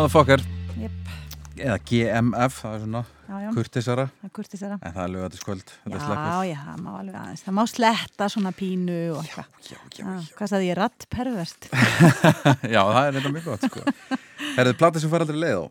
Motherfucker 0.00 0.40
Jep, 0.80 1.08
eða 1.60 1.74
GMF, 1.84 2.54
það 2.62 2.74
er 2.76 2.78
svona 2.84 3.00
já, 3.04 3.34
já, 3.44 3.48
kurtisara 3.52 4.04
það 4.08 4.28
er 4.28 4.30
kurtis 4.38 4.62
þeirra. 4.62 4.76
en 4.80 4.94
það 4.94 5.02
er 5.02 5.10
lögatiskvöld, 5.12 5.72
þetta 5.82 5.98
er 5.98 6.20
Já, 6.22 6.38
já, 6.48 6.54
það 6.64 6.78
má 6.86 6.88
alveg 7.00 7.18
aðeins. 7.20 7.42
Það 7.44 7.56
má 7.58 7.62
sletta 7.68 8.28
svona 8.32 8.52
pínu 8.56 8.96
og 9.12 9.18
eitthvað. 9.20 9.50
já, 9.66 9.76
já, 9.98 10.00
Já, 10.00 10.30
Hvað 10.38 10.52
sagði 10.54 10.70
ég, 10.70 10.78
rattperverst? 10.80 11.68
já, 12.74 12.80
það 12.80 13.02
er 13.02 13.18
þetta 13.18 13.34
mjög 13.36 13.50
gott 13.50 13.68
sko. 13.68 13.84
Herðu, 14.56 14.74
platið 14.80 15.04
sem 15.04 15.12
fær 15.12 15.26
aldrei 15.26 15.42
leið 15.44 15.60
á 15.60 15.64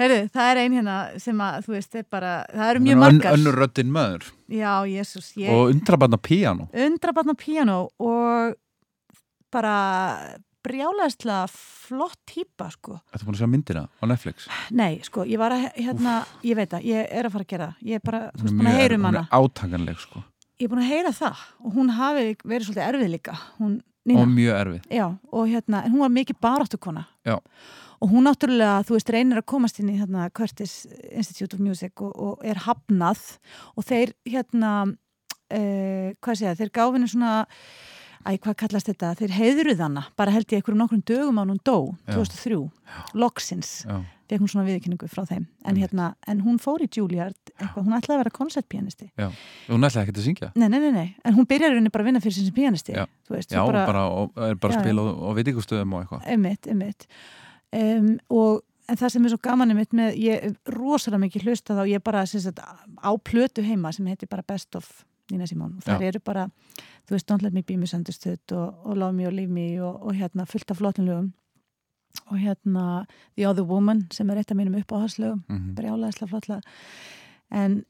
Herðu, 0.00 0.20
það 0.32 0.50
er 0.54 0.62
ein 0.64 0.76
hérna 0.80 0.96
sem 1.20 1.44
að, 1.44 1.60
þú 1.68 1.76
veist, 1.76 1.96
er 2.00 2.08
bara, 2.16 2.32
það 2.56 2.70
eru 2.72 2.84
mjög 2.88 3.02
margar. 3.04 3.36
önnur 3.36 3.60
röddin 3.60 3.92
möður 3.92 4.30
Já, 4.48 4.72
jésús, 4.88 5.34
ég 5.36 5.52
og 5.52 5.74
undrabarna 5.74 6.16
píano 6.16 6.70
undrabarn 6.72 7.34
á 7.34 7.36
píano 7.36 7.80
og 8.00 8.56
bara 9.52 9.74
brjálæðislega 10.66 11.46
flott 11.52 12.18
típa, 12.28 12.70
sko. 12.74 12.98
Þetta 13.12 13.26
búin 13.26 13.36
að 13.36 13.42
sjá 13.42 13.50
myndina 13.50 13.84
á 13.88 14.04
Netflix 14.10 14.48
Nei, 14.76 15.00
sko, 15.06 15.24
ég 15.28 15.40
var 15.40 15.54
að, 15.56 15.66
hérna, 15.76 16.16
ég 16.46 16.58
veit 16.58 16.74
að, 16.76 16.86
ég 16.90 17.06
er 17.10 17.28
að 17.28 17.36
fara 17.36 17.46
að 17.46 17.52
gera 17.54 17.68
það. 17.70 17.86
Ég 17.90 18.00
er 18.00 18.04
bara, 18.10 18.22
þú 18.34 18.46
veist, 18.46 18.56
búin 18.58 18.70
að 18.70 18.80
heyra 18.80 18.98
um 18.98 19.06
hana. 19.08 19.22
hún 19.24 19.30
er 19.30 19.50
átakanleg 19.50 20.02
sko. 20.04 20.24
Ég 20.60 20.66
er 20.66 20.72
búin 20.72 20.82
að 20.84 20.90
heyra 20.92 21.12
það 21.16 21.44
og 21.64 21.76
hún 21.78 21.92
hafi 21.96 22.24
verið 22.44 22.68
svolítið 22.68 22.86
erfið 22.86 23.12
líka. 23.14 23.36
Hún, 23.58 23.76
og 24.10 24.32
mjög 24.32 24.56
erfið 24.56 24.96
Já, 24.96 25.06
og 25.32 25.46
hérna, 25.50 25.84
en 25.84 25.94
hún 25.94 26.04
var 26.04 26.12
mikið 26.14 26.40
baráttukona. 26.42 27.06
Já. 27.28 27.38
Og 28.00 28.08
hún 28.08 28.24
náttúrulega, 28.24 28.80
þú 28.88 28.96
veist, 28.96 29.10
reynir 29.12 29.40
að 29.42 29.48
komast 29.52 29.80
inn 29.80 29.90
í 29.92 29.98
hérna 30.00 30.30
Curtis 30.32 30.86
Institute 31.12 31.56
of 31.56 31.60
Music 31.60 32.00
og, 32.00 32.12
og 32.16 32.44
er 32.48 32.62
hafnað 32.64 33.20
og 33.76 33.84
þeir 33.84 34.14
hérna, 34.24 34.70
uh, 35.52 36.08
hvað 36.24 36.40
segja, 36.40 36.56
þeir 36.56 36.72
gáfinu 36.78 37.10
svona, 37.12 37.34
æ, 38.26 38.36
hvað 38.38 38.56
kallast 38.64 38.88
þetta, 38.90 39.14
þeir 39.18 39.34
heiðruð 39.36 39.82
hana, 39.84 40.04
bara 40.18 40.32
held 40.34 40.46
ég 40.52 40.60
einhverjum 40.60 40.80
nokkrum 40.82 41.02
dögum 41.08 41.40
á 41.40 41.44
hún 41.44 41.60
dó, 41.64 41.76
Já. 42.06 42.16
2003, 42.18 42.58
loksins, 43.18 43.70
Já, 43.88 43.98
fekk 44.30 44.44
hún 44.44 44.50
svona 44.52 44.66
viðkynningu 44.68 45.08
frá 45.10 45.24
þeim. 45.26 45.46
En 45.66 45.76
hérna, 45.80 46.12
en 46.30 46.40
hún 46.44 46.60
fór 46.62 46.84
í 46.84 46.88
Juilliard, 46.92 47.38
eitthvað, 47.56 47.84
hún 47.88 47.96
ætlaði 47.96 48.16
að 48.16 48.22
vera 48.24 48.34
koncertpianisti. 48.36 49.10
hún 49.68 49.88
ætlaði 49.88 50.02
ekkert 50.04 50.20
að 50.22 50.26
syngja 50.28 50.50
Nei, 50.54 50.68
nei, 50.68 50.78
nei, 50.78 50.90
nei, 50.94 51.08
en 51.24 51.34
hún 51.38 51.48
byrjar 51.50 51.74
rauninni 51.74 51.90
bara 51.90 52.04
að 52.06 52.10
vinna 52.12 52.22
fyrir 52.24 52.36
sin 52.38 52.46
sem 52.50 52.54
pianisti, 52.54 52.94
Já. 52.94 53.06
veist, 53.30 53.50
Já, 53.50 53.62
svo 53.64 53.72
bara, 53.72 54.06
og, 54.08 54.34
er 54.36 54.54
bara 54.60 54.76
að 54.76 54.84
spila 54.84 55.02
á, 55.02 55.06
á 55.10 55.30
vitingustöðum 55.40 55.94
og 55.96 56.04
eitthvað 56.04 56.26
Einmitt, 56.30 56.66
einmitt. 56.70 57.06
Um, 57.70 58.18
og 58.30 58.62
en 58.90 58.98
það 58.98 59.12
sem 59.14 59.26
er 59.26 59.32
svo 59.34 59.40
gaman 59.42 59.70
einmitt 59.72 59.94
með, 59.96 60.16
ég 60.18 60.42
hef 60.44 60.74
rosalega 60.74 61.22
mikið 61.24 61.46
hlusta 61.46 61.76
þá, 61.78 61.84
ég 61.90 62.02
bara 62.02 62.24
sem 62.26 62.42
sagt, 62.42 62.58
á 62.60 63.10
plötu 63.22 63.62
heima 63.66 63.92
sem 63.94 64.06
heitir 64.10 64.30
bara 64.30 64.42
Best 64.46 64.74
of 64.78 64.88
Nina 65.30 65.46
Simone. 65.46 65.76
Og 65.76 65.82
Já. 65.86 66.08
eru 66.08 66.20
bara, 66.24 66.48
þú 67.08 67.16
veist, 67.16 67.30
Don't 67.30 67.42
Let 67.42 67.52
Me 67.52 67.62
Be 67.62 67.76
Misunderstood 67.76 68.52
og, 68.52 68.86
og 68.86 68.96
Love 68.96 69.12
Me 69.12 69.26
og 69.26 69.32
Leave 69.32 69.52
Me 69.52 69.68
og, 69.82 70.02
og 70.06 70.14
hérna 70.14 70.44
fullt 70.44 70.70
af 70.70 70.76
flottum 70.76 71.06
lögum. 71.08 71.30
Og 72.26 72.38
hérna 72.38 73.06
The 73.36 73.48
Other 73.48 73.64
Woman 73.64 74.08
sem 74.10 74.30
er 74.30 74.40
eitt 74.40 74.50
af 74.50 74.56
mínum 74.58 74.74
uppáhalslögum 74.74 75.44
mm 75.48 75.74
brjálæðislega 75.78 76.28
flottlega 76.28 76.60
en 77.50 77.84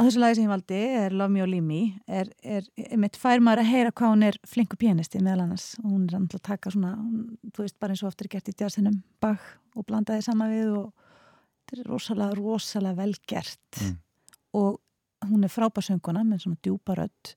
þessu 0.06 0.20
lagi 0.22 0.38
sem 0.38 0.46
ég 0.46 0.52
valdi 0.52 0.80
er 1.02 1.14
Love 1.16 1.32
Me 1.34 1.42
or 1.44 1.50
Leave 1.50 1.66
Me. 1.66 1.80
Er, 2.08 2.30
er, 2.40 2.66
einmitt 2.88 3.18
fær 3.20 3.42
maður 3.44 3.64
að 3.64 3.72
heyra 3.74 3.92
hvað 3.92 4.14
hún 4.14 4.26
er 4.30 4.38
flinku 4.48 4.78
pianisti 4.80 5.20
meðal 5.20 5.44
annars. 5.44 5.66
Og 5.82 5.90
hún 5.90 6.06
er 6.08 6.16
annars 6.16 6.38
að 6.38 6.44
taka 6.48 6.72
svona 6.72 6.94
hún, 6.96 7.24
þú 7.52 7.66
veist 7.66 7.78
bara 7.82 7.96
eins 7.96 8.04
og 8.04 8.12
ofta 8.12 8.24
er 8.24 8.32
gert 8.32 8.48
í 8.48 8.56
jazzinum 8.56 9.00
Bach 9.20 9.44
og 9.76 9.86
blandaði 9.88 10.24
sama 10.24 10.48
við 10.50 10.72
og 10.78 11.10
þetta 11.68 11.84
er 11.84 11.90
rosalega, 11.92 12.38
rosalega 12.38 13.00
vel 13.02 13.12
gert. 13.28 13.82
Mm. 13.82 13.98
og 14.60 14.80
hún 15.28 15.44
er 15.44 15.48
frábærsönguna 15.52 16.22
með 16.24 16.44
svona 16.46 16.56
djúpa 16.64 16.94
rödd 16.96 17.34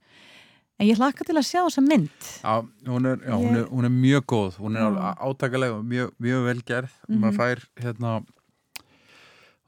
en 0.80 0.88
ég 0.88 0.98
hlakka 0.98 1.24
til 1.28 1.36
að 1.38 1.46
sjá 1.50 1.62
þessa 1.68 1.82
mynd 1.86 2.30
Já, 2.44 2.54
hún 2.88 3.06
er, 3.06 3.18
já 3.28 3.36
hún, 3.38 3.56
er, 3.60 3.66
hún 3.70 3.86
er 3.86 3.94
mjög 3.94 4.24
góð 4.34 4.58
hún 4.64 4.76
er 4.78 4.82
Já. 4.82 4.88
alveg 4.88 5.18
átakaleg 5.28 5.72
og 5.78 5.84
mjög, 5.86 6.12
mjög 6.20 6.46
vel 6.46 6.62
gerð 6.64 6.92
Mhm. 7.10 7.20
maður 7.20 7.38
fær 7.38 7.60
hérna 7.84 8.14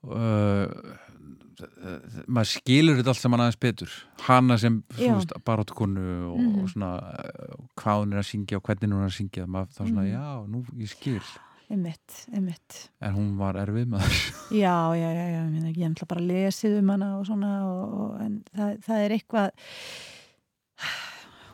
uh, 0.03 0.67
maður 2.27 2.49
skilur 2.51 2.97
þetta 2.99 3.13
allt 3.13 3.21
sem 3.21 3.31
hann 3.35 3.43
aðeins 3.45 3.59
betur 3.63 3.91
hana 4.27 4.57
sem 4.59 4.81
Já. 4.99 5.15
barátkonu 5.45 6.05
og, 6.33 6.39
Mhm. 6.39 6.63
og 6.63 6.69
svona 6.69 6.91
uh, 6.99 7.55
hvað 7.77 8.01
hún 8.03 8.13
er 8.13 8.19
að 8.19 8.29
syngja 8.31 8.57
og 8.57 8.63
hvernig 8.63 8.91
hún 8.91 9.03
er 9.03 9.09
að 9.11 9.17
syngja 9.19 9.45
maður 9.47 9.71
þá 9.75 9.81
svona, 9.87 10.03
Mhm. 10.03 10.13
já, 10.15 10.47
nú 10.47 10.65
ég 10.79 10.89
skil 10.89 11.21
einmitt, 11.71 12.17
einmitt. 12.31 12.79
En 13.03 13.15
hún 13.17 13.31
var 13.39 13.57
erfið 13.61 13.87
maður. 13.95 14.17
Já, 14.63 14.93
já, 14.93 15.09
já, 15.09 15.25
já, 15.33 15.39
ég 15.41 15.79
náttúrulega 15.81 16.09
bara 16.11 16.25
lesið 16.29 16.75
um 16.79 16.91
hana 16.93 17.07
og 17.17 17.25
svona 17.27 17.53
og, 17.65 17.95
og, 18.01 18.11
en 18.21 18.35
það, 18.53 18.75
það 18.85 19.05
er 19.05 19.15
eitthvað 19.15 19.71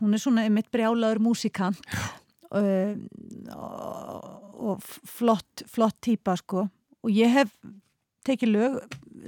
hún 0.02 0.18
er 0.18 0.22
svona 0.22 0.44
einmitt 0.48 0.72
brjálaður 0.74 1.22
músikant 1.24 1.80
og, 2.52 3.06
og 4.60 4.84
flott, 4.84 5.64
flott 5.72 5.98
típa 6.04 6.36
sko. 6.40 6.66
Og 7.02 7.14
ég 7.16 7.32
hef 7.34 7.54
tekið 8.28 8.52
lög 8.54 8.76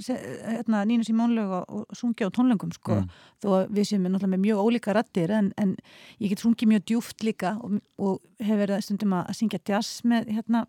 hérna, 0.04 0.84
Nínu 0.86 1.04
Simón 1.06 1.34
lög 1.36 1.50
og, 1.54 1.64
og 1.68 1.96
sungið 1.98 2.28
á 2.30 2.34
tónlöngum 2.36 2.72
sko 2.74 2.94
Mm. 3.00 3.08
þó 3.42 3.48
að 3.58 3.72
við 3.74 3.88
séum 3.88 4.04
náttúrulega 4.06 4.32
með 4.34 4.42
mjög 4.44 4.60
ólíka 4.64 4.94
rattir 4.94 5.30
en, 5.34 5.52
en 5.58 5.76
ég 6.20 6.30
get 6.30 6.42
sungið 6.42 6.68
mjög 6.70 6.84
djúft 6.90 7.22
líka 7.26 7.56
og, 7.62 7.80
og 7.98 8.20
hef 8.40 8.58
verið 8.58 8.82
stundum 8.86 9.12
að 9.18 9.32
syngja 9.38 9.60
jazz 9.68 10.02
með 10.04 10.30
hérna 10.36 10.64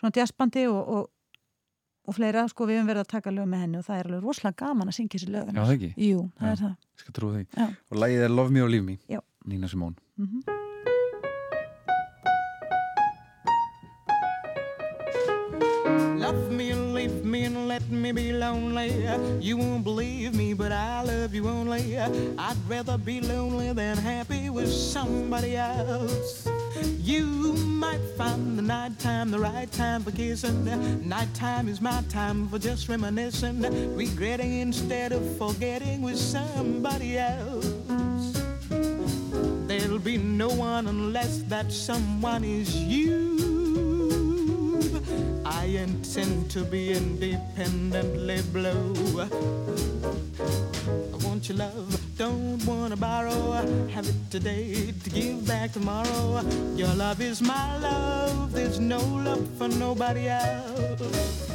svona 0.00 0.12
jazzbandi 0.16 0.66
og, 0.68 0.80
og, 0.96 1.10
og 2.08 2.14
fleira 2.16 2.46
sko 2.48 2.66
við 2.68 2.80
höfum 2.80 2.90
verið 2.92 3.04
að 3.04 3.12
taka 3.14 3.30
lög 3.36 3.48
með 3.52 3.64
henni 3.66 3.78
og 3.80 3.86
það 3.88 3.98
er 4.00 4.10
alveg 4.10 4.24
rosalega 4.28 4.60
gaman 4.64 4.88
að 4.92 4.98
syngja 5.00 5.18
þessi 5.18 5.32
lög 5.36 5.48
Já, 5.52 5.60
það 5.62 5.74
ekki, 5.76 5.92
Jú, 6.08 6.26
það 6.40 6.46
Já. 6.46 6.52
er 6.52 6.62
það 6.64 6.74
ég 6.76 7.04
skal 7.06 7.16
trúa 7.20 7.32
því 7.36 7.44
Já. 7.60 7.66
og 7.90 8.02
lagið 8.04 8.26
er 8.28 8.36
Love 8.36 8.50
Me 8.56 8.62
or 8.64 8.70
Leave 8.72 8.84
Me 8.90 8.98
Já. 9.12 9.20
Nína 9.46 9.68
Simón 9.72 9.96
mm 10.16 10.56
Love 16.22 16.50
me 16.50 16.75
me 17.36 17.44
and 17.44 17.68
let 17.68 17.90
me 17.90 18.12
be 18.12 18.32
lonely. 18.32 18.90
You 19.40 19.56
won't 19.58 19.84
believe 19.84 20.34
me, 20.34 20.54
but 20.54 20.72
I 20.72 21.02
love 21.02 21.34
you 21.34 21.48
only. 21.48 21.98
I'd 21.98 22.56
rather 22.66 22.96
be 22.96 23.20
lonely 23.20 23.72
than 23.72 23.96
happy 23.98 24.48
with 24.48 24.72
somebody 24.72 25.56
else. 25.56 26.48
You 26.98 27.26
might 27.84 28.04
find 28.16 28.58
the 28.58 28.62
nighttime 28.62 29.30
the 29.30 29.38
right 29.38 29.70
time 29.70 30.02
for 30.02 30.12
kissing. 30.12 30.64
Nighttime 31.06 31.68
is 31.68 31.80
my 31.80 32.02
time 32.08 32.48
for 32.48 32.58
just 32.58 32.88
reminiscing, 32.88 33.60
regretting 33.94 34.60
instead 34.60 35.12
of 35.12 35.22
forgetting 35.36 36.00
with 36.02 36.18
somebody 36.18 37.18
else. 37.18 37.66
There'll 39.68 39.98
be 39.98 40.16
no 40.16 40.48
one 40.48 40.86
unless 40.86 41.42
that 41.52 41.70
someone 41.70 42.44
is 42.44 42.74
you. 42.76 43.55
I 45.44 45.64
intend 45.64 46.50
to 46.50 46.64
be 46.64 46.92
independently 46.92 48.40
blue. 48.52 49.20
I 49.22 51.16
want 51.24 51.48
your 51.48 51.58
love, 51.58 52.00
don't 52.16 52.64
wanna 52.66 52.96
borrow. 52.96 53.52
Have 53.94 54.08
it 54.08 54.30
today 54.30 54.92
to 55.04 55.10
give 55.10 55.46
back 55.46 55.72
tomorrow. 55.72 56.42
Your 56.76 56.94
love 56.94 57.20
is 57.20 57.40
my 57.42 57.78
love, 57.78 58.52
there's 58.52 58.78
no 58.78 59.00
love 59.00 59.48
for 59.58 59.68
nobody 59.68 60.28
else. 60.28 61.46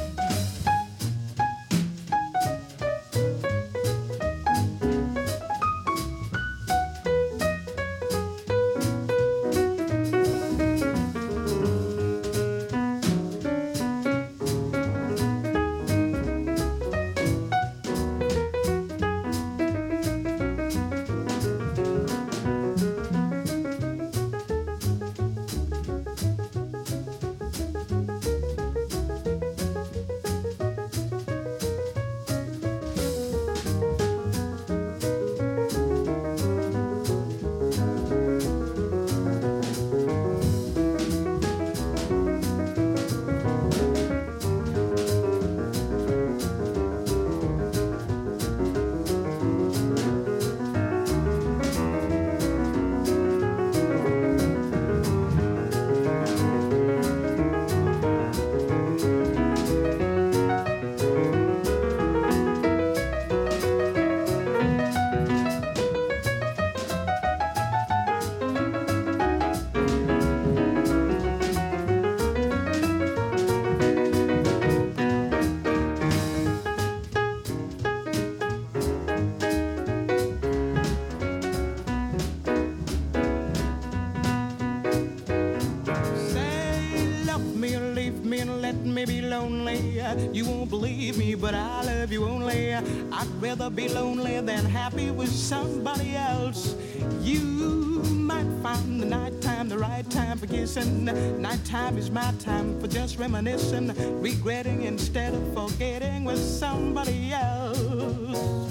Reminiscing, 103.32 104.20
regretting 104.20 104.82
instead 104.82 105.32
of 105.32 105.54
forgetting 105.54 106.22
with 106.24 106.38
somebody 106.38 107.32
else. 107.32 108.68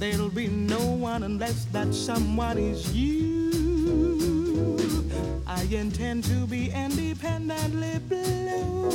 There'll 0.00 0.30
be 0.30 0.48
no 0.48 0.80
one 0.80 1.22
unless 1.22 1.66
that 1.66 1.94
someone 1.94 2.58
is 2.58 2.92
you. 2.92 3.52
I 5.46 5.62
intend 5.70 6.24
to 6.24 6.44
be 6.46 6.70
independently 6.70 8.00
blue. 8.08 8.90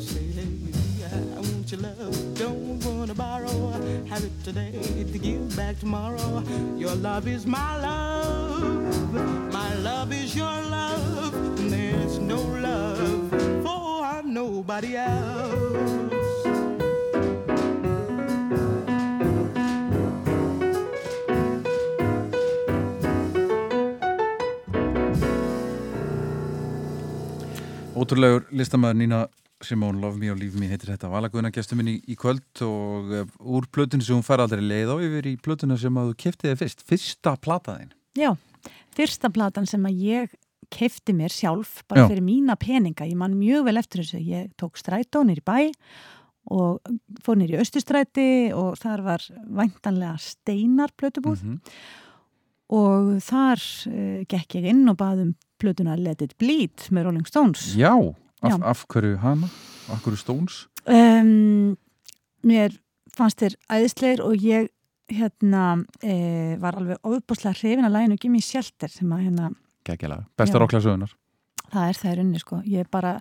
Say, 0.00 0.26
I 1.12 1.36
want 1.36 1.70
your 1.70 1.80
love, 1.80 2.34
don't 2.34 2.84
wanna 2.84 3.14
borrow. 3.14 3.70
Have 4.08 4.24
it 4.24 4.32
today 4.42 4.72
to 5.12 5.18
give 5.18 5.56
back 5.56 5.78
tomorrow. 5.78 6.42
Your 6.76 6.96
love 6.96 7.28
is 7.28 7.46
my 7.46 7.80
love, 7.80 9.52
my 9.52 9.72
love 9.76 10.12
is 10.12 10.34
your 10.34 10.46
love. 10.46 11.70
There's 11.70 12.18
no 12.18 12.40
love 12.40 13.19
nobody 14.30 14.96
else. 14.96 16.10
Ótrúlegur 28.00 28.46
listamæður 28.50 28.96
Nína 28.96 29.18
Simón 29.60 30.00
Love 30.00 30.16
Me 30.16 30.30
or 30.32 30.38
Leave 30.38 30.56
Me 30.56 30.68
heitir 30.70 30.88
þetta 30.94 31.10
valaguðna 31.12 31.50
gestur 31.52 31.76
minn 31.76 31.90
í, 31.92 31.96
í 32.08 32.16
kvöld 32.16 32.62
og 32.64 33.10
uh, 33.12 33.26
úr 33.44 33.66
plötunni 33.68 34.06
sem 34.06 34.16
hún 34.16 34.24
fær 34.24 34.40
aldrei 34.40 34.62
leið 34.64 34.92
á 34.94 34.96
yfir 35.04 35.28
í 35.28 35.34
plötuna 35.42 35.76
sem 35.78 35.98
að 36.00 36.12
þú 36.12 36.16
keftiði 36.24 36.54
fyrst 36.62 36.84
fyrsta 36.88 37.34
plataðin 37.44 37.90
Já, 38.16 38.32
fyrsta 38.96 39.28
platan 39.34 39.68
sem 39.68 39.84
að 39.84 40.00
ég 40.06 40.32
kefti 40.72 41.14
mér 41.16 41.32
sjálf 41.34 41.82
bara 41.90 42.04
Já. 42.04 42.10
fyrir 42.12 42.24
mína 42.24 42.56
peninga, 42.60 43.06
ég 43.08 43.18
man 43.18 43.36
mjög 43.38 43.66
vel 43.68 43.80
eftir 43.80 44.04
þessu 44.04 44.22
ég 44.22 44.50
tók 44.60 44.78
strætó 44.80 45.24
nýr 45.26 45.42
í 45.42 45.46
bæ 45.46 45.58
og 46.50 46.80
fór 47.24 47.38
nýr 47.38 47.54
í 47.54 47.60
Östustræti 47.60 48.28
og 48.56 48.78
þar 48.80 49.04
var 49.06 49.26
væntanlega 49.44 50.16
steinar 50.18 50.94
plötubúð 50.96 51.42
-hmm. 51.42 51.58
og 52.74 53.20
þar 53.22 53.60
uh, 53.90 54.24
gekk 54.26 54.56
ég 54.58 54.70
inn 54.72 54.88
og 54.88 54.96
baðum 54.96 55.34
plötuna 55.60 55.96
Let 55.96 56.22
It 56.22 56.38
Bleed 56.38 56.88
með 56.90 57.04
Rolling 57.04 57.26
Stones 57.26 57.74
Já, 57.76 57.94
af, 58.42 58.50
Já. 58.50 58.62
af 58.62 58.86
hverju 58.88 59.16
hana? 59.16 59.48
Af 59.90 60.02
hverju 60.02 60.16
Stones? 60.16 60.66
um, 60.86 61.76
mér 62.42 62.80
fannst 63.16 63.42
þér 63.42 63.56
æðisleir 63.68 64.22
og 64.24 64.36
ég 64.36 64.70
hérna 65.10 65.84
e, 66.02 66.56
var 66.60 66.78
alveg 66.78 67.00
ofbúslega 67.02 67.56
hrifin 67.58 67.86
að 67.88 67.96
læginu 67.96 68.18
Gimme 68.20 68.42
Shelter 68.44 68.88
sem 68.92 69.10
að 69.12 69.26
hérna 69.26 69.50
Gækjalega, 69.88 70.26
besta 70.36 70.58
Já. 70.58 70.62
rocklasögunar 70.62 71.16
það 71.70 71.88
er 71.88 71.98
það 71.98 72.10
í 72.10 72.18
rauninni 72.18 72.42
sko. 72.42 72.60
Ég 72.68 72.90
bara 72.92 73.14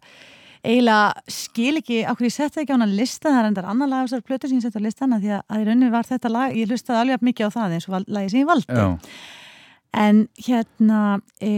eiginlega 0.60 1.32
skil 1.32 1.80
ekki 1.80 2.02
okkur 2.12 2.28
ég 2.28 2.36
setti 2.36 2.62
ekki 2.64 2.76
á 2.76 2.78
hana 2.78 2.90
lista. 2.90 3.30
Það 3.30 3.40
er 3.40 3.50
endar 3.52 3.70
annar 3.72 3.92
lag 3.92 4.04
á 4.04 4.06
þessar 4.08 4.26
plötu 4.28 4.50
sem 4.50 4.60
ég 4.60 4.66
setti 4.66 4.82
á 4.82 4.88
listana 4.88 5.22
því 5.22 5.34
að, 5.38 5.42
að 5.48 5.64
í 5.64 5.68
rauninni 5.70 5.94
var 5.94 6.10
þetta 6.10 6.34
lag, 6.34 6.58
ég 6.58 6.70
hlustaði 6.70 7.02
alveg 7.04 7.26
mikið 7.30 7.50
á 7.50 7.56
það 7.56 7.76
eins 7.78 7.90
og 7.90 7.98
lagið 8.08 8.34
sem 8.34 8.42
ég 8.42 8.50
valdi. 8.50 8.78
Já, 8.80 8.88
en 10.04 10.22
hérna 10.46 11.02
e, 11.42 11.52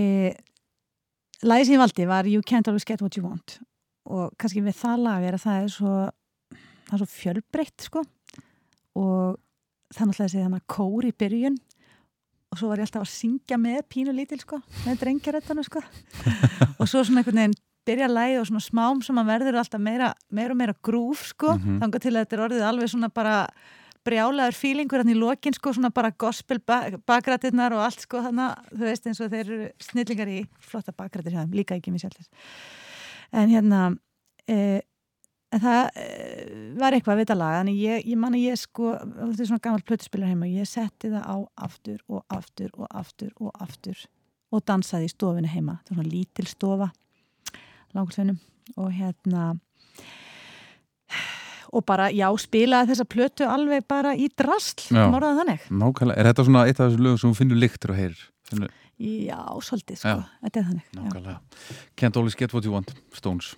lagi 1.47 1.68
sem 1.68 1.78
ég 1.78 1.84
valdi 1.84 2.08
var 2.10 2.30
You 2.30 2.45
Can't 2.47 2.72
Always 2.72 2.88
Get 2.88 3.04
What 3.04 3.18
You 3.18 3.26
Want. 3.26 3.60
Og 4.12 4.34
kannski 4.41 4.64
við 4.66 4.78
það 4.82 5.06
lag 5.08 5.26
er 5.26 5.38
að 5.38 5.45
það 5.45 5.64
er 5.64 5.74
svo 5.76 5.95
það 6.89 6.95
er 6.97 7.04
svo 7.04 7.12
fjölbreytt 7.16 7.88
sko. 7.88 8.06
Og 8.99 9.39
það 9.91 10.04
er 10.04 10.10
náttúrulega 10.10 10.28
þessi 10.28 10.45
þannig 10.45 10.66
kór 10.72 11.08
í 11.08 11.16
byrjun 11.16 11.60
og 12.52 12.60
svo 12.60 12.70
var 12.72 12.82
ég 12.82 12.88
alltaf 12.88 13.06
að 13.06 13.14
syngja 13.14 13.58
með 13.62 13.82
pínu 13.91 14.14
lítil 14.16 14.41
sko, 14.43 14.60
með 14.86 15.04
drengjarættanu 15.06 15.64
sko. 15.64 15.82
Og 16.82 16.89
svo 16.89 17.04
svona 17.06 17.22
einhvern 17.22 17.39
veginn 17.39 17.60
byrja 17.88 18.08
lagið 18.12 18.41
og 18.41 18.47
svona 18.49 18.64
smám 18.66 18.99
sem 19.06 19.18
að 19.18 19.30
verður 19.32 19.60
alltaf 19.62 19.82
meira, 19.82 20.10
meira 20.30 20.54
og 20.54 20.60
meira 20.60 20.76
grúf 20.86 21.24
sko. 21.32 21.56
Mhm. 21.56 21.80
þangar 21.82 22.04
til 22.04 22.12
að 22.12 22.20
þetta 22.26 22.38
er 22.38 22.43
orðið 22.45 22.66
alveg 22.68 22.91
svona 22.91 23.10
bara 23.14 23.38
brjálaður 24.06 24.58
fílingur 24.58 25.04
hann 25.04 25.14
í 25.14 25.18
lokin 25.18 25.54
sko 25.54 25.74
svona 25.76 25.91
bara 25.93 26.12
gospel 26.12 26.60
bakrættirnar 26.66 27.76
og 27.78 27.84
allt 27.86 28.06
sko 28.06 28.24
þannig 28.26 28.47
að 28.47 28.72
þú 28.72 28.88
veist 28.88 29.10
eins 29.10 29.22
og 29.22 29.34
þeir 29.34 29.41
eru 29.43 29.68
snillingar 29.88 30.32
í 30.32 30.39
flotta 30.66 30.93
bakrættir 30.97 31.36
hjá 31.36 31.43
þeim, 31.43 31.58
líka 31.60 31.78
ekki 31.78 31.93
mér 31.93 32.06
sjálfis 32.06 32.32
en 33.32 33.54
hérna 33.54 33.82
e, 34.49 34.82
en 35.52 35.64
það 35.64 35.99
e, 35.99 36.06
var 36.80 36.95
eitthvað 36.95 37.20
við 37.20 37.26
þetta 37.26 37.38
lag 37.41 37.58
þannig 37.60 37.82
ég, 37.82 38.06
ég 38.12 38.20
man 38.22 38.38
að 38.38 38.45
ég 38.45 38.62
sko 38.62 38.93
þetta 39.02 39.36
er 39.36 39.49
svona 39.52 39.66
gammal 39.66 39.86
plötuspilar 39.88 40.32
heima 40.32 40.50
ég 40.51 40.70
setti 40.70 41.12
það 41.12 41.28
á 41.28 41.38
aftur 41.67 42.00
og 42.08 42.24
aftur 42.32 42.71
og 42.78 42.88
aftur 42.89 43.34
og 43.39 43.51
aftur 43.63 44.05
og 44.51 44.63
dansaði 44.67 45.09
í 45.09 45.13
stofinu 45.13 45.51
heima 45.51 45.80
þetta 45.80 45.96
var 45.96 46.01
svona 46.01 46.16
lítil 46.16 46.47
stofa 46.50 46.89
langurslunum 47.96 48.39
og 48.80 48.92
hérna 48.96 49.50
og 51.71 51.86
bara, 51.88 52.09
já, 52.12 52.28
spilaði 52.39 52.92
þessa 52.92 53.08
plötu 53.08 53.47
alveg 53.47 53.86
bara 53.88 54.12
í 54.16 54.28
drasl, 54.36 54.92
morðað 54.92 55.42
þannig 55.42 55.67
Nákvæmlega, 55.71 56.20
er 56.20 56.30
þetta 56.32 56.47
svona 56.47 56.63
eitt 56.67 56.80
af 56.80 56.89
þessu 56.89 57.04
lögum 57.05 57.21
sem 57.24 57.36
finnur 57.38 57.59
lyktur 57.59 57.93
og 57.93 58.00
heyrir? 58.00 58.24
Finnur, 58.47 58.74
Já, 59.01 59.39
svolítið, 59.66 59.97
sko, 59.97 60.13
Já. 60.13 60.25
þetta 60.46 60.59
er 60.59 60.66
þannig. 60.67 61.38
Can't 61.97 62.17
always 62.20 62.36
get 62.38 62.54
what 62.54 62.67
you 62.67 62.74
want, 62.75 62.92
Stones. 63.17 63.55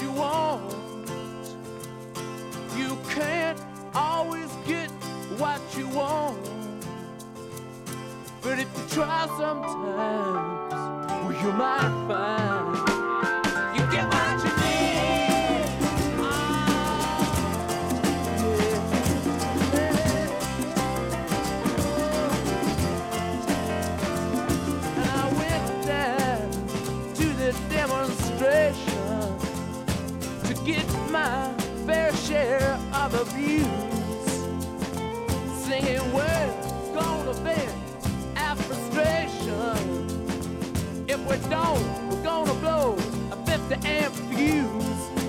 You 0.00 0.10
want. 0.12 0.74
You 2.76 2.96
can't 3.08 3.58
always 3.94 4.50
get 4.66 4.90
what 5.38 5.60
you 5.76 5.88
want. 5.88 6.38
But 8.42 8.58
if 8.58 8.68
you 8.76 8.84
try 8.88 9.26
sometimes, 9.38 10.74
well, 11.24 11.32
you 11.42 11.52
might 11.52 12.06
find 12.08 13.03
of 33.14 33.30
abuse. 33.30 33.66
Singing, 35.64 36.12
we're 36.12 36.94
gonna 36.94 37.32
vent 37.34 37.72
our 38.36 38.56
frustration. 38.56 39.76
If 41.08 41.20
we 41.28 41.36
don't, 41.48 42.08
we're 42.10 42.22
gonna 42.22 42.54
blow 42.54 42.96
a 43.30 43.36
50 43.46 43.86
amp 43.86 44.14
fuse. 44.14 44.84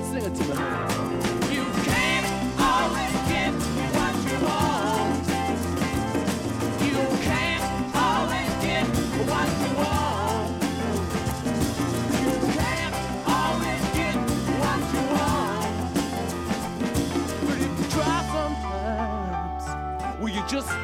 Sing 0.09 0.23
it 0.23 0.35
to 0.35 1.39
me. 1.39 1.44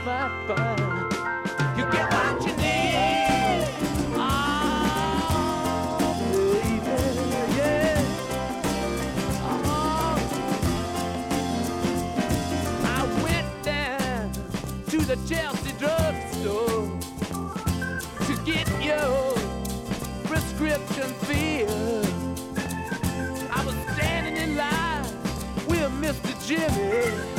You 0.04 1.84
get 1.92 2.12
what 2.12 2.42
you 2.42 2.54
need. 2.56 3.68
Oh, 4.16 4.26
baby, 6.34 6.98
yeah. 7.56 8.02
Oh. 9.44 10.18
I 12.84 13.00
went 13.24 13.64
down 13.64 14.32
to 14.88 14.98
the 15.06 15.18
Chelsea 15.28 15.74
drugstore 15.78 17.00
to 18.26 18.34
get 18.44 18.68
your 18.84 19.36
prescription 20.26 21.14
filled. 21.28 22.08
I 23.52 23.64
was 23.64 23.76
standing 23.94 24.38
in 24.38 24.56
line 24.56 25.04
with 25.68 25.92
Mr. 26.02 26.34
Jimmy. 26.48 27.31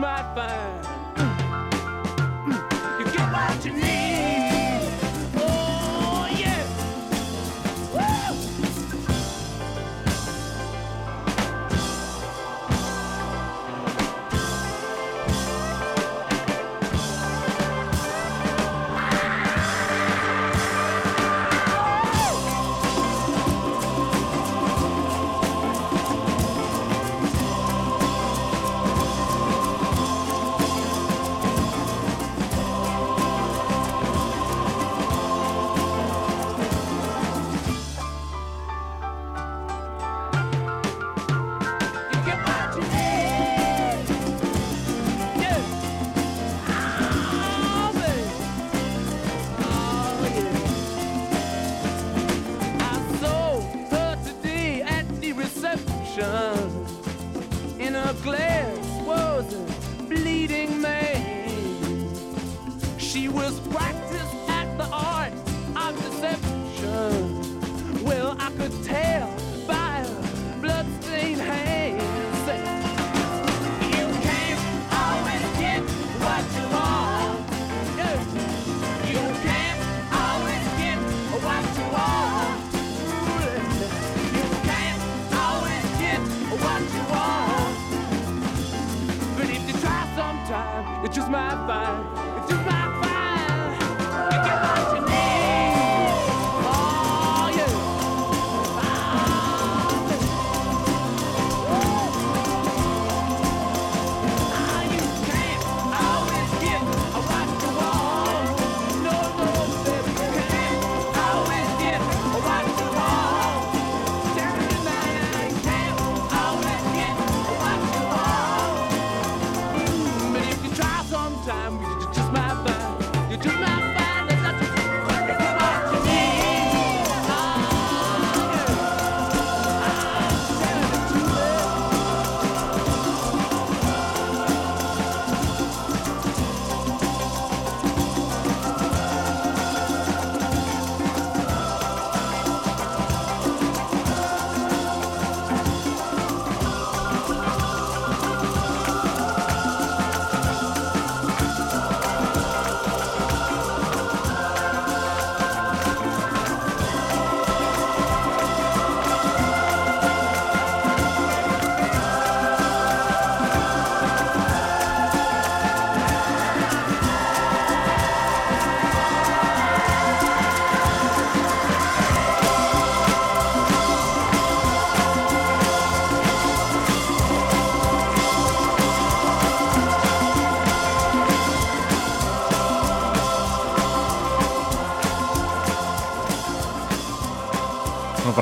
Might 0.00 0.34
find 0.34 0.89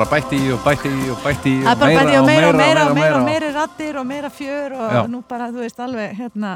bara 0.09 0.23
bætti 0.23 0.39
í 0.41 0.53
og 0.55 0.61
bætti 0.65 0.89
í 0.89 1.09
og 1.13 1.19
bætti 1.21 1.51
í 1.53 1.65
bara 1.65 1.77
bæði 1.83 2.15
og 2.17 2.27
meira 2.27 2.49
og 2.49 2.57
meira 2.57 2.85
og 2.89 2.95
meira 2.97 3.15
og 3.17 3.21
og 3.21 3.27
meira 3.27 3.49
rattir 3.53 3.97
og 4.01 4.07
meira 4.09 4.31
fjör 4.33 4.73
og 4.73 5.11
nú 5.13 5.21
bara, 5.29 5.49
þú 5.53 5.61
veist, 5.65 5.81
alveg 5.85 6.15
hérna, 6.17 6.53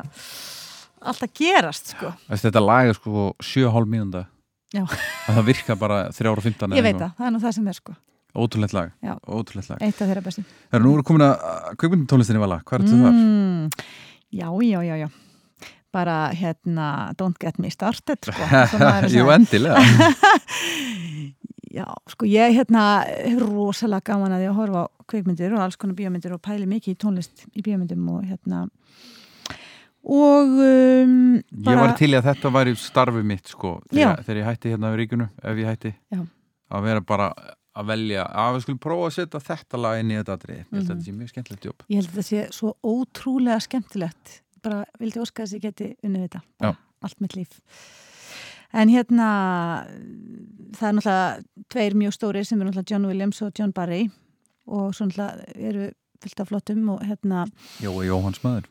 allt 1.02 1.24
að 1.26 1.34
gerast, 1.36 1.92
sko. 1.92 2.12
Þetta 2.30 2.62
lag 2.64 2.88
er 2.88 2.96
sko 2.96 3.32
7,5 3.42 3.90
mínúnda 3.92 4.24
Já. 4.72 4.86
að 4.86 5.36
það 5.36 5.44
virka 5.50 5.76
bara 5.76 5.98
3.15 6.16 6.76
Ég 6.78 6.86
veit 6.86 6.96
það, 6.96 7.12
það 7.18 7.26
er 7.28 7.34
nú 7.34 7.42
það 7.42 7.56
sem 7.58 7.68
er, 7.68 7.80
sko. 7.82 7.96
Ótrúlegt 8.32 8.76
lag, 8.78 8.94
Já. 9.04 9.18
ótrúlegt 9.28 9.68
lag. 9.74 9.82
Eitt 9.84 10.00
af 10.00 10.08
þeirra 10.08 10.24
bestum 10.24 10.46
Það 10.48 10.78
er 10.78 10.86
nú 10.86 10.94
komin 11.04 11.26
að 11.26 11.76
kveikmyndatónlistinni 11.82 12.40
vala, 12.40 12.62
hvað 12.64 12.78
er 12.78 12.86
þetta 12.86 13.02
þar? 13.04 13.20
mm, 13.20 13.68
Já, 14.32 14.48
já, 14.64 14.80
já, 14.88 14.96
já. 15.04 15.10
Bara, 15.92 16.32
hérna, 16.32 17.12
don't 17.20 17.36
get 17.36 17.58
me 17.60 17.68
started, 17.68 18.16
sko. 18.24 18.48
Og 18.48 19.12
Jú, 19.12 19.28
endilega 19.28 19.76
Já, 21.72 21.86
sko 22.12 22.26
ég 22.28 22.52
hérna 22.58 22.82
hefur 23.08 23.48
rosalega 23.48 24.04
gaman 24.12 24.34
að 24.36 24.46
að 24.50 24.56
horfa 24.58 24.82
á 24.84 24.86
kveikmyndir 25.08 25.54
og 25.56 25.62
alls 25.64 25.78
konar 25.80 25.96
bíómyndir 25.96 26.34
og 26.36 26.42
pæli 26.44 26.66
mikið 26.68 26.92
í 26.92 26.98
tónlist 27.00 27.46
í 27.56 27.62
bíómyndum 27.64 28.10
og 28.12 28.26
hérna 28.28 28.66
og 30.02 30.52
um, 30.58 31.16
Ég 31.38 31.78
var 31.78 31.94
til 31.98 32.10
í 32.12 32.18
að 32.18 32.26
þetta 32.32 32.50
væri 32.56 32.74
starfið 32.76 33.26
mitt 33.28 33.48
sko 33.54 33.76
þegar, 33.92 34.22
þegar 34.26 34.40
ég 34.42 34.48
hætti 34.50 34.72
hérna 34.74 34.90
við 34.92 35.00
ríkunu 35.04 35.28
ef 35.42 35.60
ég 35.62 35.68
hætti. 35.70 35.92
Já. 36.12 36.22
að 36.72 36.86
vera 36.88 37.04
bara 37.06 37.30
að 37.72 37.88
velja 37.88 38.24
að 38.26 38.54
við 38.58 38.64
skulum 38.66 38.80
prófa 38.82 39.08
að 39.08 39.14
setja 39.16 39.40
þetta 39.48 39.80
lag 39.80 40.00
inn 40.02 40.10
í 40.12 40.16
þetta 40.18 40.36
atrið 40.38 40.58
mm 40.62 40.72
Mhm. 40.72 40.86
þetta 40.90 41.04
sé 41.06 41.12
mjög 41.16 41.30
skemmtilegt 41.32 41.64
jobb. 41.70 41.84
Ég 41.88 41.96
held 42.02 42.08
að 42.10 42.16
þetta 42.18 42.28
sé 42.28 42.40
svo 42.52 42.74
ótrúlega 42.84 43.60
skemmtilegt. 43.64 44.40
Bara 44.62 44.84
vildi 45.00 45.20
óska 45.22 45.42
þess 45.46 45.54
að 45.54 45.58
ég 45.58 45.62
geti 45.70 45.88
unnið 46.04 46.26
þetta. 46.28 46.40
Bara 46.60 46.76
allt 47.02 47.20
mitt 47.20 47.36
líf 47.36 47.60
en 48.72 48.88
hérna 48.88 49.28
það 50.76 50.88
er 50.88 50.94
náttúrulega 50.96 51.66
tveir 51.72 51.94
mjög 51.98 52.14
stóri 52.16 52.44
sem 52.46 52.60
eru 52.60 52.70
náttúrulega 52.70 52.90
John 52.94 53.06
Williams 53.10 53.42
og 53.44 53.52
John 53.58 53.72
Barry 53.76 54.06
og 54.66 54.92
svo 54.96 55.06
náttúrulega 55.08 55.56
eru 55.56 55.90
fyllt 56.22 56.40
af 56.44 56.48
flottum 56.52 56.88
og 56.94 57.02
hérna 57.08 57.46
Jói 57.82 58.06
Jóhanns 58.10 58.42
maður 58.44 58.68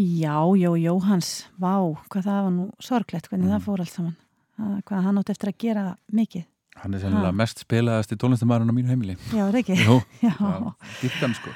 Já, 0.00 0.38
Jó, 0.56 0.70
Jóhans, 0.80 1.44
vá, 1.60 1.74
hvað 2.08 2.24
það 2.24 2.44
var 2.46 2.52
nú 2.54 2.70
sorglegt, 2.80 3.26
hvernig 3.28 3.50
Mm. 3.50 3.52
það 3.52 3.64
fór 3.66 3.80
allt 3.82 3.90
saman. 3.92 4.14
Það- 4.56 4.82
Hvað 4.88 5.02
hann 5.04 5.18
átti 5.18 5.30
eftir 5.34 5.48
að 5.50 5.58
gera 5.58 5.96
mikið. 6.14 6.44
Hann 6.76 6.94
er 6.94 7.00
Ha. 7.10 7.32
mest 7.32 7.58
spilaðast 7.58 8.12
í 8.12 8.16
tónlistamæðurinn 8.16 8.70
á 8.72 8.76
mínu 8.78 8.88
heimili 8.88 9.16
Já, 9.34 9.48
er 9.48 9.58
ekki? 9.60 9.76
Já, 10.22 10.74
dýrkan 11.02 11.34
sko 11.36 11.50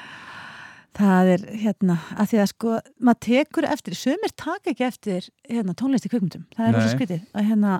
það 0.94 1.30
er 1.34 1.44
hérna, 1.64 1.98
að 2.14 2.30
því 2.30 2.40
að 2.42 2.50
sko, 2.52 2.74
maður 3.02 3.20
tekur 3.26 3.66
eftir, 3.68 3.96
sömur 3.98 4.34
taka 4.38 4.72
ekki 4.72 4.86
eftir 4.86 5.28
hérna, 5.50 5.74
tónlist 5.78 6.06
í 6.06 6.10
kvikmyndum. 6.12 6.44
Það 6.54 6.68
er 6.68 6.76
rosa 6.78 6.92
skritið 6.92 7.24
að 7.34 7.48
hérna, 7.50 7.78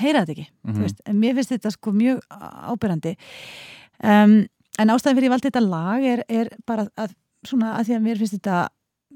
heyra 0.00 0.24
þetta 0.24 0.34
ekki. 0.36 0.48
Mhm. 0.64 0.74
þú 0.76 0.84
veist, 0.86 1.00
en 1.06 1.20
mér 1.20 1.38
finnst 1.38 1.54
þetta 1.54 1.72
sko 1.74 1.94
mjög 1.96 2.20
ábyrrandi. 2.70 3.14
Um, 4.04 4.36
en 4.78 4.92
ástæðan 4.92 5.18
fyrir 5.18 5.28
ég 5.28 5.34
valdi 5.34 5.50
þetta 5.50 5.64
lag 5.68 6.04
er, 6.04 6.24
er 6.28 6.52
bara 6.66 6.86
að, 6.96 7.16
svona, 7.44 7.74
að 7.78 7.88
því 7.88 7.96
að 7.96 8.04
mér 8.06 8.20
finnst 8.20 8.36
þetta 8.38 8.68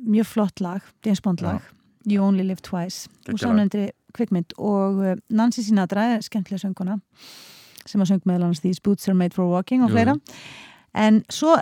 mjög 0.04 0.26
flott 0.26 0.60
lag, 0.60 0.82
James 1.04 1.20
Bond 1.24 1.44
lag, 1.44 1.62
You 2.04 2.24
Only 2.24 2.44
Live 2.44 2.60
Twice, 2.64 3.08
lag. 3.28 3.38
samnefndri 3.40 3.90
kvikmynd 4.14 4.52
og 4.58 5.00
Nancy 5.30 5.62
Sinatra 5.64 6.20
skemmtilega 6.22 6.62
sönguna 6.62 6.98
sem 7.84 8.00
að 8.00 8.12
söng 8.12 8.26
meðal 8.28 8.46
annars 8.46 8.62
These 8.64 8.82
Boots 8.84 9.08
Are 9.08 9.16
Made 9.16 9.34
For 9.34 9.48
Walking 9.50 9.82
og 9.84 9.90
fleira 9.92 10.14
en 10.94 11.22
svo 11.32 11.56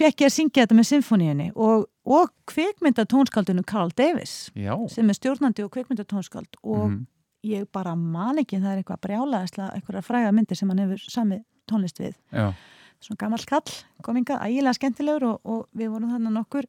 fekk 0.00 0.24
ég 0.24 0.30
að 0.30 0.34
syngja 0.38 0.64
þetta 0.64 0.78
með 0.80 0.88
symfóníunni 0.90 1.48
og, 1.54 1.86
og 2.08 2.32
kvikmynda 2.50 3.04
tónskaldinu 3.10 3.64
Carl 3.68 3.92
Davis 3.96 4.50
Já. 4.56 4.74
sem 4.92 5.08
er 5.12 5.18
stjórnandi 5.20 5.64
og 5.66 5.72
kvikmynda 5.76 6.06
tónskald 6.08 6.56
og 6.64 6.88
Mhm. 6.90 7.06
ég 7.44 7.64
bara 7.72 7.94
man 7.96 8.36
ekki 8.42 8.58
það 8.60 8.72
er 8.74 8.82
eitthvað 8.82 9.00
brjálaðislega 9.06 9.70
eitthvað 9.78 10.04
fræga 10.04 10.32
myndir 10.36 10.56
sem 10.58 10.68
hann 10.68 10.78
hefur 10.82 11.00
samið 11.08 11.44
tónlist 11.70 12.00
við 12.02 12.14
Já. 12.32 12.52
svona 13.00 13.16
gammal 13.16 13.44
kall, 13.48 13.72
kominga, 14.04 14.36
ægilega 14.44 14.74
skemmtilegur 14.76 15.22
og, 15.30 15.40
og 15.44 15.66
við 15.74 15.88
vorum 15.88 16.10
þannig 16.12 16.34
nokkur 16.36 16.66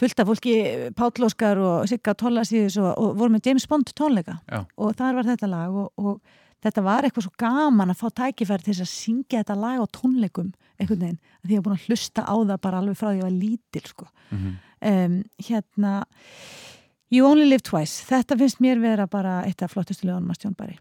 fullt 0.00 0.20
af 0.22 0.26
fólki, 0.30 0.54
Páll 0.96 1.24
Óskar 1.26 1.58
og 1.60 1.88
Sigga 1.90 2.14
Tollasíðis 2.14 2.78
og, 2.80 2.94
og 2.96 3.16
vorum 3.18 3.36
með 3.36 3.46
James 3.50 3.66
Bond 3.68 3.92
tónleika 3.92 4.38
Já. 4.48 4.64
og 4.78 4.94
þar 4.96 5.14
var 5.20 5.24
þetta 5.28 5.48
lag 5.50 5.74
og, 5.76 5.92
og 5.98 6.20
þetta 6.64 6.84
var 6.86 7.06
eitthvað 7.06 7.26
svo 7.28 7.34
gaman 7.38 7.92
að 7.92 8.00
fá 8.00 8.08
tækifæri 8.22 8.66
til 8.66 8.74
þess 8.74 8.86
að 8.86 8.94
syngja 8.94 9.42
þetta 9.42 9.58
lag 9.58 9.82
á 9.82 9.86
tónleikum 9.94 10.50
einhvern 10.78 11.04
veginn, 11.04 11.20
að 11.42 11.46
því 11.46 11.54
ég 11.54 11.60
var 11.60 11.66
búin 11.68 11.78
að 11.78 11.86
hlusta 11.88 12.24
á 12.26 12.34
það 12.34 12.60
bara 12.66 12.82
alveg 12.82 12.98
frá 12.98 13.08
því 13.08 13.12
að 13.12 13.18
ég 13.18 13.28
var 13.28 13.36
lítil 13.38 13.86
sko. 13.86 14.10
Mhm. 14.30 14.58
um, 14.90 15.22
hérna 15.48 15.94
You 17.10 17.24
Only 17.24 17.48
Live 17.48 17.64
Twice, 17.64 18.04
þetta 18.04 18.36
finnst 18.36 18.60
mér 18.60 18.80
vera 18.82 19.06
bara 19.06 19.42
eitt 19.46 19.62
af 19.62 19.72
flottustu 19.72 20.06
lögunum 20.06 20.34
að 20.34 20.42
stjónbæri 20.42 20.78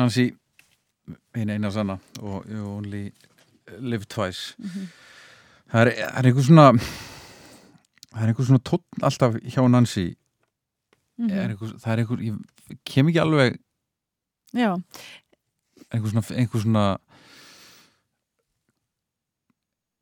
Nancy 0.00 0.26
eina 1.36 1.54
eina 1.56 1.70
sanna 1.74 1.98
og 2.20 2.48
You 2.50 2.66
Only 2.76 3.04
Live 3.78 4.08
Twice. 4.10 4.56
Það 5.70 5.86
er, 5.86 5.92
það 6.00 6.18
er 6.20 6.28
einhver 6.30 6.46
svona 6.46 6.66
það 8.10 8.22
er 8.22 8.32
einhver 8.32 8.48
svona 8.48 8.64
tónn 8.70 9.04
alltaf 9.06 9.38
hjá 9.44 9.62
Nancy. 9.70 10.06
Mhm. 11.20 11.30
er 11.36 11.52
einhver, 11.52 11.74
það 11.78 11.92
er 11.92 12.02
einhver, 12.02 12.24
ég 12.24 12.78
kem 12.88 13.10
ekki 13.10 13.20
alveg 13.20 13.58
Já, 14.56 14.72
einhver 15.92 16.10
svona, 16.10 16.24
einhver 16.34 16.62
svona 16.64 16.84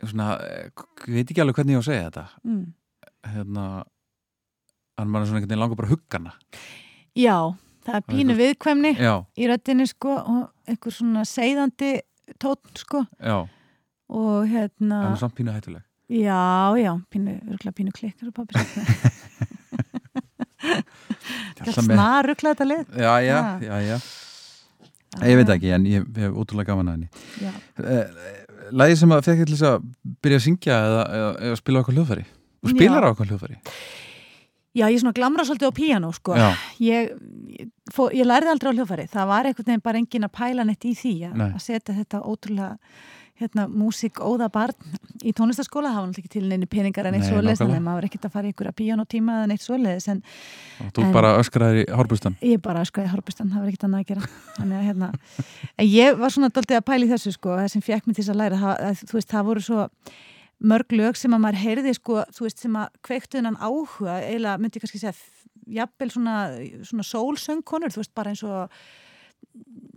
svona 0.06 0.28
ég 1.08 1.14
veit 1.18 1.30
ekki 1.32 1.42
alveg 1.42 1.58
hvernig 1.58 1.74
ég 1.74 1.80
á 1.80 1.82
að 1.82 1.88
segja 1.90 2.06
þetta. 2.08 2.26
Mm. 2.46 2.66
hérna 3.34 3.64
hann 4.98 5.12
var 5.12 5.26
svona 5.26 5.40
einhvern 5.40 5.50
veginn 5.50 5.60
langar 5.62 5.78
bara 5.78 5.88
að 5.90 5.96
hugga 5.96 6.20
hana. 6.20 6.32
Já, 7.18 7.36
það 7.88 7.96
er 7.98 8.04
pínu 8.12 8.20
einhver- 8.34 8.40
viðkvæmni 8.44 8.92
já, 9.00 9.14
í 9.38 9.48
röddinni 9.50 9.86
sko 9.88 10.14
og 10.20 10.42
einhver 10.68 10.92
svona 10.94 11.24
seiðandi 11.28 11.92
tótt 12.38 12.82
sko. 12.84 13.04
Já, 13.24 13.38
og 14.08 14.48
hérna 14.52 15.02
hann 15.06 15.16
er 15.16 15.22
samt 15.24 15.34
pínu 15.38 15.54
hættuleg. 15.56 15.82
Já, 16.08 16.72
já, 16.80 16.92
pínu, 17.12 17.34
örgulega 17.52 17.74
pínu 17.76 17.92
klikkar 17.96 18.28
og 18.30 18.34
pappi 18.38 18.54
Alltaf 21.58 21.84
með- 21.84 21.94
Snar 21.96 22.26
ruggla 22.28 22.52
þetta 22.54 22.66
lið. 22.68 22.84
Já, 22.98 23.12
já, 23.24 23.38
já, 23.62 23.76
já 23.88 23.98
ég 25.24 25.38
veit 25.40 25.50
ekki, 25.54 25.70
en 25.74 25.84
ég 25.88 26.04
hef 26.20 26.34
útrúlega 26.38 26.68
gaman 26.72 26.88
að 26.90 26.96
henni. 26.96 27.08
Já, 27.42 27.52
Lægi 28.68 28.96
sem 29.00 29.12
að 29.16 29.22
fekk 29.24 29.46
til 29.48 29.54
þess 29.56 29.64
að 29.64 29.84
byrja 30.22 30.38
að 30.38 30.44
syngja 30.44 30.74
eða, 30.88 31.04
eða, 31.18 31.30
eða 31.48 31.56
spila 31.62 31.80
okkur 31.80 31.94
hljóðfæri? 31.96 32.24
Og 32.62 32.72
spilar 32.74 33.06
okkur 33.08 33.30
hljóðfæri 33.30 33.56
já 34.76 34.86
ég 34.88 35.00
svona 35.00 35.16
glamra 35.16 35.44
svolítið 35.48 35.70
á 35.70 35.78
píanó 35.78 36.10
sko. 36.14 36.34
Ég, 36.82 37.12
ég, 37.58 37.68
fó, 37.92 38.08
ég 38.12 38.26
lærði 38.28 38.52
aldrei 38.52 38.72
á 38.72 38.76
hljófari 38.76 39.06
það 39.10 39.30
var 39.32 39.46
einhvern 39.48 39.70
veginn 39.70 39.84
bara 39.84 39.98
engin 40.02 40.26
að 40.28 40.34
pæla 40.38 40.64
neitt 40.68 40.84
í 40.84 40.94
því 40.98 41.14
að, 41.30 41.46
að 41.48 41.62
setja 41.64 41.94
þetta 41.96 42.20
ótrúlega 42.24 42.76
hérna, 43.38 43.68
músík 43.70 44.18
óða 44.18 44.48
barn 44.50 44.74
í 45.22 45.30
tónlistaskóla, 45.36 45.92
það 45.94 46.00
var 46.00 46.06
náttúrulega 46.08 46.24
ekki 46.24 46.32
til 46.32 46.48
neini 46.50 46.66
peningar 46.66 47.06
en 47.06 47.14
eitt 47.14 47.22
nákvæmlega. 47.22 47.54
þannig 47.60 47.76
að 47.78 47.84
maður 47.84 47.98
var 48.00 48.06
ekkert 48.08 48.24
að 48.26 48.32
fara 48.34 48.48
í 48.48 48.50
ykkur 48.50 48.70
að 48.70 48.76
píanótíma 48.80 49.36
eða 49.38 49.50
neitt 49.52 49.62
svoleiðis 49.62 50.08
en 50.10 50.22
og 50.82 50.88
þú 50.96 51.04
En- 51.04 51.12
bara 51.14 51.30
öskraðir 51.38 51.78
í 51.84 51.86
hárbústan 51.94 52.36
ég 52.42 52.62
bara 52.64 52.82
skoði 52.88 53.12
horfustan, 53.12 53.52
það 53.52 53.62
var 53.62 53.68
ekkert 53.70 53.86
annað 53.86 54.02
að 54.02 54.08
gera. 54.10 54.32
Þannig 54.58 54.80
að 54.80 54.88
hérna, 54.88 55.10
en 55.78 55.86
ég 55.86 56.18
var 56.18 56.34
svona 56.34 56.50
doldið 56.50 56.80
að 56.80 56.88
pæla 56.90 57.06
í 57.06 57.12
þessu 57.14 57.34
sko, 57.36 57.54
það 57.54 57.70
sem 57.76 57.86
fekk 57.86 58.10
mig 58.10 58.18
til 58.18 58.26
að 58.26 58.40
læra 58.42 58.58
það, 58.58 59.06
það 59.30 59.44
mörg 60.60 60.90
lög 60.92 61.16
sem 61.16 61.30
að 61.34 61.40
maður 61.44 61.60
heyrði 61.62 61.94
sko, 61.94 62.24
þú 62.34 62.46
veist, 62.48 62.58
sem 62.64 62.74
að 62.74 62.88
kveiktu 63.06 63.38
hennan 63.38 63.56
áhuga 63.62 64.16
eiginlega 64.24 64.58
myndi 64.58 64.80
kannski 64.80 64.98
segja 64.98 65.14
jafnvel 65.68 66.10
svona, 66.10 66.36
svona 66.82 67.04
sólsöngkonur, 67.04 67.92
þú 67.92 68.00
veist, 68.02 68.14
bara 68.14 68.30
eins 68.32 68.42
og 68.42 68.70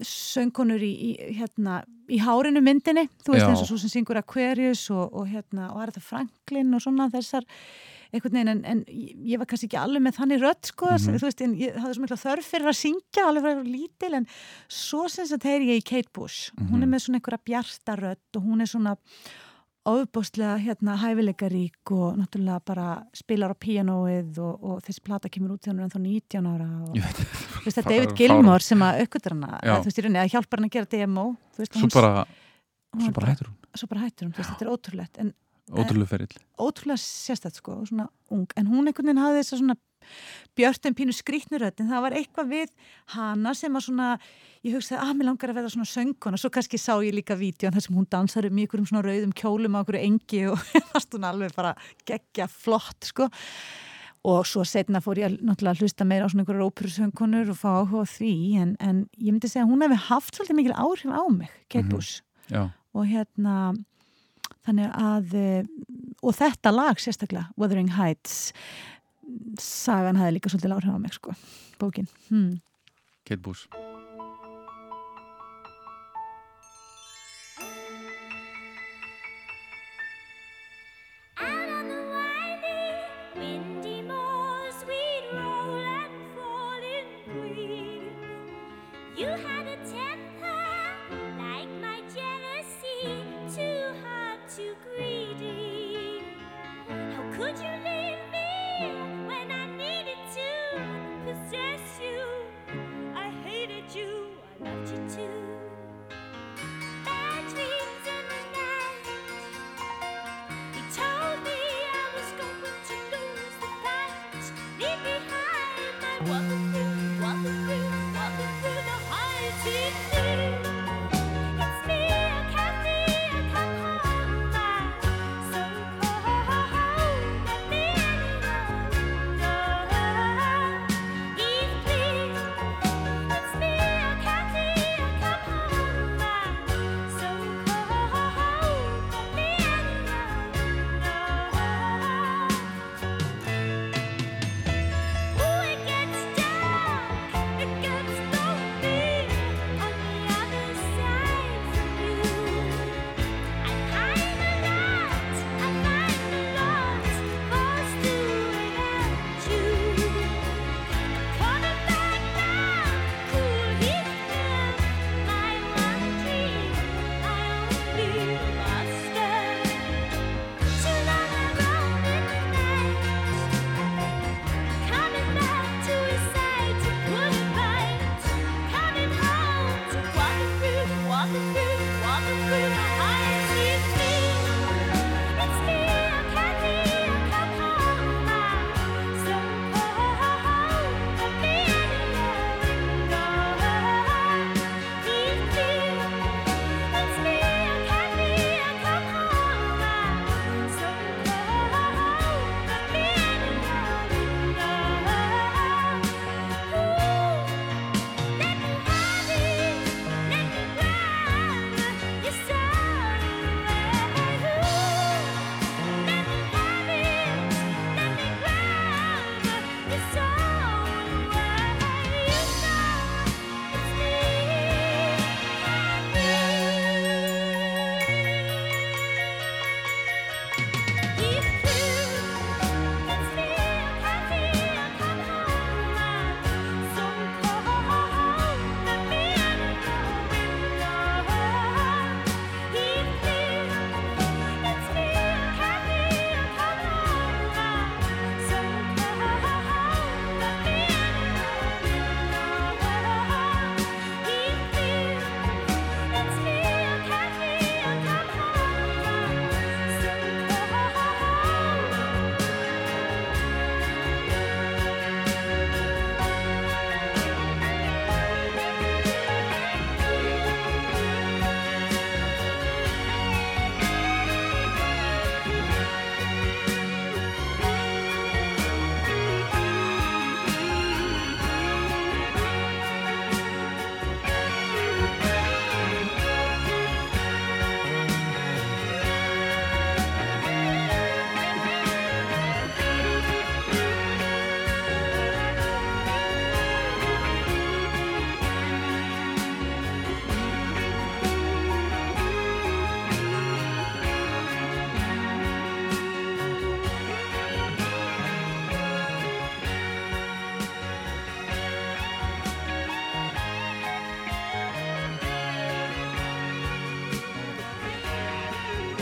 söngkonur 0.06 0.82
í, 0.84 0.92
í, 0.92 1.12
hérna, 1.38 1.82
í 2.12 2.20
hárinu 2.22 2.62
myndinni, 2.66 3.08
þú 3.26 3.34
veist 3.36 3.46
Já. 3.46 3.50
eins 3.52 3.64
og 3.64 3.70
svo 3.72 3.78
sem 3.82 3.92
syngur 3.94 4.20
Aquarius 4.22 4.84
og, 4.94 5.10
og 5.14 5.28
hérna, 5.32 5.70
og 5.74 5.82
Aretha 5.84 6.02
Franklin 6.04 6.74
og 6.78 6.82
svona 6.84 7.08
þessar 7.14 7.46
einhvern 8.12 8.34
veginn, 8.36 8.52
en, 8.52 8.62
en 8.68 8.82
ég 8.92 9.40
var 9.40 9.48
kannski 9.48 9.70
ekki 9.70 9.80
alveg 9.80 10.04
með 10.04 10.18
þannig 10.20 10.42
rödd, 10.44 10.66
sko, 10.68 10.90
Mhm. 10.92 11.16
þú 11.22 11.28
veist, 11.30 11.42
en 11.46 11.54
ég 11.56 11.78
hafði 11.80 11.96
svo 11.96 12.04
mikla 12.04 12.20
þörf 12.26 12.50
fyrir 12.54 12.68
að 12.74 12.80
syngja, 12.82 13.28
alveg 13.30 13.46
fyrir 13.48 13.70
lítil, 13.72 14.14
en 14.20 14.28
svo 14.68 15.06
sem 15.10 15.26
þetta 15.30 15.48
heyri 15.54 15.70
ég 15.72 15.80
í 15.82 15.86
Kate 15.94 16.12
Bush, 16.14 16.52
hún 16.60 16.82
er 16.84 16.88
Mhm. 16.88 16.92
með 16.92 17.06
svona 17.06 17.22
einhverja 17.22 17.46
bjarta 17.46 17.96
rödd 18.02 18.36
og 18.36 18.44
hún 18.44 18.62
er 18.62 18.68
svona 18.68 18.98
ofbóstlega 19.90 20.58
hérna 20.62 20.94
hæfileikarík 21.02 21.92
og 21.96 22.18
náttúrulega 22.20 22.60
bara 22.66 22.88
spilar 23.18 23.54
á 23.54 23.58
píanóið 23.58 24.38
og, 24.44 24.64
og 24.64 24.82
þessi 24.86 25.02
plata 25.06 25.30
kemur 25.34 25.56
út 25.56 25.64
þegar 25.66 25.74
hún 25.74 25.82
er 25.82 25.88
ennþá 25.88 26.02
19 26.06 26.50
ára 26.52 26.68
og 26.86 26.94
veit, 26.94 27.22
þú 27.24 27.64
veist, 27.66 27.78
það 27.78 27.86
er 27.86 27.90
David 27.96 28.14
Gilmore 28.20 28.66
sem 28.68 28.84
að 28.86 29.02
aukvöldar 29.06 29.36
hana, 29.38 29.52
þú 29.82 29.88
veist, 29.90 29.98
í 29.98 30.06
rauninni 30.06 30.22
að 30.22 30.32
hjálpar 30.36 30.62
hann 30.62 30.70
að 30.70 30.76
gera 30.78 30.92
demo, 30.94 31.26
veist, 31.58 31.74
Svo 31.74 31.88
hún- 31.88 31.96
bara, 31.98 32.26
hún 32.94 33.08
svo 33.08 33.16
bara 33.18 33.32
hættur 33.34 33.50
hún. 33.50 33.58
svo 33.82 33.88
bara 33.96 34.04
hættur 34.06 34.28
hún, 34.30 34.36
veist, 34.38 34.52
þetta 34.54 34.68
er 34.68 34.74
ótrúlegt 34.76 35.22
en 35.26 35.34
Ótrúlega 35.72 36.10
ferill. 36.12 36.38
ótrúlega 36.60 37.00
sérstætt 37.00 37.56
sko, 37.62 37.80
svona 37.88 38.10
ung, 38.30 38.46
en 38.60 38.68
hún 38.68 38.86
einhvern 38.90 39.08
veginn 39.08 39.22
hafði 39.24 39.40
þess 39.42 39.54
að 39.56 39.62
svona 39.64 39.78
björtum 40.58 40.96
pínu 40.98 41.14
skrýtnurödd 41.16 41.80
en 41.84 41.92
það 41.92 42.02
var 42.06 42.16
eitthvað 42.20 42.50
við 42.52 42.72
hana 43.16 43.54
sem 43.58 43.76
að 43.80 43.86
svona 43.88 44.08
ég 44.66 44.76
hugsaði 44.76 45.00
að 45.02 45.14
mér 45.18 45.30
langar 45.32 45.50
að 45.54 45.58
verða 45.62 45.72
svona 45.74 45.90
söngkona. 45.90 46.38
Svo 46.42 46.52
kannski 46.54 46.78
sá 46.82 46.94
ég 47.02 47.16
líka 47.18 47.38
vídeo 47.40 47.72
þar 47.74 47.86
sem 47.86 47.96
hún 47.98 48.10
dansar 48.12 48.46
um 48.50 48.58
í 48.60 48.66
einhverjum 48.66 48.90
svona 48.92 49.06
rauðum 49.08 49.32
kjólum 49.34 49.78
á 49.78 49.80
einhverju 49.82 50.04
engi 50.06 50.42
og 50.52 50.60
fannst 50.92 51.16
hún 51.18 51.26
alveg 51.30 51.56
bara 51.58 51.72
geggja 52.06 52.46
flott 52.52 53.10
sko. 53.10 53.30
Og 54.22 54.44
svo 54.46 54.62
setna 54.70 55.00
fór 55.02 55.18
ég 55.18 55.32
að 55.32 55.40
náttúrulega 55.42 55.82
hlusta 55.82 56.06
meira 56.06 56.28
á 56.28 56.30
svona 56.30 56.44
einhverju 56.44 56.68
óperusöngkonur 56.70 57.50
og 57.56 57.58
fá 57.58 57.70
áhuga 57.80 58.04
því. 58.06 58.34
En, 58.62 58.76
en 58.78 59.00
ég 59.18 59.32
myndi 59.34 59.50
segja 59.50 59.64
að 59.66 59.72
hún 59.74 59.82
hefði 59.88 59.98
haft 60.12 60.38
svolítið 60.38 60.60
mikil 60.60 60.76
áhrif 60.78 61.10
á 61.10 61.24
mig, 61.34 61.50
Kate 61.72 61.88
Mhm. 61.88 61.96
Bush. 61.96 62.22
Já, 62.52 62.68
og 62.94 63.08
hérna 63.10 63.56
þannig 64.68 64.92
að 64.94 65.34
eh, 65.34 65.64
og 66.22 66.36
þetta 66.38 66.70
lag 66.76 67.00
sérstaklega 67.02 67.48
Wuthering 67.58 67.90
Heights 67.98 68.52
sagan 69.62 70.20
hafði 70.20 70.38
líka 70.38 70.52
svolítið 70.52 70.76
áhrif 70.78 70.98
á 70.98 71.00
mig 71.00 71.16
sko, 71.18 71.38
bókin 71.82 72.10
hmm. 72.30 72.60
Kate 73.26 73.42
Bush 73.42 73.91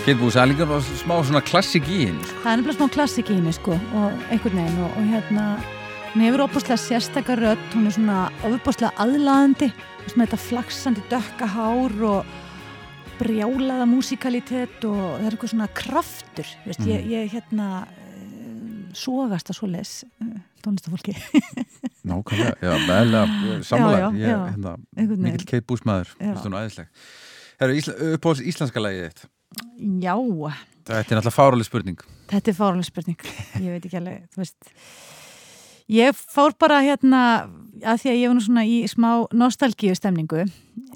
Kate 0.10 0.26
það 0.34 0.42
er 0.42 0.50
líka 0.50 0.66
bara 0.66 0.82
smá 0.98 1.12
svona 1.22 1.40
klassik 1.46 1.86
í 1.86 1.98
henni 2.08 2.24
sko. 2.26 2.40
það 2.42 2.50
er 2.52 2.58
nefnilega 2.58 2.78
smá 2.80 2.94
klassik 2.96 3.28
í 3.30 3.36
henni 3.36 3.52
sko 3.54 3.76
og 3.78 4.24
einhvern 4.34 4.58
veginn 4.58 4.80
og, 4.82 4.96
og 4.98 5.06
hérna 5.12 5.44
hún 6.16 6.24
hefur 6.26 6.44
opaslega 6.48 6.78
sérstakar 6.82 7.42
rödd 7.44 7.76
hún 7.76 7.86
er 7.86 7.94
svona 7.94 8.16
opaslega 8.50 8.90
aðlaðandi 9.06 9.70
þú 9.70 10.08
veist, 10.08 10.18
með 10.18 10.26
þetta 10.26 10.42
flaksandi 10.48 11.06
dökka 11.14 11.52
hár 11.54 11.96
og 12.10 12.34
brjálaða 13.20 13.88
músikalitet 13.92 14.90
og 14.90 14.98
það 14.98 15.30
er 15.30 15.38
eitthvað 15.38 15.54
svona 15.54 15.72
kraftur 15.84 16.52
þú 16.56 16.74
veist, 16.74 16.86
ég, 16.90 17.08
ég 17.14 17.32
hérna 17.38 17.72
um, 17.86 18.84
sogast 18.98 19.54
að 19.54 19.62
svo 19.62 19.74
les 19.78 19.96
uh, 20.10 20.36
tónlistafólki 20.66 21.20
Nákvæmlega, 22.10 22.56
já, 22.66 22.78
meðlega 22.90 23.26
Já, 23.62 23.76
já, 23.78 24.08
ég 24.18 24.30
er 24.34 24.48
hérna, 24.56 24.80
mikill. 24.98 25.46
Kate 25.46 25.68
Bush 25.70 25.86
maður, 25.86 26.16
Já. 26.18 26.32
finnst 26.32 26.50
hún 26.50 26.62
æðisleg 26.64 26.96
Herru, 27.60 27.84
Ísla, 27.84 28.02
uppáhalds 28.16 28.48
íslenska 28.50 28.82
lagið 28.82 29.12
þitt 29.12 29.30
já, 30.02 30.16
Þetta 30.90 31.00
er 31.00 31.20
náttúrulega 31.20 31.36
fáraleg 31.36 31.68
spurning. 31.68 32.00
Þetta 32.30 32.50
er 32.50 32.56
fárlega 32.58 32.88
spurning. 32.88 33.26
Ég 33.62 33.76
veit 33.76 33.84
ekki 33.86 33.98
alveg, 34.00 34.24
þú 34.34 34.42
veist. 34.42 34.72
Ég 35.90 36.18
fór 36.18 36.56
bara 36.62 36.80
hérna 36.86 37.22
að 37.82 38.02
því 38.04 38.10
að 38.12 38.18
ég 38.20 38.30
var 38.30 38.38
nú 38.38 38.46
svona 38.46 38.64
í 38.70 38.80
smá 38.90 39.10
nostalgíu 39.34 39.96
stemningu 39.98 40.44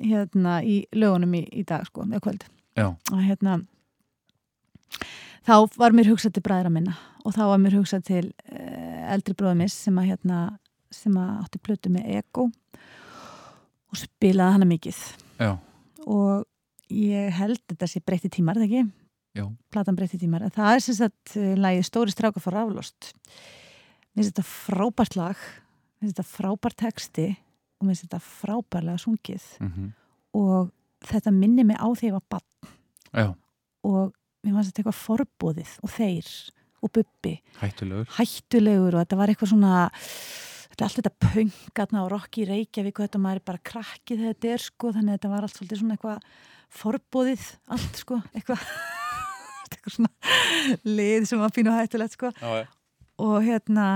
hérna 0.01 0.59
í 0.65 0.83
lögunum 0.93 1.33
í, 1.37 1.43
í 1.49 1.63
dag 1.65 1.85
sko, 1.85 2.05
eða 2.09 2.21
kvöld. 2.25 2.45
Já, 2.77 2.87
og 2.89 3.21
hérna 3.21 3.59
þá 5.45 5.55
var 5.77 5.93
mér 5.93 6.09
hugsað 6.09 6.35
til 6.37 6.45
bræðra 6.45 6.71
minna 6.73 6.95
og 7.23 7.35
þá 7.35 7.43
var 7.51 7.61
mér 7.61 7.77
hugsað 7.77 8.05
til 8.09 8.23
uh, 8.49 9.13
eldri 9.13 9.35
bróðumis 9.37 9.75
sem 9.85 9.97
að 10.01 10.09
hérna 10.11 10.39
sem 10.93 11.13
að 11.17 11.35
átti 11.41 11.61
plötu 11.61 11.93
með 11.93 12.17
Ego 12.19 12.47
og 13.93 14.01
spilaði 14.01 14.57
hana 14.57 14.69
mikið. 14.69 14.99
Já, 15.41 15.53
og 16.05 16.45
ég 16.93 17.33
held 17.39 17.61
þetta 17.71 17.89
sé 17.89 18.03
breytti 18.05 18.31
tímar, 18.33 18.59
það 18.61 18.69
ekki? 18.69 18.83
já. 19.33 19.45
Platan 19.73 19.97
breytti 19.97 20.19
tímar, 20.21 20.45
það 20.53 20.77
er 20.77 20.85
sem 20.85 20.97
sagt 20.99 21.35
uh, 21.39 21.53
lagið 21.57 21.87
Stóri 21.89 22.13
stráka 22.13 22.43
fór 22.43 22.59
aflost. 22.61 23.13
Mér 24.13 24.21
finnst 24.21 24.35
þetta 24.35 24.45
frábært 24.45 25.17
lag. 25.17 25.41
Mér 25.97 26.05
finnst 26.05 26.17
þetta 26.19 26.29
frábært 26.29 26.79
texti 26.83 27.27
og 27.33 27.87
mér 27.87 27.95
finnst 27.95 28.07
þetta 28.07 28.23
frábærlega 28.27 29.01
sungið. 29.01 29.49
Mm 29.63 29.91
og 30.33 30.71
þetta 31.05 31.33
minni 31.35 31.65
mig 31.67 31.79
á 31.79 31.87
því 31.93 32.09
ég 32.09 32.15
var 32.15 32.25
bann 32.33 32.71
Já, 33.13 33.27
og 33.85 34.13
mér 34.43 34.55
fannst 34.55 34.71
þetta 34.71 34.81
eitthvað 34.81 35.01
forbóðið 35.01 35.73
og 35.83 35.91
þeir 35.93 36.31
og 36.83 36.91
bubbi. 36.91 37.37
Hættulegur. 37.61 38.09
Hættulegur 38.17 38.97
og 38.97 39.03
þetta 39.05 39.19
var 39.19 39.31
eitthvað 39.31 39.51
svona 39.53 39.75
þetta 39.93 40.81
er 40.81 40.87
allt 40.87 40.97
þetta 40.99 41.27
pöngatna 41.27 42.01
og 42.01 42.09
rocki 42.11 42.43
í 42.43 42.47
Reykjavík 42.49 42.97
og 42.97 43.05
þetta 43.05 43.21
maður 43.23 43.39
er 43.39 43.45
bara 43.51 43.63
krakkið 43.69 44.23
þegar 44.23 44.33
þetta 44.33 44.51
er 44.51 44.65
sko. 44.65 44.91
Þannig 44.97 45.13
að 45.13 45.19
þetta 45.19 45.31
var 45.31 45.47
allt 45.47 45.59
svolítið 45.59 45.79
svona 45.79 45.95
eitthvað 45.95 46.25
forbóðið 46.73 47.45
allt 47.73 48.01
sko 48.01 48.19
eitthvað 48.33 48.65
eitthvað 49.73 49.97
svona 49.97 50.81
lið 50.87 51.29
sem 51.29 51.41
var 51.41 51.53
pínu 51.55 51.75
hættulegt 51.75 52.17
sko 52.17 52.33
Já, 52.39 52.65
og 53.23 53.37
hérna 53.45 53.87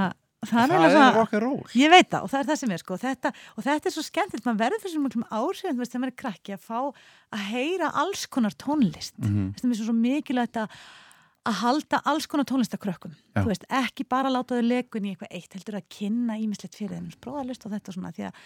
það, 0.45 0.51
Það 0.51 0.75
er 0.77 0.91
svona- 0.91 1.25
and 1.25 1.43
roll 1.43 1.63
Ég 1.73 1.89
veit 1.91 2.09
það 2.11 2.23
og 2.23 2.31
það 2.31 2.39
er 2.39 2.49
það 2.51 2.61
sem 2.61 2.71
er 2.75 2.83
sko 2.83 2.99
þetta, 3.01 3.33
og 3.55 3.65
þetta 3.65 3.89
er 3.89 3.95
svo 3.95 4.05
skemmtilegt, 4.05 4.45
maður 4.45 4.61
verður 4.63 4.83
fyrir 4.83 4.95
svona 4.95 5.09
mjög 5.15 5.33
áhrifin 5.39 5.81
þegar 5.81 6.03
maður 6.03 6.13
er 6.13 6.21
krakki 6.21 6.55
að 6.55 6.63
fá 6.67 6.79
að 7.33 7.43
heyra 7.51 7.91
alls 8.03 8.25
konar 8.27 8.55
tónlist 8.55 9.17
mm. 9.17 9.27
-hmm. 9.27 9.51
það 9.57 9.69
er 9.71 9.83
svo, 9.83 9.97
mikilvægt 9.97 10.57
að 10.63 10.79
að 11.47 11.61
halda 11.61 12.01
alls 12.03 12.27
konar 12.27 12.45
tónlistakrökkum 12.45 13.13
Já. 13.15 13.41
þú 13.41 13.47
veist, 13.47 13.65
ekki 13.71 14.03
bara 14.03 14.29
láta 14.29 14.57
þau 14.57 14.67
leikun 14.67 15.05
í 15.07 15.13
eitthvað 15.13 15.31
eitt 15.31 15.53
heldur 15.55 15.79
að 15.79 15.87
kynna 15.89 16.35
ímislegt 16.43 16.75
fyrir 16.75 16.97
þeim 16.97 17.47
lusta 17.47 17.71
á 17.71 17.73
þetta 17.73 17.91
og 17.93 17.95
svona 17.95 18.11
því 18.11 18.27
að 18.27 18.41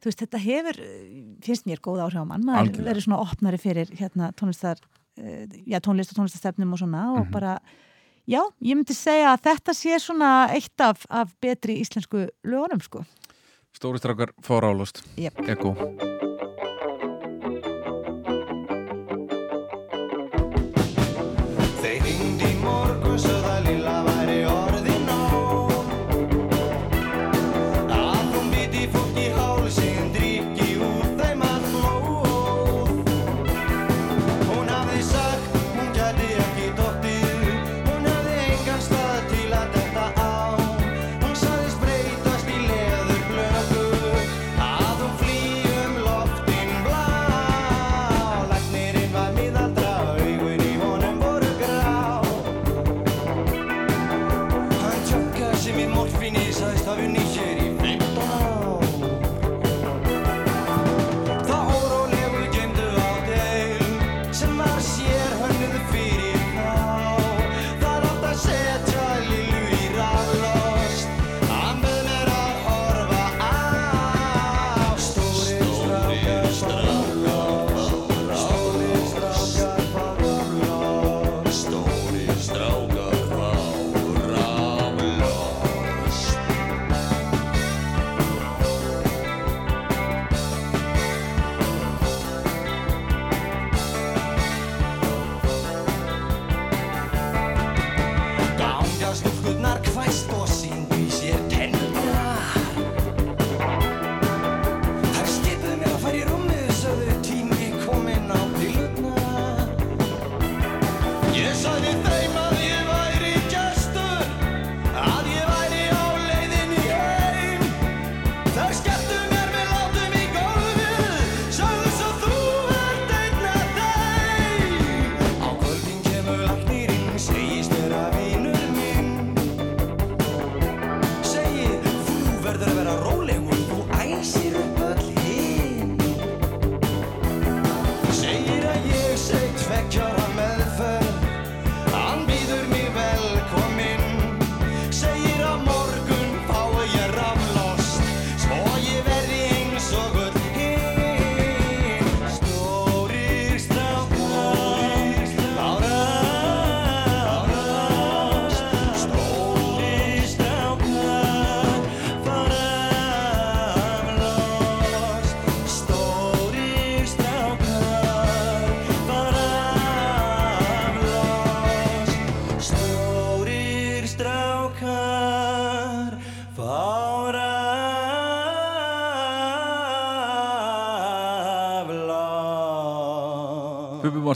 þú 0.00 0.08
veist, 0.08 0.22
þetta 0.24 0.38
hefur, 0.38 0.80
eh, 0.80 1.36
finnst 1.44 1.66
mér 1.68 1.80
góð 1.84 2.00
áhrif 2.06 2.22
á 2.22 2.26
mann 2.26 2.44
maður 2.44 2.80
verður 2.84 3.04
svona 3.06 3.20
opnari 3.20 3.58
fyrir 3.60 3.86
hérna 4.00 4.32
tónlistar 4.32 4.76
eh, 5.18 5.46
já, 5.66 5.78
tónlist 5.80 6.12
og 6.12 6.18
tónlistastefnum 6.22 6.72
og 6.72 6.78
svona 6.78 7.12
og 7.18 7.26
Mhm. 7.26 7.30
bara 7.32 7.60
Já, 8.28 8.42
ég 8.62 8.76
myndi 8.76 8.94
segja 8.94 9.32
að 9.34 9.40
þetta 9.42 9.72
sé 9.74 9.96
svona 9.98 10.50
eitt 10.54 10.78
af, 10.80 11.04
af 11.10 11.32
betri 11.40 11.80
íslensku 11.80 12.28
lögunum 12.44 12.80
sko. 12.80 13.04
Stóri 13.74 13.98
strákar 13.98 14.30
fárálust 14.42 15.02
Yep. 15.16 15.48
Ego 15.48 16.19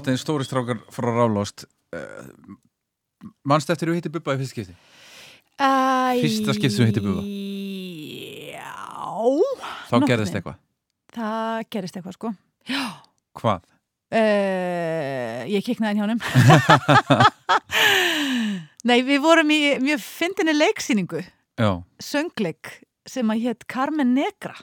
Bubbi 0.05 0.13
Morten, 0.13 0.21
stóri 0.21 0.45
strákar 0.45 0.79
frá 0.93 1.09
Rálost 1.09 1.65
uh, 1.97 2.57
Manst 3.49 3.71
eftir 3.73 3.89
þú 3.89 3.97
hitti 3.97 4.11
Bubba 4.13 4.35
í 4.37 4.41
fyrst 4.43 4.53
skipti? 4.53 4.75
Æ, 5.57 6.21
Fyrsta 6.21 6.53
skipti 6.53 6.75
sem 6.75 6.85
þú 6.85 6.89
hittir 6.91 7.05
Bubba? 7.05 7.23
Já. 8.53 8.75
Þá 9.89 9.95
Nokkurn 9.95 10.11
gerðist 10.11 10.37
eitthvað. 10.37 10.59
Það 11.15 11.63
gerist 11.73 11.97
eitthvað 11.97 12.17
sko. 12.19 12.33
Hvað? 13.41 13.65
Uh, 14.13 15.41
ég 15.49 15.65
kiknaði 15.65 16.05
honum. 16.05 16.21
Nei, 18.89 18.99
við 19.09 19.25
vorum 19.25 19.55
í 19.57 19.61
mjög 19.81 20.05
fyndinni 20.05 20.53
leiksýningu. 20.59 21.25
Já, 21.57 21.71
söngleik 22.03 22.77
sem 23.09 23.33
að 23.33 23.49
hétt 23.49 23.65
Carmen 23.73 24.13
Negra 24.13 24.59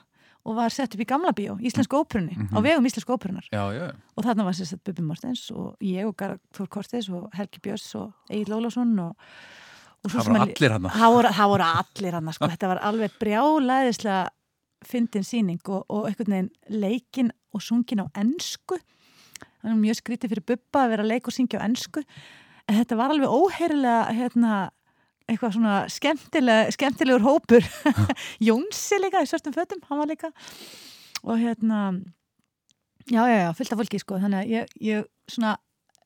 og 0.46 0.56
var 0.58 0.70
sett 0.74 0.96
upp 0.96 1.02
í 1.04 1.08
Gamla 1.08 1.32
bíó, 1.38 1.56
Íslensku 1.62 2.00
óperunni 2.02 2.34
á 2.50 2.58
vegum 2.64 2.86
Íslensku 2.90 3.14
já 3.76 3.88
og 4.18 4.24
þarna 4.26 4.46
var 4.48 4.54
sérstætt 4.58 4.84
Bubi 4.88 5.02
Mortens 5.06 5.44
og 5.52 5.76
ég 5.82 6.06
og 6.08 6.16
Garðar 6.18 6.40
Þór 6.58 6.68
Kortes 6.70 7.10
og 7.10 7.30
Helgi 7.38 7.60
Björns 7.62 7.90
og 8.00 8.14
Egil 8.30 8.54
Ólafsson 8.58 8.94
og, 9.00 9.16
og 10.04 10.12
Það 10.12 10.26
voru 10.28 10.40
að- 10.42 10.46
allir 10.50 10.72
hana 10.78 10.90
það 10.90 11.14
voru, 11.16 11.34
það 11.40 11.52
voru 11.54 11.68
allir 11.72 12.14
hann 12.18 12.34
sko. 12.34 12.48
þetta 12.56 12.68
var 12.74 12.80
alveg 12.90 13.18
brjálæðislega 13.22 14.30
fyndin 14.82 15.24
síning 15.28 15.62
og, 15.70 15.86
og 15.90 16.08
einhvern 16.10 16.32
veginn 16.34 16.52
leikin 16.82 17.32
og 17.54 17.62
sungin 17.62 18.02
á 18.02 18.08
það 19.62 19.74
er 19.76 19.78
mjög 19.78 20.00
skrítið 20.02 20.32
fyrir 20.34 20.46
Bubba 20.50 20.86
að 20.86 20.90
vera 20.96 21.04
að 21.06 21.12
leika 21.12 21.30
og 21.30 21.36
syngja 21.36 21.60
á 21.62 21.66
ensku. 21.68 22.02
En 22.70 22.78
þetta 22.80 22.98
var 22.98 23.12
alveg 23.14 23.30
óheirilega 23.30 24.14
hérna, 24.16 24.54
eitthvað 25.30 25.54
svona 25.58 25.76
skemmtileg, 25.92 26.72
skemmtilegur 26.76 27.26
hópur. 27.26 27.68
Jónsi 28.48 29.02
líka 29.04 29.22
í 29.24 29.30
svörtum 29.30 29.54
fötum 29.56 29.82
hann 29.90 30.02
var 30.02 30.10
líka. 30.12 30.32
Og 31.24 31.38
hérna 31.42 31.82
já, 33.10 33.26
já, 33.28 33.38
já, 33.46 33.52
fullt 33.58 33.74
af 33.76 33.82
fólki 33.84 34.00
sko 34.02 34.18
þannig 34.22 34.40
að 34.46 34.56
ég, 34.56 34.72
ég 34.92 35.06
svona 35.30 35.58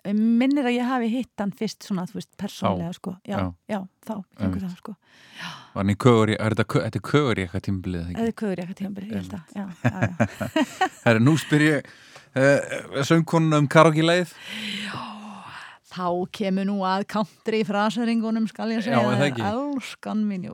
minnir 0.05 0.67
að 0.69 0.75
ég 0.75 0.85
hafi 0.85 1.07
hitt 1.09 1.41
hann 1.41 1.49
fyrst 1.57 1.81
svona, 1.87 2.03
þú 2.05 2.19
veist, 2.19 2.29
persónlega 2.37 2.91
sko. 2.93 3.15
Já, 3.25 3.39
Já. 3.39 3.45
já, 3.73 3.79
þá, 4.05 4.11
Einmitt. 4.37 4.61
það 4.61 4.75
sko 4.77 4.93
Var 5.73 5.79
hann 5.81 5.89
í 5.89 5.95
kögur 5.97 6.29
í, 6.29 6.35
er 6.37 6.53
þetta, 6.53 6.65
kö- 6.69 6.83
þetta 6.85 6.99
er 6.99 7.05
kögur 7.09 7.39
í 7.41 7.45
eitthvað 7.47 7.63
tímbilið 7.65 8.03
ekki? 8.11 8.19
eða 8.21 8.35
köður 8.41 8.51
ég 8.59 8.61
eitthvað 8.67 8.77
tímabili, 8.83 9.09
ég 9.09 9.17
held 9.17 9.33
að 9.33 9.55
já, 9.57 9.65
já, 9.81 9.97
já. 10.05 10.91
Herra, 11.07 11.23
nú 11.25 11.33
spyr 11.41 11.65
ég 11.65 11.89
uh, 12.37 13.01
söngkonuna 13.09 13.63
um 13.63 13.71
karaoke-leið 13.73 14.35
þá 15.95 16.07
kemur 16.35 16.67
nú 16.67 16.77
að 16.87 17.07
country 17.15 17.63
fraseringunum 17.67 18.45
skal 18.51 18.69
ég 18.75 18.83
segja 18.85 18.99
Já, 18.99 19.09
er 19.09 19.17
það 19.21 19.27
ekki? 19.31 19.43
elskan 19.49 20.21
mín, 20.27 20.45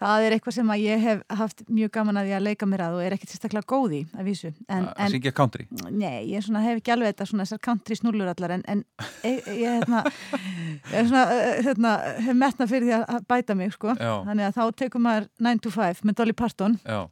það 0.00 0.24
er 0.24 0.32
eitthvað 0.36 0.54
sem 0.56 0.70
að 0.72 0.82
ég 0.86 1.02
hef 1.04 1.18
haft 1.36 1.58
mjög 1.68 1.90
gaman 1.92 2.16
að 2.20 2.28
því 2.30 2.34
að 2.38 2.44
leika 2.46 2.68
mér 2.70 2.82
að 2.86 2.94
og 2.96 3.02
er 3.04 3.16
ekkert 3.16 3.34
sérstaklega 3.34 3.68
góð 3.68 3.96
í 3.98 4.00
að 4.16 4.28
vísu 4.30 4.50
en, 4.72 4.86
að 4.88 5.02
en 5.04 5.12
syngja 5.14 5.32
country 5.36 5.66
Nei, 5.90 6.22
ég 6.32 6.46
svona 6.46 6.62
hef 6.64 6.80
ekki 6.80 6.94
alveg 6.94 7.12
þetta 7.12 7.26
svona 7.28 7.44
þessar 7.44 7.62
country 7.68 7.98
snullur 8.00 8.30
allar 8.32 8.54
en, 8.56 8.64
en 8.72 8.80
ég, 9.28 9.50
ég, 9.60 9.76
hérna, 9.82 10.00
ég 10.94 11.10
svona, 11.10 11.26
eh, 11.36 11.60
hérna, 11.68 11.92
hef 12.30 12.38
metna 12.46 12.68
fyrir 12.70 12.88
því 12.88 12.96
að- 12.96 13.06
að 13.18 13.26
bæta 13.34 13.58
mig 13.60 13.74
sko. 13.76 13.92
Já. 14.00 14.14
þannig 14.30 14.48
að 14.48 14.56
þá 14.56 14.64
tekum 14.84 15.04
maður 15.04 15.28
9 15.50 15.62
to 15.66 15.74
5 15.76 16.02
með 16.08 16.18
Dolly 16.22 16.36
Parton 16.40 16.78
Já, 16.86 17.02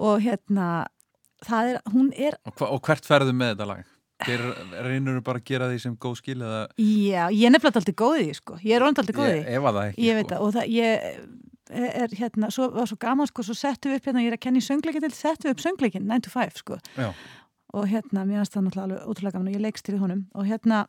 og 0.00 0.24
hérna 0.24 0.70
það 1.44 1.74
er, 1.74 1.82
hún 1.92 2.08
er, 2.16 2.40
og, 2.48 2.56
hva, 2.56 2.72
og 2.72 2.80
hvert 2.88 3.04
ferðu 3.08 3.36
með 3.36 3.54
þetta 3.54 3.68
lag? 3.74 3.84
Þeir 4.26 4.42
reynur 4.86 5.20
bara 5.26 5.40
að 5.40 5.46
gera 5.50 5.68
því 5.70 5.78
sem 5.84 5.94
góð 5.96 6.16
skil 6.20 6.38
eða 6.42 6.60
já, 6.76 7.22
ég 7.32 7.46
er 7.48 7.54
nefnilega 7.54 7.80
alltaf 7.80 7.96
góð 8.02 8.18
í 8.20 8.26
því 8.28 8.34
sko, 8.40 8.58
ég 8.64 8.76
er 8.76 8.84
orðin 8.86 9.00
alltaf 9.02 9.16
góð 9.16 9.30
í 9.30 9.36
Ég 9.36 9.44
því. 9.46 9.54
efa 9.60 9.72
það 9.76 9.88
ekki 9.90 10.06
ég 10.08 10.18
veit 10.20 10.26
sko. 10.26 10.34
það 10.34 10.46
og 10.46 10.54
það, 10.56 10.70
ég 10.76 12.04
er 12.04 12.14
hérna, 12.18 12.50
svo 12.50 12.68
var 12.74 12.88
svo 12.90 12.96
gaman 13.00 13.28
sko, 13.30 13.42
svo 13.46 13.54
settum 13.54 13.92
við 13.92 14.00
upp 14.00 14.08
hérna, 14.10 14.22
ég 14.24 14.32
er 14.32 14.36
að 14.38 14.42
kenna 14.46 14.58
í 14.58 14.66
söngleikin 14.66 15.04
til, 15.06 15.12
settum 15.14 15.48
við 15.48 15.54
upp 15.56 15.64
söngleikin 15.64 16.08
9 16.10 16.24
to 16.26 16.32
5 16.34 16.56
sko. 16.64 16.78
Já, 16.98 17.10
og 17.78 17.84
hérna, 17.86 18.24
mér 18.26 18.40
finnst 18.42 18.56
það 18.56 18.64
náttúrulega 18.66 18.86
alveg 18.88 19.10
ótrúlega 19.12 19.36
gaman 19.36 19.50
og 19.52 19.54
ég 19.54 19.62
leikst 19.62 19.84
til 19.86 19.98
honum. 20.02 20.24
Og 20.34 20.48
hérna, 20.50 20.80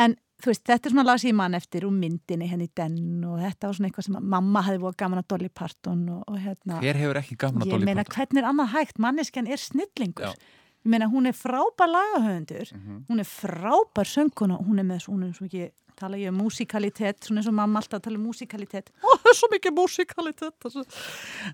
en 0.00 0.14
þú 0.40 0.48
veist, 0.48 0.62
þetta 0.64 0.88
er 0.88 0.94
svona 0.94 1.04
lag 1.04 1.20
sem 1.20 1.28
ég 1.30 1.36
mann 1.36 1.56
eftir 1.58 1.84
úr 1.84 1.92
myndinni 1.92 2.48
henni 2.48 2.70
den 2.76 2.96
og 3.28 3.36
þetta 3.44 3.68
var 3.68 3.76
svona 3.76 3.90
eitthvað 3.90 4.06
sem 4.08 4.16
mamma 4.32 4.62
hefði 4.64 4.80
búið 4.86 4.96
gaman 5.04 5.20
að 5.20 5.28
Dolly 5.34 5.50
Parton 5.52 6.02
og, 6.16 6.22
og 6.32 6.38
hérna, 6.40 6.80
hver 6.80 7.00
hefur 7.02 7.20
ekki 7.20 7.36
gaman 7.44 7.60
að 7.62 7.68
ég 7.68 7.76
Dolly 7.76 7.88
meina 7.90 8.04
Parton? 8.04 8.16
hvernig 8.16 8.40
er 8.42 8.48
annað 8.54 8.72
hægt, 8.78 8.98
manneskjan 9.04 9.52
er 9.52 9.60
snillingur. 9.60 10.32
Já. 10.32 10.64
Ég 10.86 10.90
meina 10.92 11.08
hún 11.10 11.26
er 11.26 11.34
frábær 11.34 11.88
lagahöfundur 11.90 12.68
Mhm. 12.72 13.04
hún 13.10 13.18
er 13.18 13.26
frábær 13.26 14.06
sönguna 14.06 14.54
og 14.60 14.66
hún 14.68 14.78
er 14.78 14.84
með 14.86 15.00
svona 15.06 15.32
svo 15.34 15.46
mikið 15.48 15.70
tala 15.98 16.18
ég 16.20 16.32
um 16.32 16.38
músikalitet, 16.42 17.18
svona 17.24 17.40
eins 17.42 17.48
og 17.50 17.56
mamma 17.56 17.80
alltaf 17.82 18.02
tala 18.04 18.18
um 18.20 18.26
músikalitet 18.28 18.90
ó, 19.02 19.08
það 19.22 19.30
er 19.32 19.38
svo 19.38 19.50
mikið 19.52 19.76
músikalitet 19.76 20.68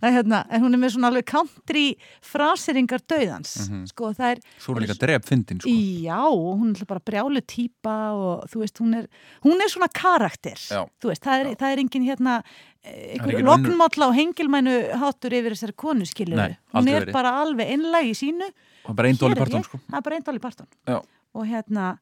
hérna, 0.02 0.42
en 0.50 0.64
hún 0.66 0.76
er 0.76 0.82
með 0.82 0.94
svona 0.96 1.10
alveg 1.12 1.28
country 1.30 1.84
fraseringar 2.26 3.04
döðans 3.08 3.54
sko 3.90 4.12
það 4.16 4.34
er 4.34 4.42
Svo 4.62 4.76
er 4.76 4.84
líka 4.86 4.98
dref 4.98 5.28
fyndin 5.28 5.62
sko. 5.62 5.70
Já, 6.02 6.20
og 6.26 6.58
hún 6.60 6.74
er 6.74 6.88
bara 6.90 7.02
brjálu 7.04 7.42
típa 7.46 7.96
og 8.16 8.44
þú 8.52 8.64
veist, 8.64 8.82
hún 8.82 8.98
er, 9.00 9.08
hún 9.46 9.62
er 9.62 9.72
svona 9.72 9.88
karakter, 9.92 10.58
Já. 10.58 10.82
þú 11.02 11.12
veist, 11.12 11.24
það 11.24 11.40
er, 11.46 11.54
það 11.62 11.74
er 11.76 11.82
engin 11.86 12.06
hérna, 12.10 12.42
Það 12.82 12.96
er 12.98 13.10
einhver 13.14 13.32
engin 13.36 13.46
loknmálla 13.46 14.06
og 14.08 14.16
hengilmænu 14.16 14.72
hátur 14.98 15.34
yfir 15.38 15.54
þessari 15.54 15.74
konu, 15.78 16.06
skilur 16.08 16.40
Nei, 16.40 16.56
hún 16.74 16.88
er 16.90 17.04
verið. 17.04 17.12
bara 17.14 17.30
alveg 17.38 17.70
einlæg 17.76 18.08
í 18.10 18.16
sínu 18.18 18.48
Parton 18.82 19.62
sko. 19.62 19.78
það 19.86 19.98
er 20.00 20.02
bara 20.08 20.16
einn 20.18 20.26
Dolly 20.26 20.42
Parton 20.42 20.66
Já. 20.88 20.96
og 20.98 21.46
hérna, 21.46 21.92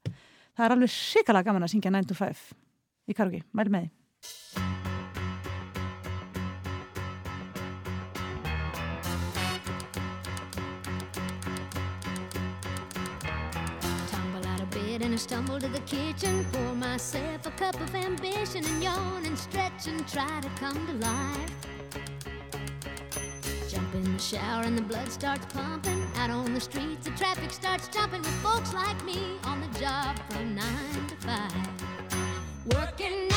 það 0.60 0.66
er 0.68 0.76
alveg 0.76 0.92
sikalega 0.92 1.48
gaman 1.48 1.64
að 1.64 1.72
syngja 1.72 1.94
9 1.94 2.10
to 2.10 2.18
5 2.18 2.44
í 3.08 3.16
karaoke, 3.16 3.46
mæli 3.56 3.72
með 3.72 3.88
því 3.88 3.96
and 15.02 15.14
I 15.14 15.16
stumble 15.16 15.58
to 15.58 15.66
the 15.66 15.80
kitchen. 15.80 16.44
Pour 16.52 16.74
myself 16.74 17.46
a 17.46 17.50
cup 17.52 17.80
of 17.80 17.94
ambition 17.94 18.62
and 18.64 18.82
yawn 18.82 19.24
and 19.24 19.38
stretch 19.38 19.86
and 19.86 20.06
try 20.06 20.40
to 20.40 20.48
come 20.60 20.86
to 20.86 20.92
life. 20.92 21.80
Shower 24.20 24.64
and 24.64 24.76
the 24.76 24.82
blood 24.82 25.10
starts 25.10 25.47
pumping. 25.47 26.06
Out 26.16 26.28
on 26.28 26.52
the 26.52 26.60
streets, 26.60 27.06
the 27.06 27.10
traffic 27.12 27.51
starts 27.51 27.88
jumping 27.88 28.20
with 28.20 28.42
folks 28.42 28.74
like 28.74 29.02
me 29.02 29.38
on 29.44 29.62
the 29.62 29.78
job 29.78 30.14
from 30.28 30.55
nine 30.55 31.06
to 31.09 31.16
five. 31.16 31.68
Working 32.74 33.30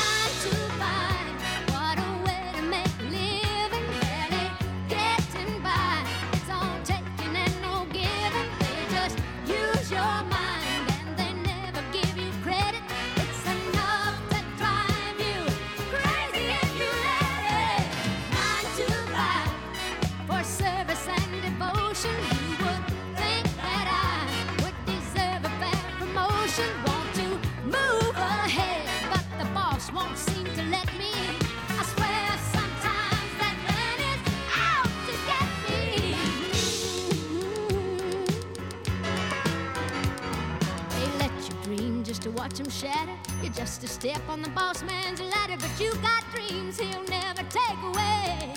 watch 42.44 42.60
him 42.60 42.68
shatter. 42.68 43.16
You're 43.42 43.54
just 43.54 43.82
a 43.84 43.86
step 43.86 44.20
on 44.28 44.42
the 44.42 44.50
boss 44.50 44.82
man's 44.82 45.18
ladder, 45.18 45.56
but 45.56 45.80
you 45.80 45.90
got 46.02 46.22
dreams 46.34 46.78
he'll 46.78 47.04
never 47.04 47.42
take 47.44 47.80
away. 47.90 48.52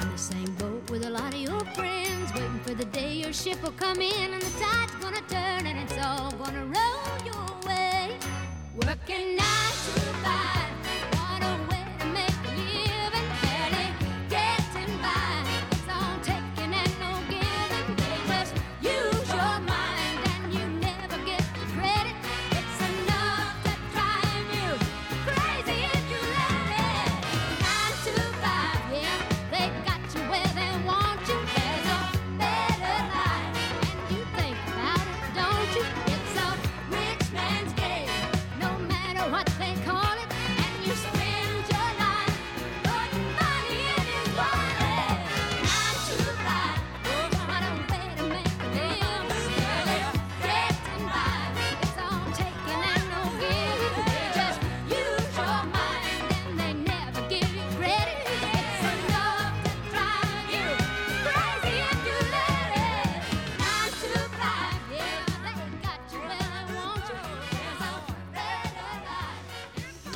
In 0.00 0.12
the 0.12 0.16
same 0.16 0.54
boat 0.60 0.88
with 0.90 1.04
a 1.04 1.10
lot 1.10 1.34
of 1.34 1.40
your 1.40 1.58
friends, 1.74 2.32
waiting 2.34 2.60
for 2.60 2.74
the 2.74 2.84
day 2.84 3.14
your 3.14 3.32
ship 3.32 3.60
will 3.64 3.72
come 3.72 4.00
in 4.00 4.32
and 4.32 4.40
the 4.40 4.60
tide's 4.60 4.94
gonna 5.00 5.22
turn 5.28 5.66
and 5.66 5.76
it's 5.80 5.98
all 6.06 6.30
gonna 6.42 6.66
roll 6.66 7.26
your 7.26 7.48
way. 7.66 8.16
Working 8.86 9.34
nine 9.34 9.74
to 9.86 10.00
five, 10.22 10.61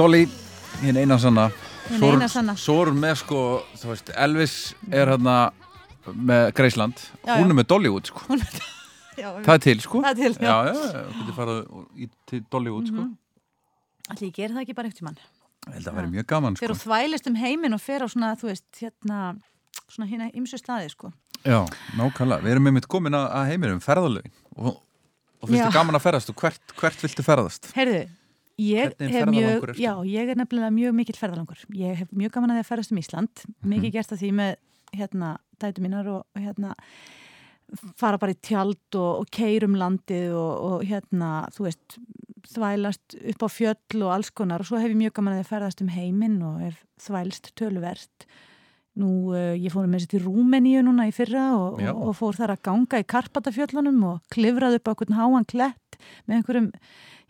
Dolly, 0.06 0.26
hinn 0.84 0.98
eina 1.02 1.16
sanna. 1.18 1.48
Er 1.90 1.98
hún 1.98 2.98
með 3.02 3.14
sko, 3.18 3.38
veist, 3.80 4.12
Elvis 4.14 4.52
er 4.86 5.10
hérna 5.10 5.48
með 6.06 6.52
Greisland 6.54 7.00
Hún 7.24 7.50
er 7.50 7.56
með 7.58 7.66
Dollywood 7.72 8.10
sko. 8.12 8.22
Það 9.16 9.50
er 9.56 9.62
til 9.64 9.80
sko. 9.82 10.02
Það 10.04 10.10
er 10.12 10.20
til, 10.20 10.36
já. 10.44 10.52
Já, 10.52 10.76
já, 10.76 11.00
getur 11.16 11.34
farið 11.40 11.58
í, 11.98 12.08
til 12.30 12.40
Dollywood 12.54 12.92
sko. 12.92 13.06
Allir, 14.12 14.28
ég 14.28 14.36
ger 14.36 14.54
það 14.54 14.62
ekki 14.62 14.76
bara 14.78 14.92
eftir 14.92 15.08
mann. 15.08 15.18
Ég 15.64 15.72
held 15.72 15.80
að 15.80 15.88
það 15.88 15.98
væri 15.98 16.12
mjög 16.12 16.28
gaman 16.34 16.58
sko. 16.58 16.62
Fyrir 16.62 16.76
að 16.76 16.82
þvælist 16.84 17.30
um 17.32 17.38
heiminn 17.40 17.74
og 17.74 17.82
fer 17.82 18.04
á 18.04 18.08
svona, 18.12 18.32
þú 18.38 18.50
veist, 18.52 18.66
hérna, 18.78 19.22
svona 19.88 20.10
hérna 20.12 20.28
ymsu 20.38 20.60
staði, 20.60 20.92
sko. 20.94 21.10
Já, 21.40 21.64
nákvæmlega, 21.98 22.44
við 22.46 22.54
erum 22.54 22.70
einmitt 22.70 22.86
komin 22.92 23.18
að, 23.18 23.26
heiminum 23.50 23.82
ferðalögin. 23.82 24.36
Og, 24.60 24.76
og 24.76 25.50
finnst 25.50 25.64
þið 25.64 25.80
gaman 25.80 25.98
að 25.98 26.06
ferðast 26.06 26.30
og 26.30 26.38
hvert, 26.44 26.76
hvert 26.78 27.06
viltu 27.08 27.26
ferðast? 27.26 27.72
Heyrðu, 27.74 28.04
ég 28.60 28.94
er 28.96 29.12
hef 29.12 29.28
mjög, 29.30 29.68
já, 29.76 29.92
ég 30.08 30.32
er 30.32 30.38
nefnilega 30.38 30.72
mjög 30.72 30.96
mikill 30.96 31.18
ferðalangur. 31.18 31.60
Ég 31.76 32.00
hef 32.02 32.12
mjög 32.16 32.34
gaman 32.36 32.54
að 32.54 32.60
því 32.60 32.64
að 32.64 32.70
ferðast 32.70 32.94
um 32.94 33.00
Ísland, 33.02 33.44
mikið 33.74 33.94
gert 33.98 34.14
að 34.14 34.22
því 34.22 34.32
með, 34.40 34.56
hérna, 34.96 35.30
dætu 35.62 35.84
mínar 35.84 36.10
og, 36.12 36.24
hérna, 36.40 36.72
fara 37.98 38.20
bara 38.22 38.32
í 38.32 38.40
tjald 38.46 38.98
og, 38.98 39.22
og 39.22 39.30
keirum 39.34 39.76
landið 39.78 40.34
og, 40.38 40.52
og 40.70 40.86
hérna, 40.86 41.30
þú 41.54 41.66
veist, 41.66 41.98
þvælast 42.46 43.16
upp 43.34 43.46
á 43.46 43.48
fjöll 43.50 44.02
og 44.06 44.12
alls 44.14 44.30
konar. 44.30 44.62
Og 44.62 44.70
svo 44.70 44.80
hef 44.80 44.92
ég 44.92 45.00
mjög 45.00 45.16
gaman 45.18 45.34
að 45.34 45.40
því 45.40 45.46
að 45.46 45.52
ferðast 45.54 45.82
um 45.82 45.94
heiminn 45.94 46.36
og 46.46 46.60
hef 46.62 46.84
þvælst 47.06 47.50
töluvert. 47.58 48.28
Nú, 48.96 49.10
uh, 49.34 49.52
ég 49.52 49.68
fór 49.74 49.84
með 49.84 50.00
þessi 50.00 50.12
til 50.14 50.22
Rúmeníu 50.24 50.80
núna 50.86 51.08
í 51.10 51.12
fyrra 51.12 51.50
og, 51.58 51.82
og, 51.90 52.14
fór 52.16 52.38
þar 52.38 52.54
að 52.54 52.62
ganga 52.70 53.00
í 53.02 53.04
Karpatafjöllunum 53.12 53.98
og 54.08 54.22
klifraði 54.32 54.80
upp 54.80 54.88
á 54.88 54.92
einhvern 54.94 55.18
háan 55.18 55.48
klett 55.50 55.98
með 56.24 56.38
einhverjum 56.38 56.70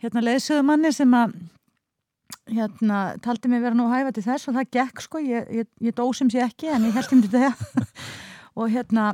hérna 0.03 0.23
leiðsöðumanni 0.25 0.93
sem 0.95 1.13
að 1.17 1.37
hérna 2.47 2.99
taldi 3.23 3.51
mig 3.51 3.63
vera 3.63 3.75
nú 3.75 3.89
hæfa 3.91 4.13
til 4.15 4.25
þess 4.25 4.49
og 4.49 4.57
það 4.57 4.73
gekk 4.77 5.03
sko, 5.03 5.21
ég, 5.23 5.47
ég, 5.61 5.69
ég 5.83 5.95
dósum 5.95 6.31
sér 6.31 6.47
ekki 6.47 6.71
en 6.71 6.87
ég 6.87 6.95
held 6.95 7.15
um 7.15 7.23
þetta. 7.25 7.53
Og 8.57 8.71
hérna 8.73 9.11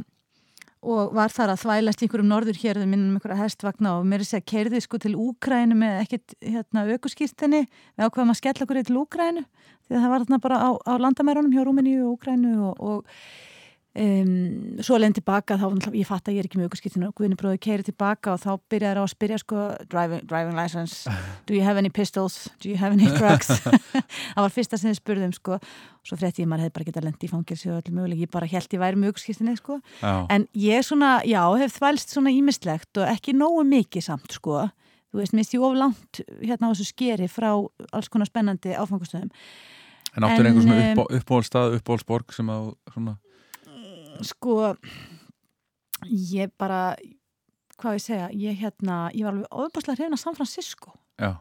og 0.84 1.14
var 1.15 1.31
þar 1.31 1.53
að 1.53 1.61
þvælast 1.64 2.01
í 2.01 2.05
einhverjum 2.05 2.30
norður 2.30 2.60
hér 2.60 2.80
minnum 2.84 3.15
einhverja 3.18 3.39
hestvagna 3.39 3.95
og 3.99 4.07
mér 4.07 4.19
er 4.22 4.26
að 4.26 4.30
segja 4.34 4.47
keirði 4.51 4.81
sko 4.84 4.99
til 4.99 5.14
Úkrænu 5.19 5.77
með 5.80 6.01
ekkit 6.01 6.35
hérna 6.43 6.84
aukuskýrtinni 6.91 7.61
við 7.64 8.03
ákveðum 8.03 8.34
að 8.34 8.39
skella 8.41 8.65
okkur 8.65 8.81
til 8.84 8.99
Úkrænu 8.99 9.43
því 9.45 9.95
að 9.95 10.03
það 10.03 10.14
var 10.14 10.26
þarna 10.26 10.39
bara 10.43 10.60
á, 10.60 10.69
á 10.76 10.93
landamærunum 11.05 11.55
hjá 11.55 11.64
Rúmeníu 11.64 12.03
og 12.03 12.18
Úkrænu 12.18 12.53
og, 12.68 12.84
og 12.84 13.18
Um, 13.94 14.80
svo 14.82 14.98
leðin 14.98 15.14
tilbaka 15.20 15.53
þá, 15.61 15.68
ég 15.94 16.07
fatt 16.10 16.26
að 16.26 16.34
ég 16.34 16.41
er 16.41 16.48
ekki 16.48 16.57
með 16.57 16.72
aukurskiptinu 16.72 17.11
og 17.11 17.14
Guðni 17.20 17.36
bróði 17.38 17.60
keiri 17.61 17.84
tilbaka 17.86 18.32
og 18.34 18.40
þá 18.41 18.56
byrjaði 18.74 18.98
á 18.98 19.03
að 19.03 19.11
spyrja 19.11 19.38
sko 19.38 19.65
driving, 19.86 20.24
driving 20.26 20.57
license, 20.57 21.11
do 21.45 21.53
you 21.53 21.61
have 21.61 21.78
any 21.78 21.91
pistols? 21.94 22.48
Do 22.57 22.72
you 22.72 22.80
have 22.82 22.98
any 22.98 23.06
drugs? 23.20 23.52
Það 24.34 24.40
var 24.40 24.56
fyrsta 24.56 24.80
sem 24.82 24.90
þið 24.90 24.98
spurðum 24.98 25.36
sko. 25.38 25.60
Svo 26.10 26.18
frétti 26.18 26.41
ég 26.41 26.49
maður 26.49 26.65
hefði 26.65 26.76
bara 26.80 26.88
getað 26.88 27.06
lendi 27.06 27.30
í 27.30 27.34
fangilsi 27.36 27.70
og 27.70 27.84
öllu 27.84 27.94
möguleg 27.99 28.24
ég 28.26 28.34
bara 28.34 28.49
held 28.49 28.74
ég 28.74 28.82
væri 28.82 28.99
með 28.99 29.14
aukurskiptinu 29.14 29.56
sko. 29.61 29.78
En 30.02 30.48
ég 30.57 30.90
svona, 30.90 31.11
já, 31.30 31.44
hef 31.61 31.78
þvælst 31.78 32.18
svona 32.18 32.34
ímislegt 32.34 32.98
og 32.98 33.14
ekki 33.14 33.38
nógu 33.38 33.61
mikið 33.76 34.07
samt 34.10 34.40
sko. 34.40 34.65
Þú 35.14 35.22
veist, 35.22 35.38
minnst 35.38 35.53
ég 35.53 35.61
of 35.61 35.78
langt 35.78 36.24
hérna 36.41 36.65
á 36.65 36.74
þessu 36.74 36.90
skeri 36.90 37.30
frá 37.30 37.52
alls 37.53 38.10
konar 38.10 38.26
spennandi 38.26 38.74
áfangastöðum 38.74 39.30
en 40.14 40.26
áttur 40.28 40.45
en, 40.45 40.49
einhver 40.49 40.65
svona 40.65 40.80
em, 40.80 40.99
upp, 40.99 41.14
uppáhaldstað, 41.20 41.76
uppáhaldsborg 41.80 42.34
sem 42.36 42.49
að 42.53 42.68
svona, 42.94 43.15
sko 44.28 44.74
ég 46.10 46.52
bara 46.60 46.95
hvað 47.80 47.98
ég 47.98 48.04
segja, 48.04 48.30
ég 48.32 48.60
hérna 48.62 48.98
ég 49.14 49.26
var 49.26 49.36
alveg 49.36 49.60
ofbáslega 49.66 49.98
hrifin 49.98 50.18
að 50.18 50.24
San 50.24 50.38
Francisco. 50.38 50.94
Já, 51.20 51.36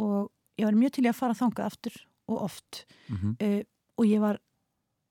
og 0.00 0.30
ég 0.60 0.68
var 0.68 0.78
mjög 0.78 0.96
til 0.96 1.06
í 1.06 1.10
að 1.10 1.18
fara 1.18 1.38
þangað 1.38 1.68
aftur 1.70 1.96
og 2.30 2.44
oft. 2.48 2.84
Mhm, 3.08 3.36
uh, 3.40 3.62
og 3.98 4.06
ég 4.08 4.22
var 4.22 4.38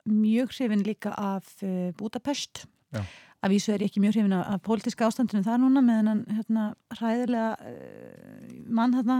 mjög 0.06 0.56
hrifin 0.56 0.86
líka 0.86 1.14
af 1.18 1.52
uh, 1.64 1.92
Budapest. 1.98 2.66
Já. 2.92 3.06
af 3.42 3.50
vísu 3.50 3.72
er 3.72 3.82
ég 3.82 3.90
ekki 3.90 4.02
mjög 4.04 4.14
hrifin 4.14 4.34
af, 4.34 4.46
af 4.54 4.62
pólitíska 4.62 5.08
ástandinu 5.08 5.42
þar 5.42 5.62
núna 5.64 5.82
með 5.82 5.96
hennan 5.98 6.20
hérna, 6.30 6.66
hræðilega 6.94 7.56
uh, 7.58 8.52
mann 8.70 8.94
hérna, 8.94 9.16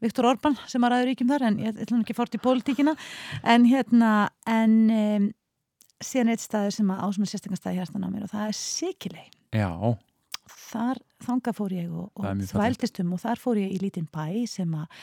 Viktor 0.00 0.24
Orban 0.30 0.56
sem 0.70 0.84
að 0.84 0.94
ræður 0.94 1.10
ríkjum 1.10 1.28
þar 1.28 1.44
en 1.48 1.58
ég 1.60 1.82
ætlum 1.84 2.04
ekki 2.04 2.16
fórt 2.16 2.38
í 2.38 2.40
pólitíkina. 2.40 2.94
En 3.44 3.66
hérna 3.68 4.30
en 4.46 4.78
um, 4.94 5.28
síðan 6.04 6.32
eitt 6.34 6.44
staður 6.44 6.76
sem 6.76 6.92
að 6.94 7.02
á 7.04 7.06
svona 7.16 7.30
sérstaklega 7.30 7.60
staði 7.60 7.80
hérstan 7.80 8.06
á 8.06 8.10
mér 8.12 8.26
og 8.26 8.32
það 8.32 8.46
er 8.48 8.58
Sikilei 8.60 9.26
já, 9.52 9.70
þar 10.70 11.02
þanga 11.26 11.54
fór 11.56 11.76
ég 11.76 11.92
og, 11.92 12.10
er 12.10 12.30
og 12.30 12.40
mjög 12.40 12.52
fallegt. 12.52 12.56
þvældist 12.56 13.00
um 13.04 13.14
og 13.16 13.22
þar 13.24 13.42
fór 13.44 13.60
ég 13.60 13.74
í 13.74 13.80
lítinn 13.82 14.10
bæ 14.10 14.26
sem 14.50 14.76
að 14.80 15.00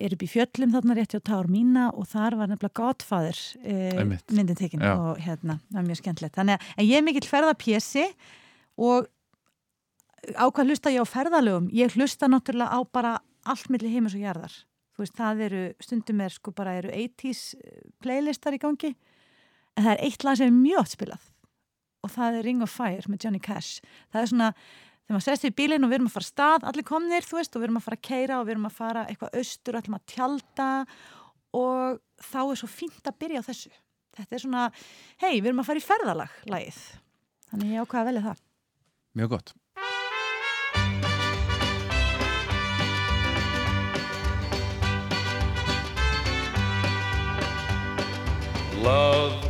er 0.00 0.14
upp 0.14 0.22
í 0.24 0.28
fjöllum 0.30 0.72
þarna 0.74 0.96
rétt 0.96 1.14
hjá 1.14 1.20
Tár 1.26 1.48
mína 1.50 1.88
og 1.92 2.06
þar 2.08 2.36
var 2.40 2.50
nefnilega 2.50 2.78
Godfather 2.78 3.40
eh, 3.64 3.98
myndin 4.32 4.58
tekin 4.58 4.84
Já. 4.84 4.94
og 4.94 5.20
hérna, 5.20 5.58
það 5.68 5.80
er 5.80 5.88
mjög 5.88 6.00
skemmtilegt. 6.00 6.36
Þannig 6.38 6.68
að 6.76 6.88
ég 6.88 7.00
er 7.00 7.04
mikill 7.04 7.28
ferðapjessi 7.28 8.06
og 8.80 9.10
á 10.36 10.46
hvað 10.46 10.70
hlusta 10.70 10.94
ég 10.94 11.04
á 11.04 11.08
ferðalögum. 11.10 11.68
Ég 11.76 11.98
hlusta 11.98 12.30
náttúrulega 12.30 12.72
á 12.72 12.80
bara 12.86 13.12
allt 13.50 13.68
milli 13.72 13.92
heimis 13.92 14.16
og 14.16 14.24
jarðar. 14.24 14.56
Þú 14.94 15.04
veist, 15.04 15.16
það 15.18 15.44
eru, 15.48 15.62
stundum 15.84 16.24
er 16.24 16.34
sko 16.34 16.54
bara 16.56 16.76
eru 16.80 16.94
80s 16.94 17.44
playlistar 18.00 18.56
í 18.56 18.62
gangi 18.62 18.94
en 19.80 19.86
það 19.86 19.96
er 19.96 20.04
eitt 20.06 20.24
lag 20.26 20.38
sem 20.38 20.50
er 20.50 20.56
mjög 20.60 20.82
oft 20.82 20.96
spilað. 20.96 21.26
Og 22.04 22.12
það 22.12 22.38
er 22.38 22.46
Ring 22.46 22.64
of 22.64 22.72
Fire 22.72 23.12
með 23.12 23.24
Johnny 23.24 23.40
Cash. 23.42 23.84
Það 24.12 24.22
er 24.22 24.30
svona, 24.32 24.48
þegar 25.04 25.16
maður 25.16 25.26
sest 25.26 25.46
í 25.48 25.52
bílinn 25.56 25.86
og 25.86 25.92
við 25.92 25.98
erum 25.98 26.10
að 26.10 26.16
fara 26.16 26.28
stað, 26.28 26.66
allir 26.70 26.86
komnir, 26.88 27.26
þú 27.26 27.40
veist 27.40 27.56
og 27.56 27.62
við 27.62 27.68
erum 27.68 27.80
að 27.80 27.86
fara 27.86 28.00
að 28.00 28.06
keira 28.08 28.38
og 28.40 28.46
við 28.46 28.54
erum 28.56 28.68
að 28.68 28.76
fara 28.76 29.06
eitthvað 29.08 29.38
austur 29.40 29.76
og 29.76 29.82
ætlum 29.82 29.98
að 29.98 30.06
tjalda 30.14 30.70
og 31.60 32.00
þá 32.30 32.40
er 32.44 32.60
svo 32.60 32.70
fínt 32.70 33.10
að 33.10 33.18
byrja 33.24 33.44
á 33.44 33.48
þessu. 33.48 33.72
Þetta 34.20 34.36
er 34.36 34.44
svona, 34.44 34.68
hei, 35.22 35.34
við 35.38 35.50
erum 35.52 35.62
að 35.64 35.70
fara 35.70 35.80
í 35.82 35.86
ferðalag 35.86 36.38
lagið, 36.50 36.80
þannig 37.50 37.74
ég 37.76 37.84
ákvaða 37.84 38.02
að 38.02 38.10
velja 38.10 38.26
það. 38.28 38.46
Mjög 39.20 39.36
gott. 39.36 39.56
Love 48.80 49.49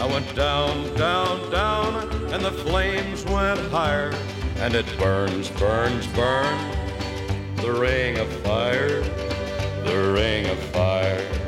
I 0.00 0.06
went 0.06 0.34
down, 0.34 0.94
down, 0.94 1.50
down, 1.50 2.10
and 2.32 2.42
the 2.42 2.52
flames 2.52 3.22
went 3.26 3.60
higher. 3.70 4.14
And 4.56 4.74
it 4.74 4.86
burns, 4.98 5.50
burns, 5.50 6.06
burns, 6.06 6.76
the 7.56 7.70
ring 7.70 8.16
of 8.16 8.26
fire, 8.40 9.02
the 9.84 10.12
ring 10.14 10.46
of 10.46 10.58
fire. 10.72 11.39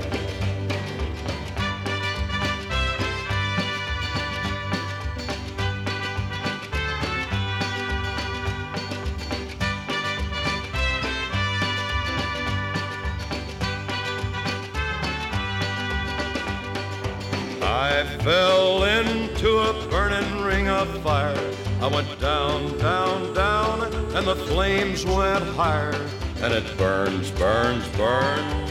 Fell 18.23 18.85
into 18.85 19.59
a 19.59 19.89
burning 19.89 20.43
ring 20.43 20.69
of 20.69 20.87
fire. 21.03 21.37
I 21.81 21.89
went 21.89 22.21
down, 22.21 22.79
down, 22.79 23.35
down, 23.35 23.83
and 24.15 24.25
the 24.25 24.37
flames 24.37 25.05
went 25.05 25.45
higher. 25.57 25.93
And 26.37 26.55
it 26.55 26.79
burns, 26.79 27.33
burns, 27.33 27.87
burns, 27.97 28.71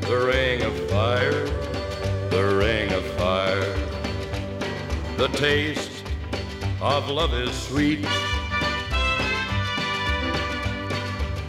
the 0.00 0.18
ring 0.26 0.62
of 0.62 0.90
fire, 0.90 1.44
the 2.30 2.56
ring 2.58 2.92
of 2.92 3.04
fire. 3.12 3.76
The 5.16 5.28
taste 5.38 6.02
of 6.80 7.08
love 7.08 7.32
is 7.34 7.54
sweet 7.54 8.04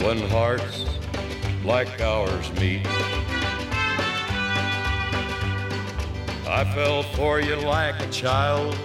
when 0.00 0.18
hearts 0.28 0.86
like 1.64 2.00
ours 2.00 2.52
meet. 2.60 2.86
I 6.52 6.64
fell 6.74 7.02
for 7.02 7.40
you 7.40 7.56
like 7.56 7.98
a 7.98 8.08
child. 8.10 8.76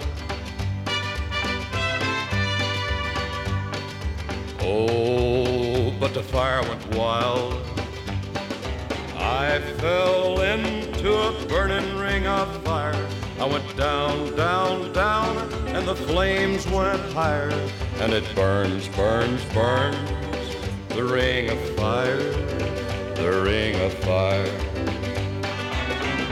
Oh, 4.62 5.94
but 6.00 6.14
the 6.14 6.22
fire 6.22 6.62
went 6.62 6.96
wild. 6.96 7.62
I 9.16 9.60
fell 9.80 10.40
into 10.40 11.12
a 11.12 11.46
burning 11.46 11.94
ring 11.98 12.26
of 12.26 12.64
fire. 12.64 13.06
I 13.38 13.44
went 13.44 13.76
down, 13.76 14.34
down, 14.34 14.90
down, 14.94 15.36
and 15.66 15.86
the 15.86 15.94
flames 15.94 16.66
went 16.68 17.02
higher, 17.12 17.52
and 18.00 18.14
it 18.14 18.24
burns, 18.34 18.88
burns, 18.88 19.44
burns, 19.52 19.98
the 20.88 21.04
ring 21.04 21.50
of 21.50 21.60
fire, 21.76 22.16
the 23.14 23.42
ring 23.44 23.78
of 23.82 23.92
fire. 23.92 24.67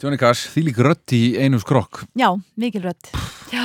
Johnny 0.00 0.16
Cash, 0.20 0.48
því 0.54 0.62
lík 0.70 0.78
rödd 0.80 1.12
í 1.16 1.22
einu 1.40 1.58
skrokk 1.60 2.04
Já, 2.16 2.30
mikil. 2.56 2.86
Já, 3.52 3.64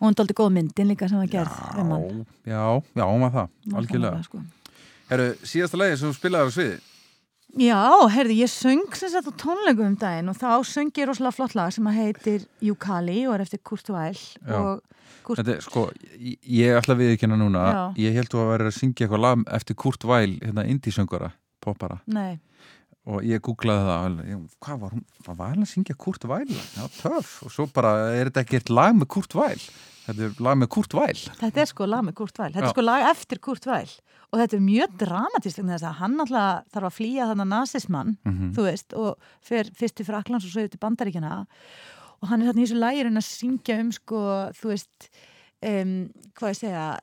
og 0.00 0.08
hún 0.08 0.16
dóldi 0.18 0.34
góð 0.34 0.52
myndin 0.56 0.88
líka 0.90 1.06
sem 1.10 1.20
var 1.20 1.30
gerð 1.30 1.58
um 1.78 1.92
hann. 1.94 2.22
Já, 2.48 2.62
já, 2.98 3.04
hún 3.06 3.22
var 3.26 3.34
það, 3.36 3.50
algjörlega 3.78 4.22
Sko. 4.26 4.40
Herru, 5.10 5.28
síðasta 5.46 5.78
lagi 5.80 5.98
sem 6.00 6.10
þú 6.10 6.16
spilaði 6.18 6.50
á 6.50 6.54
sviði 6.56 6.78
Já, 7.58 7.78
heyrði, 8.14 8.36
ég 8.44 8.50
söng 8.52 8.94
sem 8.94 9.10
sagt 9.10 9.26
á 9.26 9.34
tónleikum 9.42 9.88
um 9.90 9.96
daginn 9.98 10.30
og 10.30 10.36
þá 10.38 10.50
söng 10.70 10.92
ég 10.94 11.08
rosalega 11.10 11.34
flott 11.34 11.56
lag 11.58 11.72
sem 11.74 11.86
að 11.90 11.96
heitir 11.98 12.44
Yukali 12.62 13.24
og 13.26 13.34
er 13.34 13.42
eftir 13.46 13.62
Kurt 13.66 13.90
Weill 13.90 14.18
Já. 14.18 14.54
og 14.54 14.84
Kurt, 15.26 15.40
Þetta 15.40 15.56
er, 15.56 15.64
sko, 15.64 15.86
ég, 16.14 16.36
ég 16.46 16.78
ætla 16.78 16.94
að 16.94 17.02
viðkynna 17.02 17.38
núna 17.40 17.64
Já. 17.66 17.80
Ég 18.06 18.14
held 18.18 18.30
þú 18.30 18.42
að 18.44 18.52
vera 18.54 18.70
að 18.70 18.76
syngja 18.78 19.06
eitthvað 19.06 19.24
lag 19.26 19.42
eftir 19.58 19.78
Kurt 19.82 20.06
Weill, 20.06 20.36
hérna 20.44 20.66
indísöngara, 20.70 21.32
poppara 21.62 21.98
nei, 22.06 22.38
og 23.06 23.22
ég 23.24 23.40
googlaði 23.40 23.86
það 23.88 24.18
ég, 24.28 24.42
hvað 24.60 24.80
var 24.82 24.90
hún, 24.96 25.04
hvað 25.24 25.36
var 25.40 25.48
hann 25.54 25.64
að 25.64 25.70
syngja 25.72 25.96
Kurt 25.96 26.24
Weill? 26.28 26.50
Já, 26.76 26.84
töff, 27.00 27.30
og 27.46 27.54
svo 27.54 27.66
bara 27.72 27.94
er 28.18 28.28
þetta 28.28 28.42
ekki 28.44 28.58
eitt 28.60 28.70
lag 28.70 28.92
með 28.98 29.08
Kurt 29.16 29.34
Weill? 29.38 29.62
Þetta 30.04 30.24
er 30.26 30.38
lag 30.42 30.56
með 30.58 30.68
Kurt 30.74 30.94
Weill. 30.96 31.20
Þetta 31.38 31.60
er 31.62 31.68
sko 31.70 31.86
lag 31.86 32.02
með 32.04 32.14
Kurt 32.18 32.38
Weill, 32.40 32.52
þetta 32.52 32.64
Já. 32.66 32.68
er 32.70 32.74
sko 32.74 32.82
lag 32.84 33.04
eftir 33.10 33.38
Kurt 33.40 33.66
Weill. 33.70 33.92
Og 34.30 34.38
þetta 34.38 34.56
er 34.56 34.62
mjög 34.62 34.92
dramatist 35.00 35.58
að 35.58 35.86
hann 36.00 36.20
alltaf 36.22 36.66
þarf 36.74 36.86
að 36.90 36.96
flýja 36.98 37.26
þannig 37.30 37.48
nazismann, 37.50 38.16
Mhm. 38.26 38.52
þú 38.54 38.62
veist 38.68 38.94
og 38.94 39.18
fer 39.42 39.64
fyrst 39.74 39.94
til 39.96 40.06
Fraklands 40.06 40.44
og 40.46 40.50
svo 40.52 40.60
yfir 40.62 40.70
til 40.70 40.78
Bandaríkjana 40.82 41.46
og 42.22 42.28
hann 42.28 42.42
er 42.42 42.52
þarna 42.52 42.62
í 42.62 42.66
þessu 42.66 42.78
lægirinn 42.78 43.16
að 43.18 43.26
syngja 43.26 43.80
um 43.80 43.90
sko, 43.92 44.20
þú 44.54 44.66
veist 44.74 45.10
um, 45.62 46.10
hvað 46.38 46.50
ég 46.52 46.60
segja 46.60 46.98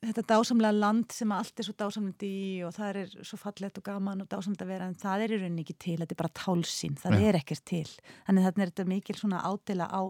þetta 0.00 0.24
dásamlega 0.32 0.76
land 0.76 1.12
sem 1.12 1.32
allt 1.34 1.60
er 1.60 1.66
svo 1.66 1.74
dásamlega 1.76 2.28
í 2.28 2.60
og 2.64 2.72
það 2.76 3.00
er 3.02 3.10
svo 3.26 3.38
fallegt 3.40 3.80
og 3.80 3.84
gaman 3.84 4.22
og 4.24 4.30
dásamlega 4.30 4.64
að 4.64 4.72
vera 4.72 4.86
en 4.88 4.96
það 5.00 5.24
er 5.24 5.34
í 5.34 5.40
rauninni 5.42 5.64
ekki 5.66 5.76
til, 5.76 5.98
þetta 6.00 6.16
er 6.16 6.20
bara 6.22 6.38
tálsýn 6.40 6.96
það 7.00 7.16
Já. 7.18 7.26
er 7.28 7.40
ekkert 7.40 7.64
til, 7.68 7.90
þannig 8.28 8.46
þarna 8.46 8.64
er 8.64 8.72
þetta 8.72 8.88
mikil 8.94 9.18
svona 9.20 9.42
ádela 9.44 9.90
á 9.92 10.02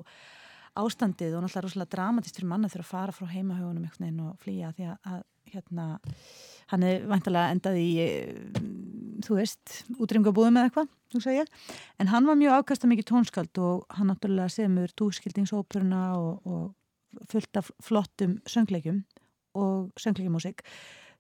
ástandið 0.81 1.35
og 1.35 1.43
náttúrulega 1.43 1.67
rosalega 1.67 1.95
dramatist 1.97 2.39
fyrir 2.39 2.51
manna 2.53 2.71
þurfa 2.71 2.87
að 2.87 2.93
fara 2.93 3.15
frá 3.17 3.27
heimahögunum 3.33 3.87
einhvern 3.89 4.07
veginn 4.07 4.25
og 4.29 4.37
flýja 4.45 4.71
því 4.77 4.87
að, 4.87 4.99
að 5.11 5.23
hérna, 5.51 5.87
hann 6.71 6.87
er 6.87 7.07
vantarlega 7.11 7.55
endað 7.57 7.79
í 7.81 7.89
eh, 8.05 8.61
þú 9.27 9.39
veist, 9.41 9.81
útrýmgabúðum 9.99 10.61
eða 10.61 10.71
eitthvað, 10.71 10.93
þú 11.11 11.23
segja 11.25 11.47
en 11.99 12.13
hann 12.13 12.29
var 12.31 12.39
mjög 12.39 12.61
afkasta 12.61 12.91
mikið 12.91 13.09
tónskald 13.11 13.63
og 13.67 13.83
hann 13.99 14.13
náttúrulega 14.13 14.55
semur 14.55 14.95
dúskildingsóperuna 14.95 16.05
og, 16.21 16.47
og 16.47 17.27
fullt 17.33 17.59
af 17.59 17.73
flottum 17.83 18.39
söngleikjum 18.47 19.03
og 19.59 19.91
söngleikjumúsík. 20.01 20.65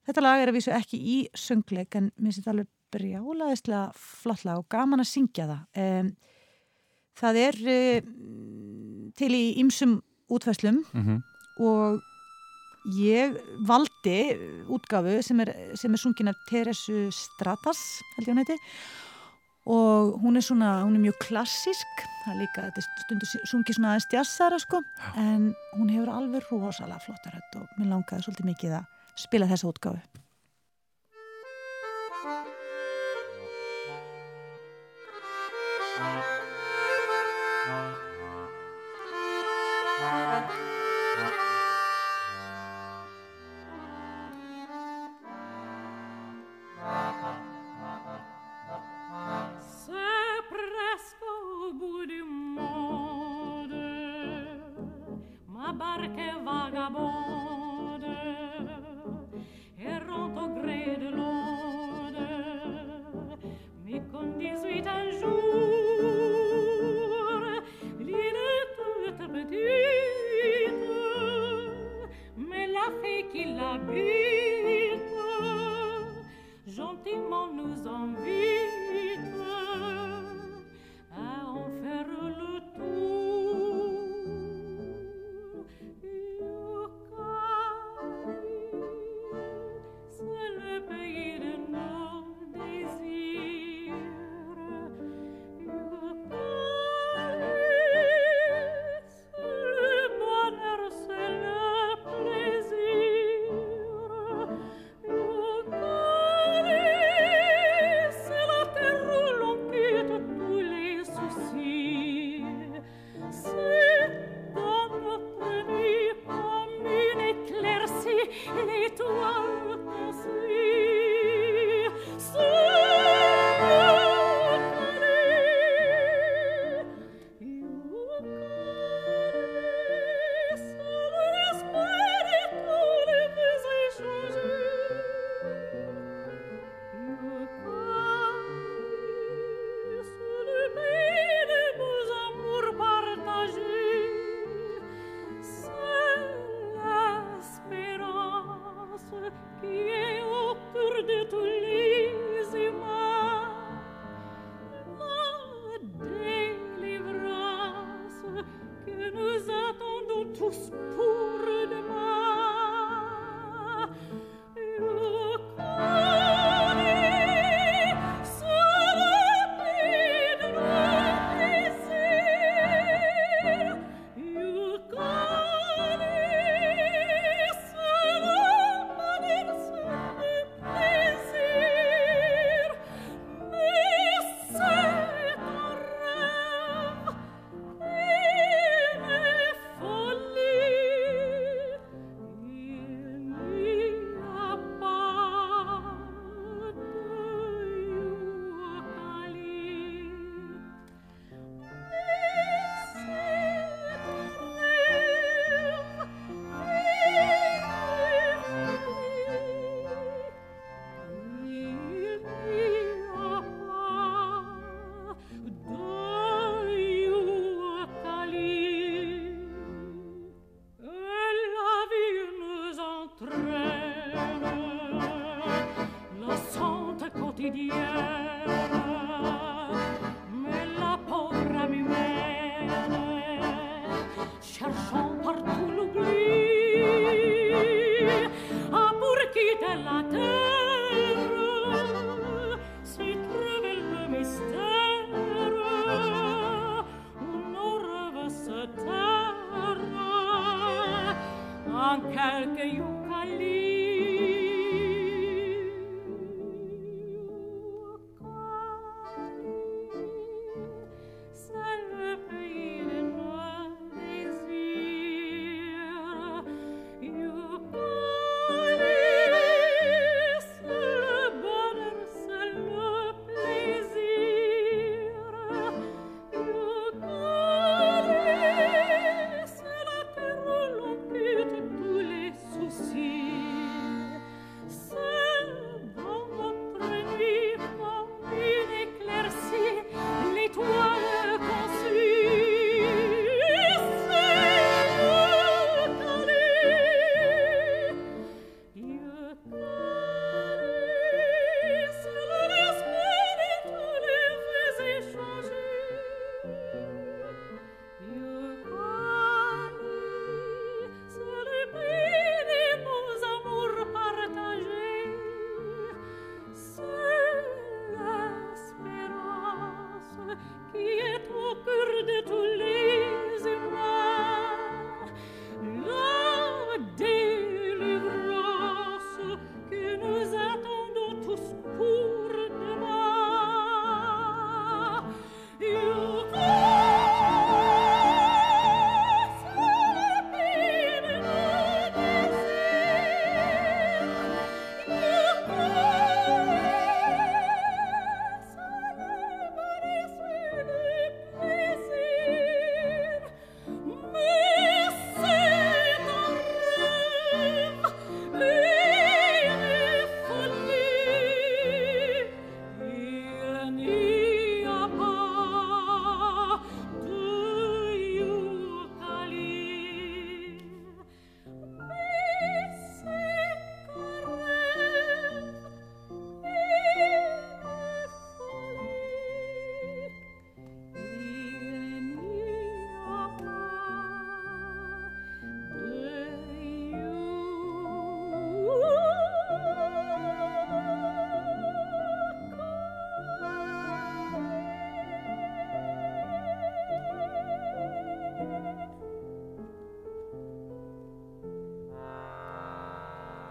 Þetta 0.06 0.24
lag 0.24 0.42
er 0.42 0.50
að 0.50 0.58
vísu 0.58 0.74
ekki 0.74 1.00
í 1.00 1.16
söngleik 1.36 1.96
en 1.98 2.10
mér 2.16 2.30
finnst 2.30 2.42
þetta 2.42 2.54
alveg 2.54 2.70
brjálaðislega 2.90 3.82
flott 3.94 4.44
lag 4.46 4.60
og 4.62 4.68
gaman 4.72 5.02
að 5.02 5.10
syngja 5.12 5.48
það. 5.50 5.82
Um, 5.84 6.12
það 7.20 7.40
er 7.44 7.58
uh, 7.74 8.12
til 9.20 9.32
í 9.36 9.44
ymsum 9.62 9.98
útfæslum 10.30 10.84
mm 10.92 11.20
og 11.60 12.00
ég 12.96 13.34
valdi 13.68 14.20
útgáfu 14.72 15.18
sem 15.22 15.40
er, 15.44 15.50
sem 15.76 15.92
er 15.92 16.00
sungin 16.00 16.30
af 16.32 16.38
Teresu 16.48 17.10
Stratas 17.12 18.00
held 18.16 18.28
ég 18.28 18.32
hún 18.32 18.40
heiti 18.40 18.56
og 19.66 20.16
hún 20.22 20.36
er 20.36 20.44
svona, 20.44 20.80
hún 20.84 20.96
er 20.96 21.04
mjög 21.04 21.18
klassísk. 21.26 22.06
Það 22.24 22.32
er 22.34 22.40
líka, 22.40 22.64
þetta 22.68 22.80
er 22.80 23.04
stundu 23.04 23.28
sungið 23.48 23.76
svona 23.78 23.92
aðeins 23.94 24.08
djassara 24.12 24.58
sko, 24.60 24.82
en 25.16 25.52
hún 25.76 25.92
hefur 25.92 26.12
alveg 26.12 26.48
rosalega 26.50 27.00
flottar 27.04 27.38
hött 27.38 27.60
og 27.60 27.78
mér 27.78 27.94
langaði 27.94 28.26
svolítið 28.26 28.50
mikið 28.52 28.80
að 28.80 29.22
spila 29.24 29.48
þessa 29.50 29.70
útgáfu 29.70 30.20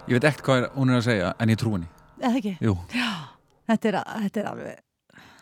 Ég 0.09 0.17
veit 0.17 0.25
ekkert 0.31 0.45
hvað 0.47 0.63
er, 0.63 0.69
hún 0.75 0.89
er 0.89 0.99
að 0.99 1.05
segja, 1.05 1.31
en 1.39 1.53
ég 1.53 1.59
trú 1.61 1.73
henni. 1.75 1.89
Þetta 3.69 3.89
er, 3.91 3.97
þetta 4.25 4.41
er 4.41 4.47
alveg 4.49 4.77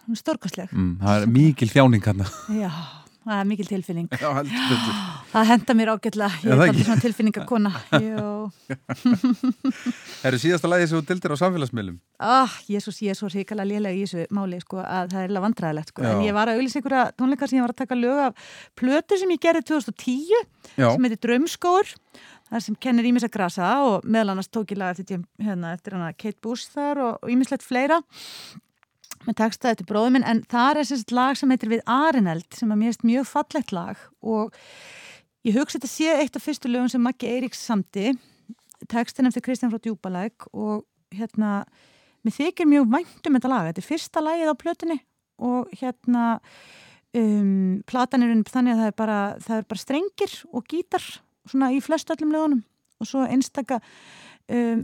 hún 0.07 0.15
er 0.15 0.19
stórkostleg. 0.22 0.72
mm, 0.72 0.94
það 1.03 1.22
er 1.22 1.27
mikil 1.31 1.68
þjáning 1.72 2.03
hann. 2.07 2.22
Já, 2.56 2.69
það 3.27 3.39
er 3.41 3.48
mikil 3.49 3.68
tilfinning. 3.68 4.07
Já, 4.11 4.30
betur. 4.44 4.99
Það 5.31 5.48
henda 5.52 5.76
mér 5.76 5.89
ágætlega. 5.95 6.30
Ég 6.44 6.48
Já, 6.48 6.53
er 6.53 6.61
alveg 6.68 6.85
svona 6.88 7.03
tilfinningakona. 7.03 7.72
Það 8.98 10.27
eru 10.30 10.39
síðasta 10.41 10.69
lagið 10.72 10.89
sem 10.91 10.98
þú 10.99 11.07
dildir 11.10 11.34
á 11.35 11.38
samfélagsmiðlum. 11.41 11.98
Ah, 12.23 12.53
Jésús, 12.72 13.02
ég 13.03 13.11
er 13.14 13.19
svo 13.19 13.27
ríkala 13.31 13.65
lélega 13.68 13.95
í 13.95 14.06
þessu 14.06 14.23
máli 14.34 14.60
sko, 14.64 14.80
að 14.81 15.11
það 15.14 15.22
er 15.26 15.30
alveg 15.31 15.45
vandræðilegt 15.48 15.91
sko. 15.94 16.03
Já. 16.06 16.11
en 16.14 16.23
ég 16.26 16.38
var 16.38 16.52
að 16.52 16.57
auðlýsa 16.61 16.80
einhverja 16.81 17.03
tónleika 17.19 17.49
sem 17.52 17.60
ég 17.60 17.65
var 17.68 17.73
að 17.76 17.81
taka 17.84 17.99
lög 17.99 18.23
af 18.30 18.48
plötu 18.80 19.19
sem 19.22 19.34
ég 19.35 19.44
gerði 19.44 19.64
2010 19.73 20.31
Já, 20.80 20.88
sem 20.95 21.07
heitir 21.07 21.22
Draumskóur 21.27 21.94
þar 22.48 22.64
sem 22.64 22.78
kennir 22.80 23.07
ímis 23.10 23.26
að 23.28 23.34
grasa 23.36 23.72
og 23.86 24.06
meðal 24.07 24.36
annars 24.36 24.49
tók 24.52 24.72
ég 24.74 24.80
lag 24.80 24.95
eftir, 24.95 25.24
hérna, 25.41 25.74
eftir 25.76 25.98
hana 25.98 26.14
Kate 26.15 26.40
Bush 26.44 26.72
þar 26.74 27.03
og 27.03 27.32
ímislegt 27.32 27.65
fleira. 27.65 27.99
Með 29.28 29.40
texta 29.41 29.74
eftir 29.74 29.88
bróðum 29.90 30.18
minn 30.18 30.28
en 30.28 30.44
þar 30.48 30.80
er 30.80 30.88
sérst 30.88 31.11
lag 31.15 31.36
sem 31.36 31.52
heitir 31.52 31.72
Við 31.74 31.84
Arineld 31.90 32.48
sem 32.56 32.72
erst 32.78 33.03
mjög 33.07 33.28
fallegt 33.28 33.74
lag 33.76 33.99
og 34.22 34.56
ég 35.48 35.57
hugsa 35.57 35.78
þetta 35.78 35.91
sé 35.91 36.14
eitt 36.15 36.38
af 36.38 36.45
fyrstu 36.45 36.72
lögum 36.72 36.91
sem 36.91 37.03
Maggi 37.03 37.28
Eiríks 37.32 37.65
samti 37.68 38.14
textin 38.91 39.28
eftir 39.28 39.44
Kristján 39.44 39.74
frá 39.74 39.82
Djúbalæk 39.82 40.48
og 40.53 40.86
hérna 41.11 41.64
mér 42.24 42.36
þykir 42.38 42.69
mjög 42.69 42.90
vænt 42.94 43.30
um 43.30 43.38
þetta 43.38 43.52
lag. 43.52 43.69
Þetta 43.69 43.84
er 43.84 43.90
fyrsta 43.90 44.24
lagið 44.24 44.52
á 44.53 44.61
plötunni 44.61 44.99
og 45.44 45.72
hérna 45.82 46.26
um, 47.18 47.80
platan 47.90 48.26
er 48.26 48.36
þannig 48.48 48.76
að 48.76 48.84
það 48.84 48.91
er 48.91 48.98
bara, 49.02 49.22
það 49.44 49.61
er 49.61 49.72
bara 49.72 49.84
strengir 49.84 50.38
og 50.52 50.68
gítar 50.72 51.07
svona 51.52 51.72
í 51.76 51.82
flest 51.84 52.11
öllum 52.14 52.34
lögunum 52.36 52.64
og 52.98 53.10
svo 53.10 53.24
einstaka 53.28 53.80
um, 54.49 54.84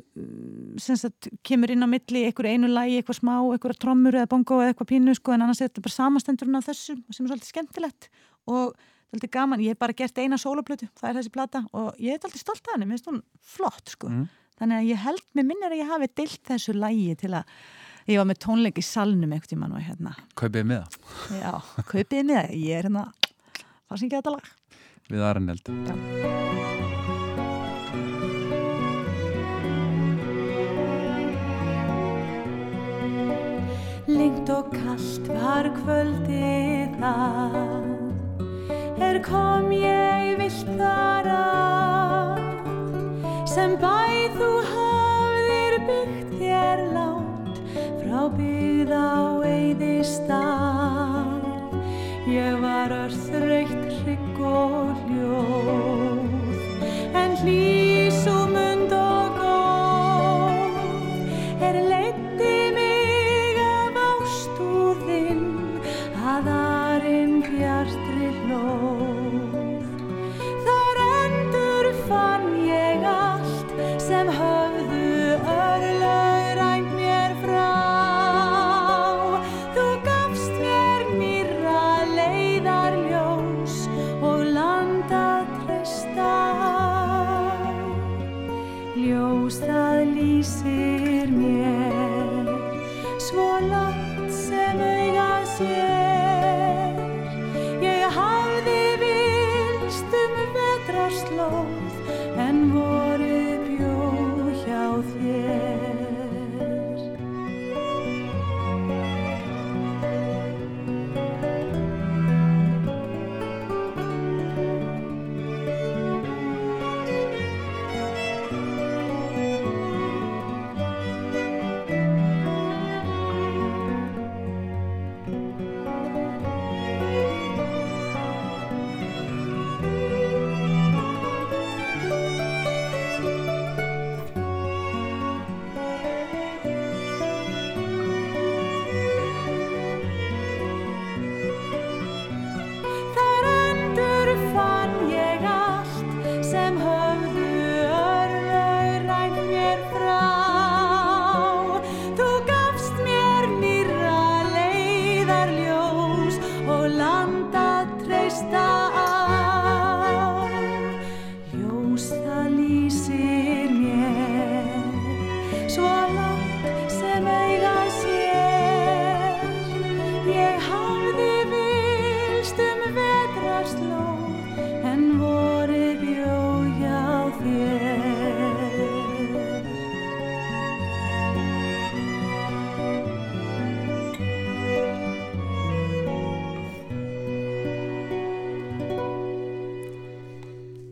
sem 0.82 0.98
sagt 1.00 1.30
kemur 1.46 1.72
inn 1.74 1.86
á 1.86 1.90
milli 1.90 2.26
einhver 2.28 2.50
einu 2.50 2.70
lagi, 2.72 3.00
eitthvað 3.00 3.20
smá, 3.22 3.36
eitthvað 3.54 3.80
trommur 3.82 4.18
eða 4.20 4.30
bongo 4.32 4.60
eða 4.62 4.74
eitthvað 4.74 4.92
pínu 4.94 5.16
sko 5.18 5.36
en 5.36 5.46
annars 5.46 5.62
er 5.62 5.72
þetta 5.72 5.86
bara 5.88 5.98
samastendurinn 5.98 6.60
af 6.60 6.68
þessu 6.70 6.98
sem 6.98 7.26
er 7.26 7.32
svolítið 7.32 7.52
skemmtilegt 7.52 8.10
og 8.50 8.76
svolítið 9.14 9.34
gaman, 9.34 9.64
ég 9.64 9.76
hef 9.76 9.82
bara 9.82 9.98
gert 9.98 10.20
eina 10.20 10.40
sóloplötu, 10.42 10.90
það 11.00 11.10
er 11.10 11.20
þessi 11.20 11.34
plata 11.34 11.64
og 11.72 12.02
ég 12.02 12.16
er 12.16 12.20
alltaf 12.20 12.42
stolt 12.42 12.66
af 12.68 12.76
henni, 12.76 12.90
mér 12.90 12.98
finnst 12.98 13.12
hún 13.12 13.22
flott 13.56 13.94
sko. 13.94 14.10
Mm. 14.10 14.28
þannig 14.60 14.80
að 14.80 14.90
ég 14.90 15.04
held 15.08 15.26
með 15.38 15.50
minnir 15.52 15.74
að 15.74 15.82
ég 15.82 15.92
hafi 15.92 16.10
deilt 16.22 16.42
þessu 16.50 16.78
lagi 16.78 17.18
til 17.22 17.34
að 17.34 17.58
ég 18.10 18.20
var 18.20 18.28
með 18.28 18.42
tónleik 18.44 18.82
í 18.82 18.86
salnum 18.86 19.32
eitthvað 19.32 19.54
tímann 19.54 19.78
og 19.78 19.86
hérna, 19.86 20.16
kaupið 20.40 20.68
með 20.72 20.82
það. 20.84 21.38
já, 21.40 21.54
kaupið 21.92 22.26
með 22.28 22.40
það, 22.40 22.58
ég 22.60 22.80
er 22.80 22.90
hérna 22.90 23.06
Við 25.12 25.20
Araneld. 25.28 25.68
Lengt 34.08 34.52
og 34.54 34.72
kallt 34.72 35.28
var 35.28 35.68
kvöldið 35.82 36.96
það 37.02 37.84
Er 39.04 39.20
kom 39.26 39.72
ég 39.76 40.40
vilt 40.40 40.72
þar 40.80 41.28
að 41.34 42.40
Sem 43.52 43.76
bæ 43.84 44.32
þú 44.38 44.50
hafðir 44.72 45.80
byggt 45.90 46.32
þér 46.40 46.86
lánt 46.96 47.56
Frá 48.00 48.22
byggð 48.38 48.92
á 48.96 49.44
eyðistað. 49.52 51.44
Ég 52.30 52.56
var 52.64 52.94
örþreytt 53.04 53.92
hrygg 54.04 54.33
og 54.44 54.96
hljóð 55.08 56.28
En 57.24 57.32
hlýs 57.42 57.93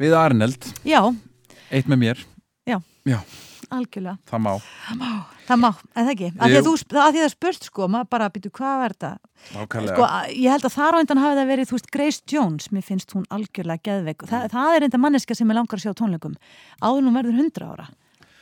Við 0.01 0.15
Arneld, 0.17 0.67
Já, 0.87 1.01
eitt 1.69 1.89
með 1.91 2.01
mér 2.05 2.23
Já. 2.67 2.79
Já, 3.05 3.19
algjörlega. 3.69 4.17
það 4.31 4.41
má 4.47 4.53
Það 5.51 5.57
má, 5.59 5.69
eða 5.99 6.11
ekki. 6.13 6.27
Að 6.37 6.45
því 6.47 6.53
Jú. 6.53 6.59
að, 6.61 6.67
þú, 6.67 6.73
sp- 6.79 6.93
að 7.01 7.09
því 7.11 7.19
að 7.19 7.25
það 7.25 7.31
spurt 7.33 7.65
sko, 7.67 7.87
maður 7.91 8.07
bara 8.13 8.27
býtu 8.31 8.51
hvað 8.55 8.83
er 8.85 8.93
þetta? 8.93 9.09
Nákvæmlega 9.51 9.95
Sko, 9.97 10.05
ég 10.37 10.53
held 10.53 10.67
að 10.69 10.75
þar 10.77 10.95
á 10.95 10.99
undan 11.01 11.19
hafi 11.19 11.37
það 11.39 11.49
verið, 11.51 11.67
þú 11.71 11.75
veist, 11.75 11.89
Grace 11.91 12.21
Jones, 12.31 12.67
mér 12.71 12.85
finnst 12.87 13.11
hún 13.17 13.25
algjörlega 13.35 13.83
geðveik. 13.89 14.23
Þa, 14.29 14.39
það 14.53 14.75
er 14.77 14.85
enda 14.87 15.01
manneska 15.01 15.35
sem 15.35 15.51
ég 15.51 15.57
langar 15.57 15.81
að 15.81 15.83
sjá 15.83 15.95
tónleikum. 15.97 16.37
Áður 16.79 17.03
nú 17.03 17.11
verður 17.17 17.41
100 17.41 17.67
ára. 17.67 17.89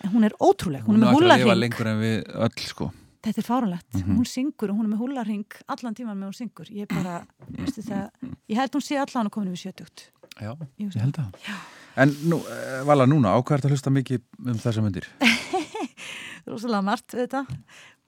En 0.03 0.13
hún 0.13 0.27
er 0.27 0.35
ótrúleg, 0.37 0.83
hún, 0.85 0.99
Hún 0.99 1.07
er 1.07 1.09
er 1.09 1.17
með 1.17 1.31
að 1.33 1.41
lifa 1.41 1.57
lengur 1.63 1.89
en 1.95 2.03
við 2.03 2.17
öll 2.45 2.67
sko 2.67 2.91
Þetta 3.19 3.41
er 3.41 3.47
fárunlegt. 3.47 3.89
Mhm. 3.99 4.15
Hún 4.15 4.27
syngur 4.29 4.71
og 4.71 4.77
hún 4.79 4.85
er 4.87 4.93
með 4.93 5.01
húlarring 5.03 5.45
allan 5.67 5.95
tíman 5.97 6.17
með 6.21 6.29
hún 6.29 6.37
syngur. 6.39 6.69
Ég 6.71 6.87
bara, 6.87 7.17
veistu 7.51 7.83
það, 7.83 8.09
ég 8.47 8.55
held 8.61 8.71
hún 8.77 8.85
sé 8.85 8.95
allan 9.01 9.27
að 9.27 9.33
komin 9.35 9.51
við 9.51 9.65
70. 9.73 10.07
Já, 10.39 10.53
Ég 10.79 10.95
ég 10.95 11.01
held 11.03 11.17
það 11.19 11.33
En 11.99 12.09
nú, 12.31 12.37
eh, 12.47 12.83
Vala, 12.87 13.03
núna, 13.05 13.33
á 13.35 13.43
hvað 13.43 13.57
er 13.57 13.65
að 13.67 13.71
hlusta 13.75 13.91
mikið 13.91 14.21
um 14.45 14.55
þessa 14.55 14.81
myndir? 14.81 15.07
rosalega 16.49 16.81
margt 16.85 17.13
þetta 17.17 17.41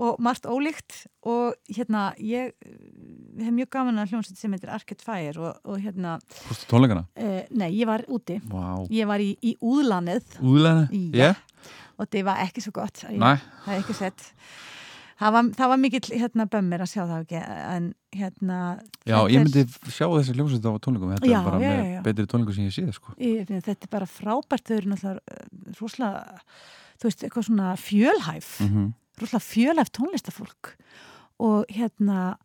og 0.01 0.19
margt 0.23 0.47
ólíkt 0.49 1.01
og 1.29 1.57
hérna 1.69 2.11
ég 2.17 2.53
við 2.61 3.43
hefum 3.45 3.57
mjög 3.59 3.69
gaman 3.75 4.01
að 4.01 4.13
hljómsveit 4.13 4.39
sem 4.39 4.55
heitir 4.55 4.71
Arcade 4.73 5.03
Fire 5.05 5.43
og, 5.43 5.59
og 5.67 5.81
hérna 5.83 6.15
Fórstu 6.47 6.69
tónleikana? 6.71 7.05
uh, 7.19 7.41
nei, 7.51 7.69
ég 7.77 7.89
var 7.89 8.05
úti 8.11 8.39
Vá 8.49 8.81
ég 8.89 9.09
var 9.09 9.21
í, 9.23 9.33
í 9.43 9.55
úðlanið 9.61 10.39
Úðlæna? 10.41 10.87
Já. 11.17 11.33
og 11.99 12.09
það 12.09 12.27
var 12.31 12.43
ekki 12.47 12.63
svo 12.65 12.73
gott 12.79 13.03
ég, 13.09 13.19
Nei. 13.21 13.35
það 13.65 13.75
er 13.75 13.83
ekki 13.83 13.97
sett 13.99 14.27
það 15.21 15.33
var, 15.35 15.49
það 15.59 15.69
var 15.71 15.79
mikill 15.81 16.17
hérna 16.17 16.45
bömmir 16.51 16.81
að 16.83 16.89
sjá 16.91 17.01
það 17.05 17.21
ekki 17.23 17.41
en 17.45 17.87
hérna 18.17 18.59
Já, 19.07 19.17
ég 19.31 19.43
myndi 19.45 19.63
sjá 19.93 20.05
þessi 20.09 20.35
hljómsveit 20.35 20.65
á 20.67 20.71
tónleikum 20.83 21.13
Þetta 21.15 21.29
Já, 21.31 21.37
er 21.39 21.47
bara 21.47 21.61
já, 21.61 21.69
með 21.71 21.91
já, 21.93 22.01
betri 22.09 22.25
tónleikum 22.31 22.57
sem 22.57 22.67
ég 22.67 22.75
séð 22.75 22.91
sko. 22.97 23.13
Þetta 23.21 23.75
er 23.77 23.91
bara 23.93 24.09
frábært 24.09 24.65
þau 24.67 24.75
eru 24.79 24.91
náttúrulega 24.91 25.77
rosalega 25.79 26.41
þú 27.01 27.07
veist, 27.09 27.23
eitthvað 27.25 27.47
svona 27.47 27.69
fjölhæf 27.81 28.49
Mhm. 28.65 28.89
rosalega 29.21 29.45
fjölhæf 29.47 29.89
tónlistafólk. 29.97 30.73
Og 31.41 31.65
hérna 31.69 32.35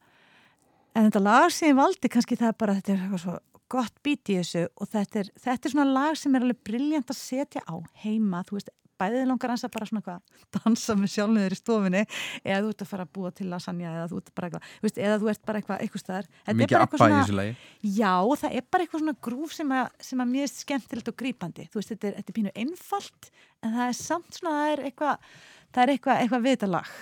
en 0.97 1.11
þetta 1.11 1.20
lag 1.23 1.51
sem 1.53 1.69
ég 1.73 1.77
valdi 1.81 2.09
kannski 2.09 2.36
það 2.40 2.48
er 2.55 2.59
bara 2.62 2.74
þetta 2.78 2.93
er 2.94 3.03
eitthvað 3.05 3.24
svo 3.27 3.39
gott 3.69 3.97
bít 4.07 4.31
í 4.31 4.36
þessu 4.39 4.69
og 4.81 4.89
þetta 4.89 5.20
er, 5.24 5.28
þetta 5.43 5.66
er 5.66 5.73
svona 5.74 5.93
lag 5.93 6.16
sem 6.16 6.35
er 6.39 6.44
alveg 6.47 6.61
briljant 6.65 7.09
að 7.11 7.19
setja 7.19 7.61
á 7.66 7.74
heima, 8.05 8.44
þú 8.47 8.57
veist 8.61 8.70
bæðið 9.01 9.27
langar 9.31 9.52
hans 9.52 9.64
að 9.66 9.73
bara 9.77 9.89
svona 9.90 10.02
eitthvað 10.02 10.47
dansa 10.56 10.97
með 10.98 11.12
sjálfum 11.14 11.39
þér 11.43 11.56
í 11.56 11.59
stofinni 11.60 12.02
eða 12.43 12.60
þú 12.64 12.73
ert 12.73 12.85
að 12.85 12.90
fara 12.93 13.06
að 13.06 13.12
búa 13.16 13.32
til 13.36 13.48
lasagna 13.51 13.93
eða 13.93 14.06
þú 14.10 14.20
ert 14.20 14.32
bara 14.36 14.51
eitthvað, 14.51 14.70
veist, 14.86 15.01
eða 15.01 15.18
þú 15.23 15.31
ert 15.32 15.43
bara 15.47 15.62
eitthvað 15.62 15.85
eitthvað 15.85 16.05
staðar 16.05 16.31
Mikið 16.56 16.78
appa 16.81 17.01
í 17.10 17.16
þessu 17.16 17.36
lagi 17.36 17.56
Já, 17.97 18.12
það 18.43 18.56
er 18.59 18.66
bara 18.70 18.86
eitthvað 18.86 19.02
svona 19.05 19.16
grúf 19.28 19.55
sem 19.56 19.74
að, 19.77 19.90
sem 20.09 20.23
að 20.23 20.32
mér 20.32 20.47
er 20.47 20.52
skemmtilegt 20.52 21.10
og 21.10 21.16
grípandi. 21.20 21.66
Þú 21.70 21.81
veist, 21.81 21.93
þetta 21.93 22.09
er, 22.09 22.16
þetta 22.20 22.32
er 22.32 22.39
pínu 22.39 22.52
einfalt, 22.62 23.31
en 23.62 23.77
það 23.77 23.93
er 23.93 23.98
samt 24.01 24.39
svona, 24.39 24.55
það 24.56 24.73
er 24.73 24.85
eitthvað, 24.90 25.31
það 25.70 25.82
er 25.85 25.94
eitthvað, 25.94 26.23
eitthvað 26.24 26.47
við 26.47 26.56
þetta 26.56 26.70
lag 26.73 26.93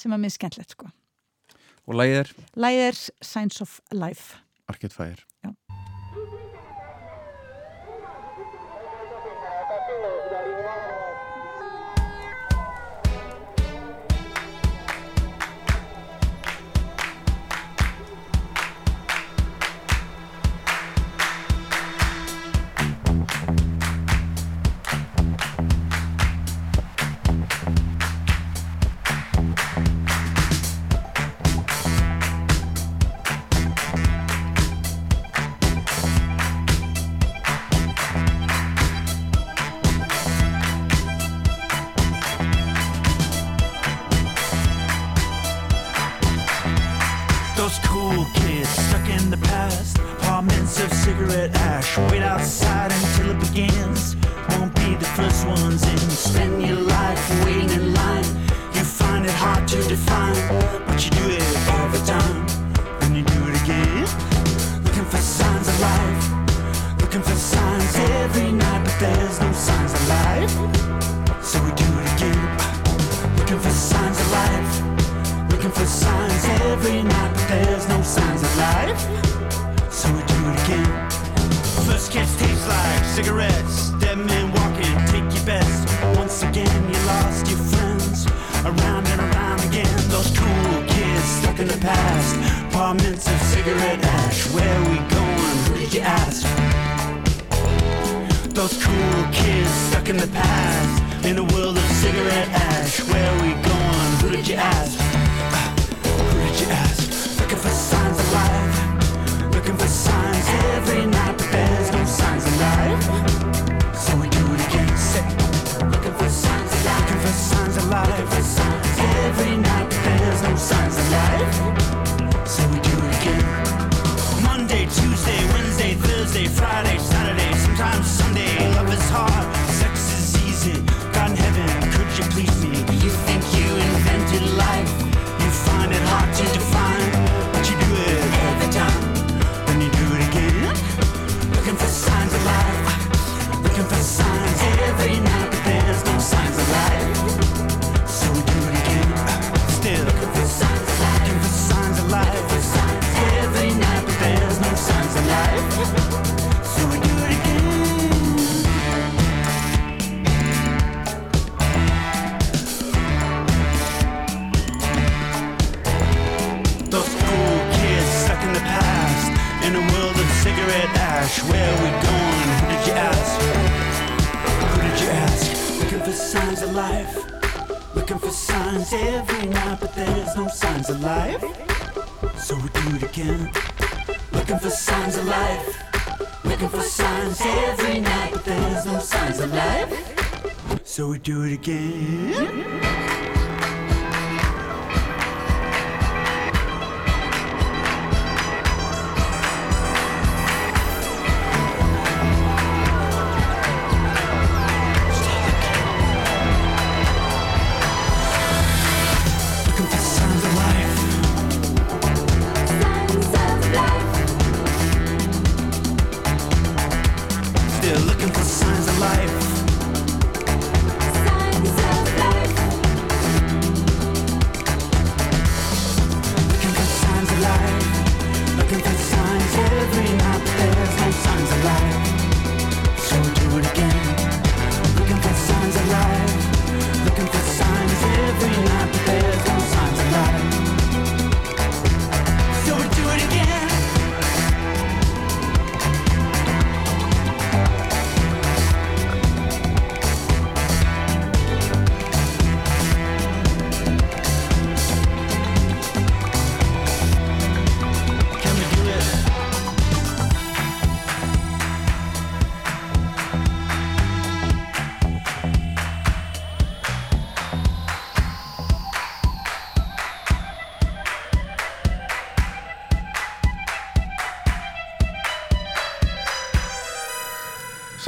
sem 0.00 0.14
að 0.14 0.22
mér 0.22 0.32
er 0.32 0.36
skemmtilegt, 0.36 0.76
sko. 0.76 0.92
Og 1.88 1.98
lagið 1.98 2.34
Lagið 2.60 2.86
er 2.90 3.02
Signs 3.32 3.64
of 3.64 3.80
Life. 3.96 4.42
Arcade 4.70 4.94
Fire 4.94 5.24
Já. 5.42 5.54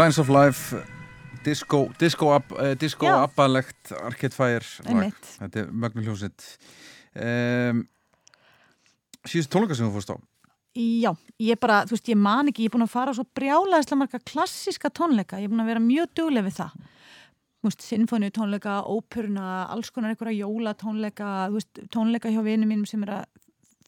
Signs 0.03 0.19
of 0.19 0.33
Life 0.35 0.83
disco, 1.45 1.89
disco, 1.99 2.33
ab, 2.35 2.49
disco 2.81 3.07
Já. 3.07 3.23
abbalegt 3.23 3.93
Arcade 3.95 4.35
Fire 4.35 4.65
þetta 4.65 5.61
er 5.63 5.69
mögnu 5.71 6.03
hljómsitt 6.03 6.43
um, 7.15 7.85
síðust 9.23 9.53
tónleika 9.53 9.77
sem 9.79 9.87
þú 9.87 9.95
fórst 9.95 10.11
á 10.11 10.19
Já, 10.75 11.13
ég 11.39 11.61
bara, 11.61 11.83
þú 11.85 11.95
veist, 11.95 12.09
ég 12.09 12.19
man 12.19 12.49
ekki, 12.49 12.65
ég 12.65 12.71
er 12.71 12.75
búin 12.75 12.87
að 12.87 12.95
fara 12.95 13.13
á 13.13 13.17
svo 13.19 13.27
brjálæðislega 13.37 14.01
marga 14.01 14.21
klassíska 14.25 14.91
tónleika, 14.91 15.39
ég 15.39 15.47
er 15.47 15.53
búin 15.53 15.61
að 15.61 15.69
vera 15.69 15.83
mjög 15.85 16.15
dugleg 16.17 16.47
við 16.47 16.55
það. 16.57 16.79
Þú 17.61 17.69
veist, 17.69 17.85
sinfóniu 17.85 18.33
tónleika, 18.33 18.79
óperuna, 18.89 19.51
alls 19.69 19.93
konar 19.93 20.15
einhverja 20.15 20.47
jólatónleika, 20.47 21.35
þú 21.51 21.59
veist, 21.59 21.83
tónleika 21.93 22.33
hjá 22.33 22.41
vinum 22.47 22.73
mínum 22.73 22.89
sem 22.89 23.05
er 23.05 23.13
að 23.19 23.29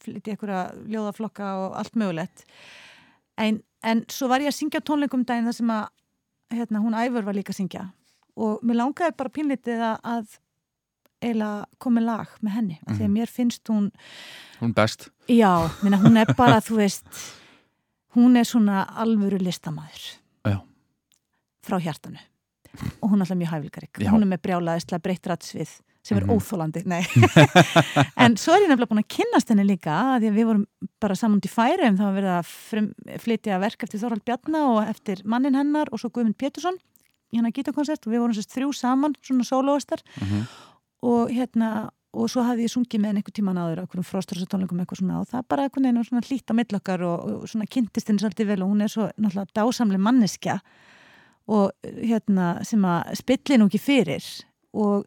flytja 0.05 0.37
einhverja 0.37 0.61
ljóðaflokka 0.93 1.51
og 1.63 1.81
allt 1.81 1.97
mögulegt. 2.05 2.45
En, 3.41 3.63
en 3.81 4.05
svo 4.13 4.29
var 4.29 4.45
ég 4.45 4.53
að 4.53 4.59
syngja 4.61 4.85
tónleikum 4.85 5.25
daginn 5.25 5.49
þar 5.49 5.57
sem 5.63 5.73
að, 5.73 5.89
hérna, 6.59 6.83
hún 6.83 6.97
Æfur 6.99 7.27
var 7.27 7.37
líka 7.37 7.55
að 7.55 7.61
syngja. 7.61 7.85
Og 8.35 8.63
mér 8.67 8.81
langaði 8.81 9.15
bara 9.19 9.33
pínlítið 9.35 9.85
að, 9.85 10.37
eiginlega 11.23 11.81
komið 11.83 12.07
lag 12.09 12.35
með 12.43 12.57
henni, 12.59 12.77
mm 12.83 12.99
því 12.99 13.07
að 13.07 13.15
mér 13.15 13.33
finnst 13.33 13.71
hún 13.73 13.89
hún 14.61 14.75
best. 14.75 15.09
Já, 15.31 15.71
minna, 15.83 16.01
hún 16.03 16.19
er 16.21 16.35
bara, 16.37 16.61
þú 16.67 16.81
veist, 16.83 17.09
hún 18.17 18.37
er 18.41 18.47
svona 18.49 18.85
alvöru 19.03 19.39
listamæður 19.43 20.07
Já. 20.47 20.59
frá 21.65 21.81
hjartanu. 21.81 22.23
Og 23.01 23.11
hún 23.11 23.21
er 23.21 23.27
alltaf 23.27 23.39
mjög 23.39 23.53
hæfilgarik. 23.55 23.99
Hún 24.11 24.25
er 24.25 24.31
með 24.33 24.41
brjálaðislega 24.49 25.03
breytt 25.05 25.29
ratsvið 25.31 25.77
sem 26.05 26.19
er 26.21 26.27
Mhm. 26.27 26.35
óþólandi, 26.37 26.83
nei. 26.85 27.01
en 28.25 28.37
svo 28.37 28.53
er 28.55 28.65
ég 28.65 28.69
nefnilega 28.69 28.91
búin 28.93 29.01
að 29.03 29.09
kynnast 29.17 29.49
henni 29.49 29.65
líka 29.65 29.95
að 30.15 30.25
því 30.27 30.29
að 30.31 30.37
við 30.39 30.49
vorum 30.51 30.67
bara 31.01 31.17
saman 31.17 31.39
út 31.41 31.49
í 31.49 31.53
færum 31.53 31.97
þá 31.97 32.05
var 32.05 32.19
verið 32.19 32.35
að 32.37 33.21
flytja 33.25 33.61
verk 33.63 33.87
eftir 33.87 34.03
Þorvald 34.03 34.25
Bjarna 34.29 34.61
og 34.75 34.83
eftir 34.89 35.23
mannin 35.25 35.57
hennar 35.57 35.89
og 35.93 36.01
svo 36.03 36.11
Guðmund 36.13 36.37
Pétursson 36.37 36.77
í 37.33 37.39
hennar 37.41 37.55
gítakonsert 37.57 38.05
og 38.07 38.13
við 38.13 38.21
vorum 38.23 38.37
þrjú 38.37 38.71
saman, 38.77 39.17
svona 39.25 39.45
sólóistar 39.49 40.05
Mhm. 40.21 40.47
og 41.03 41.31
hérna 41.33 41.91
og 42.15 42.29
svo 42.31 42.45
hafði 42.47 42.69
ég 42.69 42.71
sungið 42.71 43.01
með 43.03 43.09
henni 43.11 43.21
einhver 43.25 43.35
tíman 43.35 43.59
áður 43.59 43.81
á 43.81 43.85
einhverjum 43.89 44.07
fróströssatónleikum 44.07 44.79
eitthvað 44.85 45.01
svona 45.01 45.21
og 45.21 45.27
það 45.33 45.49
bara 45.49 45.63
einhvern 45.67 45.83
veginn 45.83 45.97
var 45.99 46.05
svona 46.07 46.27
hlýtt 46.29 46.47
á 46.47 46.55
millokkar 46.55 47.01
og, 47.03 47.43
og 47.43 47.49
svona 47.51 47.67
kynntist 47.67 48.07
henni 48.07 48.23
svolítið 48.23 48.47
vel 48.53 48.63
og 48.63 48.71
hún 48.71 48.83
er 48.85 48.93
svo 48.93 49.09
náttúrulega 49.19 49.57
dásamleg 49.59 49.99
manneskja 50.05 50.61
og 51.49 51.73
hérna 51.83 52.65
sem 52.65 52.81
að 52.87 53.17
spilli 53.19 53.59
nú 53.59 53.67
ekki 53.67 53.81
fyrir 53.83 54.23
og 54.75 55.05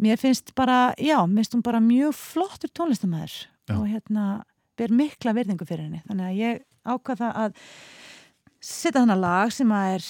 mér 0.00 0.16
finnst 0.20 0.54
bara, 0.56 0.94
já, 0.98 1.18
mér 1.26 1.42
finnst 1.44 1.54
hún 1.58 1.62
bara 1.66 1.80
mjög 1.84 2.14
flottur 2.16 2.70
tónlistamæður 2.76 3.34
og 3.76 3.86
hérna 3.86 4.24
ber 4.80 4.88
mikla 4.96 5.34
verðingu 5.36 5.66
fyrir 5.68 5.84
henni. 5.86 6.00
Þannig 6.08 6.26
að 6.30 6.38
ég 6.40 6.62
ákvað 6.88 7.20
það 7.20 7.36
að 7.44 7.58
setja 8.60 9.02
hana 9.04 9.16
lag 9.20 9.52
sem 9.52 9.70
að 9.76 9.94
er 9.98 10.06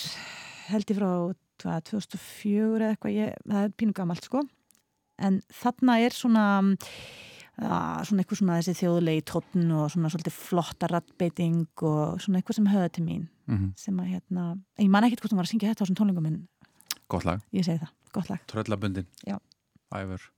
held 0.70 0.90
ég 0.92 0.98
frá 1.00 1.10
hvað, 1.60 1.82
2004 1.90 2.78
eða 2.80 2.92
eitthvað, 2.94 3.16
ég, 3.18 3.34
það 3.50 3.64
er 3.66 3.74
pínu 3.76 3.92
gamalt 3.98 4.24
sko. 4.24 4.40
En 5.20 5.40
þarna 5.52 5.98
er 6.00 6.14
svona 6.16 6.44
að, 7.60 8.06
svona 8.08 8.22
eitthvað 8.22 8.38
svona 8.40 8.56
þessi 8.60 8.76
þjóðulegi 8.80 9.24
tónn 9.28 9.66
og 9.76 9.90
svona 9.92 10.08
svolítið 10.14 10.36
flotta 10.38 10.88
rattbeiting 10.88 11.66
og 11.84 12.22
svona 12.24 12.40
eitthvað 12.40 12.60
sem 12.60 12.70
höfða 12.72 12.92
til 12.96 13.04
mín 13.04 13.28
Mhm. 13.50 13.72
sem 13.76 13.96
að 13.98 14.10
hérna, 14.14 14.42
ég 14.78 14.88
man 14.88 15.02
ekkert 15.02 15.20
hvort 15.24 15.32
hún 15.32 15.40
var 15.42 15.44
að 15.44 15.50
syngja 15.50 15.70
þetta 15.74 15.82
á 15.82 15.84
þessum 15.84 15.96
tónlingum 15.98 16.26
en 16.28 16.48
Gott 17.10 17.24
lag, 17.26 17.40
ég 17.52 17.64
segi 17.66 17.80
það, 17.82 17.88
gott 18.12 18.28
lag. 18.30 18.38
Tröllabundin 18.46 19.06
Já. 19.26 19.38
Æfur 19.94 20.32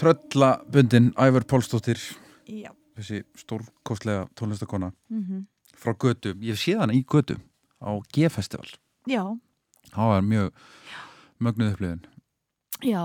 Tröllabundin 0.00 1.10
Æfur 1.20 1.44
Pálsdóttir. 1.44 1.98
Já, 2.48 2.70
þessi 2.98 3.22
stórkostlega 3.38 4.26
tónlistakona 4.38 4.92
mm 5.12 5.46
frá 5.80 5.94
Götu, 5.96 6.34
ég 6.44 6.58
sé 6.60 6.74
hana 6.76 6.92
í 6.92 6.98
Götu 7.08 7.38
á 7.80 7.88
G-festival, 8.12 8.66
já, 9.08 9.22
það 9.94 10.10
var 10.10 10.24
mjög 10.26 10.50
mögnuð 11.40 11.70
upplifin 11.72 12.02
já 12.84 13.00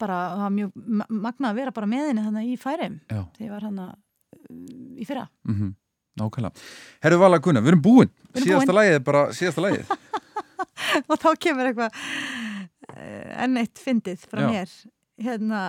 bara 0.00 0.18
það 0.34 0.42
var 0.42 0.52
mjög 0.58 0.72
ma- 0.98 1.06
magnað 1.08 1.48
að 1.54 1.56
vera 1.62 1.72
bara 1.78 1.88
með 1.88 2.04
henni 2.10 2.24
þannig 2.26 2.50
í 2.52 2.58
færim 2.60 2.98
Já. 3.08 3.22
þegar 3.38 3.46
ég 3.46 3.54
var 3.54 3.64
hann 3.68 3.80
í 4.98 5.06
fyrra. 5.08 5.24
Mm 5.48 5.74
Nákvæmlega. 6.18 6.52
Herru 7.06 7.18
Vala 7.22 7.38
Gunnar, 7.38 7.62
við 7.62 7.68
erum 7.70 7.82
búin. 7.84 8.08
Við 8.34 8.40
erum 8.40 8.48
síðasta 8.48 8.72
búin. 8.72 8.78
lagið 8.80 8.94
er 8.98 9.02
bara 9.06 9.20
síðasta 9.38 9.62
lagið. 9.62 9.90
Og 11.08 11.18
þá 11.22 11.28
kemur 11.38 11.68
eitthvað 11.68 11.98
eh, 12.96 13.44
enn 13.44 13.56
eitt 13.62 13.78
fyndið 13.78 14.24
frá 14.26 14.40
Já. 14.42 14.48
mér. 14.50 14.72
Hérna 15.22 15.60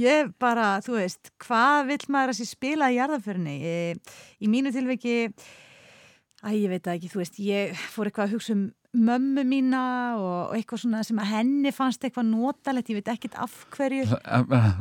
ég 0.00 0.34
bara, 0.40 0.80
þú 0.84 0.98
veist 0.98 1.32
hvað 1.44 1.90
vill 1.92 2.04
maður 2.12 2.34
að 2.34 2.40
sé 2.40 2.48
spila 2.48 2.90
í 2.90 2.98
jarðaförinni 2.98 3.56
í 4.40 4.50
mínu 4.50 4.72
tilveiki 4.74 5.16
æ, 6.40 6.50
ég 6.56 6.68
veit 6.72 6.84
það 6.84 6.96
ekki, 6.96 7.12
þú 7.12 7.22
veist 7.22 7.40
ég 7.44 7.82
fór 7.92 8.10
eitthvað 8.10 8.28
að 8.28 8.36
hugsa 8.36 8.56
um 8.56 8.66
mömmu 8.90 9.44
mína 9.46 9.80
og, 10.18 10.54
eitthvað 10.56 10.80
svona 10.82 11.02
sem 11.06 11.18
að 11.22 11.28
henni 11.30 11.70
fannst 11.74 12.02
eitthvað 12.02 12.26
notalegt, 12.26 12.90
ég 12.90 12.98
veit 12.98 13.10
ekkit 13.12 13.36
af 13.38 13.52
hverju 13.76 14.06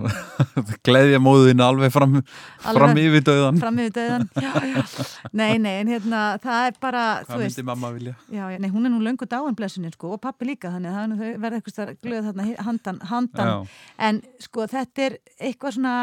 Gleðja 0.88 1.20
móðin 1.22 1.62
alveg 1.62 1.94
fram, 1.94 2.18
fram 2.64 2.90
Alveg. 2.90 3.04
yfir 3.06 3.26
döðan 3.28 3.62
fram 3.62 3.78
yfir 3.84 3.94
döðan 4.00 4.26
já, 4.46 4.50
já. 4.66 5.06
nei, 5.30 5.60
nei, 5.62 5.76
en 5.84 5.94
hérna 5.94 6.24
það 6.42 6.72
er 6.72 6.82
bara, 6.82 7.06
Hvað 7.30 7.46
myndi 7.46 7.68
mamma 7.70 7.94
vilja? 7.94 8.18
Já, 8.34 8.44
já, 8.50 8.58
nei, 8.58 8.70
hún 8.74 8.90
er 8.90 8.96
nú 8.96 9.04
löngu 9.06 9.30
dáin 9.30 9.58
blessunin 9.58 9.94
sko 9.94 10.16
og 10.18 10.24
pappi 10.26 10.50
líka 10.50 10.74
þannig 10.74 10.90
að 10.90 11.00
það 11.00 11.26
er 11.30 11.42
verða 11.46 11.62
eitthvað 11.62 11.96
glöð 12.02 12.30
þarna 12.32 12.50
handan, 12.66 13.02
handan. 13.14 13.74
En 14.02 14.24
sko 14.42 14.66
þetta 14.70 15.06
er 15.06 15.20
eitthvað 15.38 15.78
svona 15.78 15.96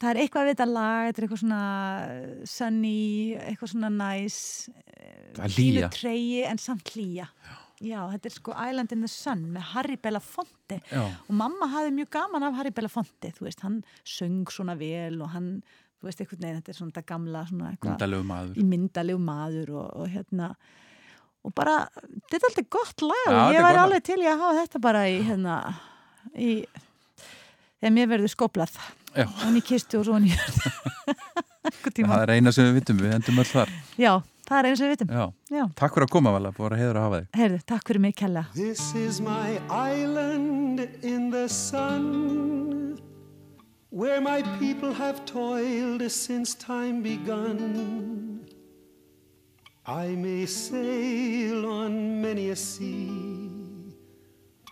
það 0.00 0.10
er 0.10 0.20
eitthvað 0.22 0.46
við 0.46 0.54
þetta 0.54 0.68
lag 0.70 1.08
þetta 1.08 1.20
er 1.20 1.26
eitthvað 1.26 1.42
svona 1.42 1.62
sunny 2.52 3.00
eitthvað 3.40 3.72
svona 3.74 3.90
nice 3.94 4.72
er 5.38 5.54
hlýja. 5.56 5.90
treyji 5.94 6.44
en 6.48 6.60
samt 6.60 6.92
hlýja 6.94 7.28
já. 7.80 8.00
þetta 8.12 8.30
er 8.30 8.34
sko 8.36 8.56
Island 8.56 8.94
in 8.96 9.04
the 9.06 9.10
Sun 9.10 9.46
með 9.54 9.70
Harry 9.74 9.96
Belafonte 10.00 10.80
Já. 10.90 11.04
og 11.06 11.32
mamma 11.36 11.70
hafði 11.72 11.94
mjög 12.00 12.10
gaman 12.18 12.48
af 12.48 12.58
Harry 12.60 12.74
Belafonte 12.76 13.32
þú 13.36 13.46
veist, 13.48 13.64
hann 13.64 13.80
söng 14.04 14.44
svona 14.52 14.76
vel 14.80 15.20
og 15.24 15.32
hann, 15.34 15.48
þú 16.00 16.10
veist, 16.10 16.20
eitthvað 16.22 16.44
neina 16.44 16.60
þetta 16.60 16.74
er 16.74 16.80
svona 16.80 16.94
þetta 16.94 17.08
gamla 17.14 17.46
svona 17.48 17.72
eitthvað 17.74 18.54
í 18.60 18.68
myndalegu 18.68 19.24
maður 19.24 19.74
og, 19.80 19.88
og 20.02 20.12
hérna 20.12 20.52
og 21.40 21.54
bara, 21.56 21.78
þetta 22.28 22.36
er 22.36 22.48
alltaf 22.50 22.70
gott 22.76 23.06
lag 23.06 23.32
Já, 23.32 23.40
ég 23.56 23.64
var 23.64 23.82
alveg 23.86 24.04
til 24.10 24.20
í 24.20 24.28
að 24.28 24.42
hafa 24.44 24.60
þetta 24.60 24.84
bara 24.84 25.06
í 25.08 25.18
hérna 25.24 25.56
í, 26.36 26.50
þegar 27.80 27.94
mér 27.96 28.10
verður 28.14 28.32
skoplað 28.34 28.74
Já. 29.16 29.26
hann 29.42 29.56
í 29.58 29.62
kistu 29.66 29.98
og 30.00 30.06
svo 30.06 30.14
hann 30.18 30.28
í 30.28 30.34
einhvern 31.70 31.94
tíma 31.96 32.12
Það 32.14 32.22
er 32.26 32.34
eina 32.36 32.52
sem 32.54 32.68
við 32.70 32.78
vitum, 32.80 33.00
við 33.02 33.16
endum 33.18 33.40
öll 33.42 33.48
þar 33.50 33.72
já, 34.00 34.12
það 34.48 34.58
er 34.60 34.68
eins 34.70 34.80
og 34.80 34.86
við 34.86 34.92
vitum. 34.96 35.10
Já. 35.14 35.24
Já. 35.58 35.64
Takk 35.80 35.94
fyrir 35.96 36.06
að 36.08 36.12
koma, 36.14 36.32
Vala, 36.36 36.52
búið 36.56 36.72
að 36.76 36.80
heiður 36.82 36.98
að 37.00 37.04
hafa 37.06 37.18
þig. 37.20 37.28
Heyrðu, 37.40 37.58
takk 37.72 37.90
fyrir 37.90 38.02
mig, 38.06 38.14
Kella. 38.18 38.44
This 38.54 38.82
is 38.98 39.20
my 39.20 39.58
island 39.70 40.80
in 41.02 41.30
the 41.30 41.44
sun, 41.48 42.98
where 43.90 44.20
my 44.20 44.42
people 44.58 44.92
have 44.94 45.24
toiled 45.26 46.02
since 46.10 46.54
time 46.54 47.02
begun. 47.02 48.40
I 49.86 50.14
may 50.14 50.46
sail 50.46 51.66
on 51.66 52.20
many 52.22 52.50
a 52.50 52.56
sea, 52.56 53.49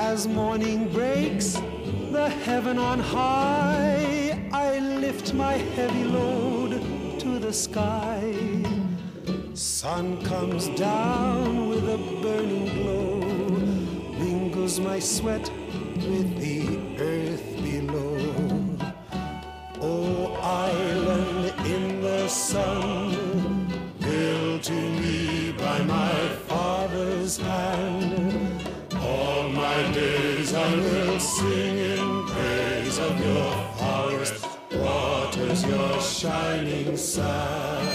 As 0.00 0.28
morning 0.28 0.88
breaks, 0.92 1.54
the 2.12 2.28
heaven 2.44 2.78
on 2.78 3.00
high, 3.00 4.48
I 4.52 4.78
lift 4.78 5.34
my 5.34 5.54
heavy 5.74 6.04
load 6.04 7.18
to 7.18 7.40
the 7.40 7.52
sky. 7.52 8.32
Sun 9.54 10.22
comes 10.24 10.68
down 10.68 11.68
with 11.68 11.82
a 11.88 11.98
burning 12.22 12.66
glow, 12.80 13.18
mingles 14.24 14.78
my 14.78 15.00
sweat 15.00 15.50
with 15.96 16.28
the 16.38 16.78
earth 17.00 17.46
below. 17.60 18.18
Oh, 19.80 20.34
island 20.40 21.66
in 21.66 22.00
the 22.00 22.28
sun, 22.28 23.66
built 23.98 24.62
to 24.62 24.80
me 25.00 25.50
by 25.58 25.82
my 25.82 26.28
father's 26.46 27.36
hand. 27.36 27.97
Will 30.80 31.18
sing 31.18 31.78
in 31.78 32.26
praise 32.26 32.98
of 32.98 33.18
your 33.24 33.52
forest 33.78 34.46
waters, 34.72 35.64
your 35.64 36.00
shining 36.00 36.96
sun. 36.96 37.86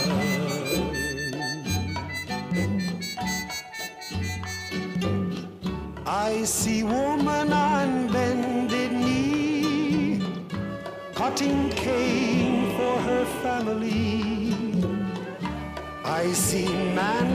I 6.06 6.44
see 6.44 6.84
woman 6.84 7.54
on 7.54 8.12
bended 8.12 8.92
knee, 8.92 10.22
cutting 11.16 11.70
cane 11.70 12.76
for 12.78 13.00
her 13.02 13.26
family. 13.42 14.56
I 16.04 16.32
see 16.34 16.68
man 16.94 17.30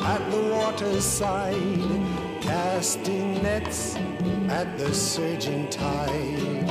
at 0.00 0.30
the 0.30 0.42
water's 0.54 1.04
side, 1.04 2.02
casting 2.40 3.42
nets 3.42 3.96
at 4.50 4.78
the 4.78 4.92
surging 4.94 5.68
tide. 5.68 6.68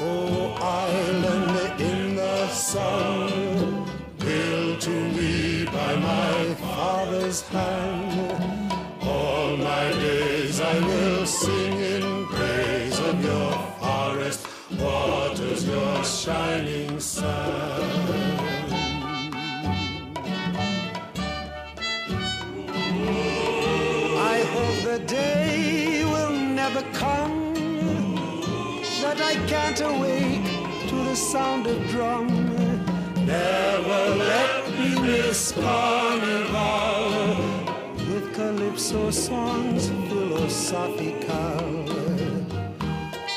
Oh, 0.00 0.54
island 0.60 1.80
in 1.80 2.16
the 2.16 2.48
sun, 2.48 3.84
built 4.18 4.80
to 4.80 4.90
me 4.90 5.64
by 5.66 5.96
my 5.96 6.54
father's 6.54 7.40
hand. 7.48 8.74
All 9.02 9.56
my 9.56 9.90
days 9.92 10.60
I 10.60 10.78
will 10.80 11.26
sing 11.26 11.72
in 11.94 12.26
praise 12.26 12.98
of 12.98 13.24
your 13.24 13.52
forest 13.80 14.46
waters, 14.78 15.66
your 15.66 16.04
shining 16.04 17.00
sun. 17.00 17.93
That 29.16 29.36
I 29.36 29.46
can't 29.46 29.80
awake 29.80 30.44
to 30.88 30.94
the 30.94 31.14
sound 31.14 31.66
of 31.66 31.88
drum. 31.88 32.26
Never 33.26 34.14
let 34.16 34.70
me 34.78 35.00
miss 35.00 35.52
carnival 35.52 37.36
with 38.08 38.34
calypso 38.34 39.10
songs 39.10 39.88
philosophical. 40.08 41.84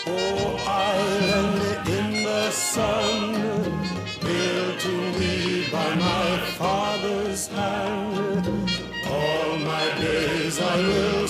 Oh, 0.10 0.56
island 0.68 1.90
in 1.90 2.24
the 2.24 2.50
sun, 2.52 3.34
built 4.22 4.80
to 4.80 4.96
me 5.20 5.70
by 5.72 5.96
my 5.96 6.38
father's 6.58 7.48
hand. 7.48 8.48
All 9.10 9.58
my 9.58 9.86
days 10.00 10.60
I 10.60 10.78
will 10.78 11.27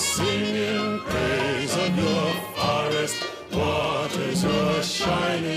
shining 5.08 5.46
sun. 5.46 5.57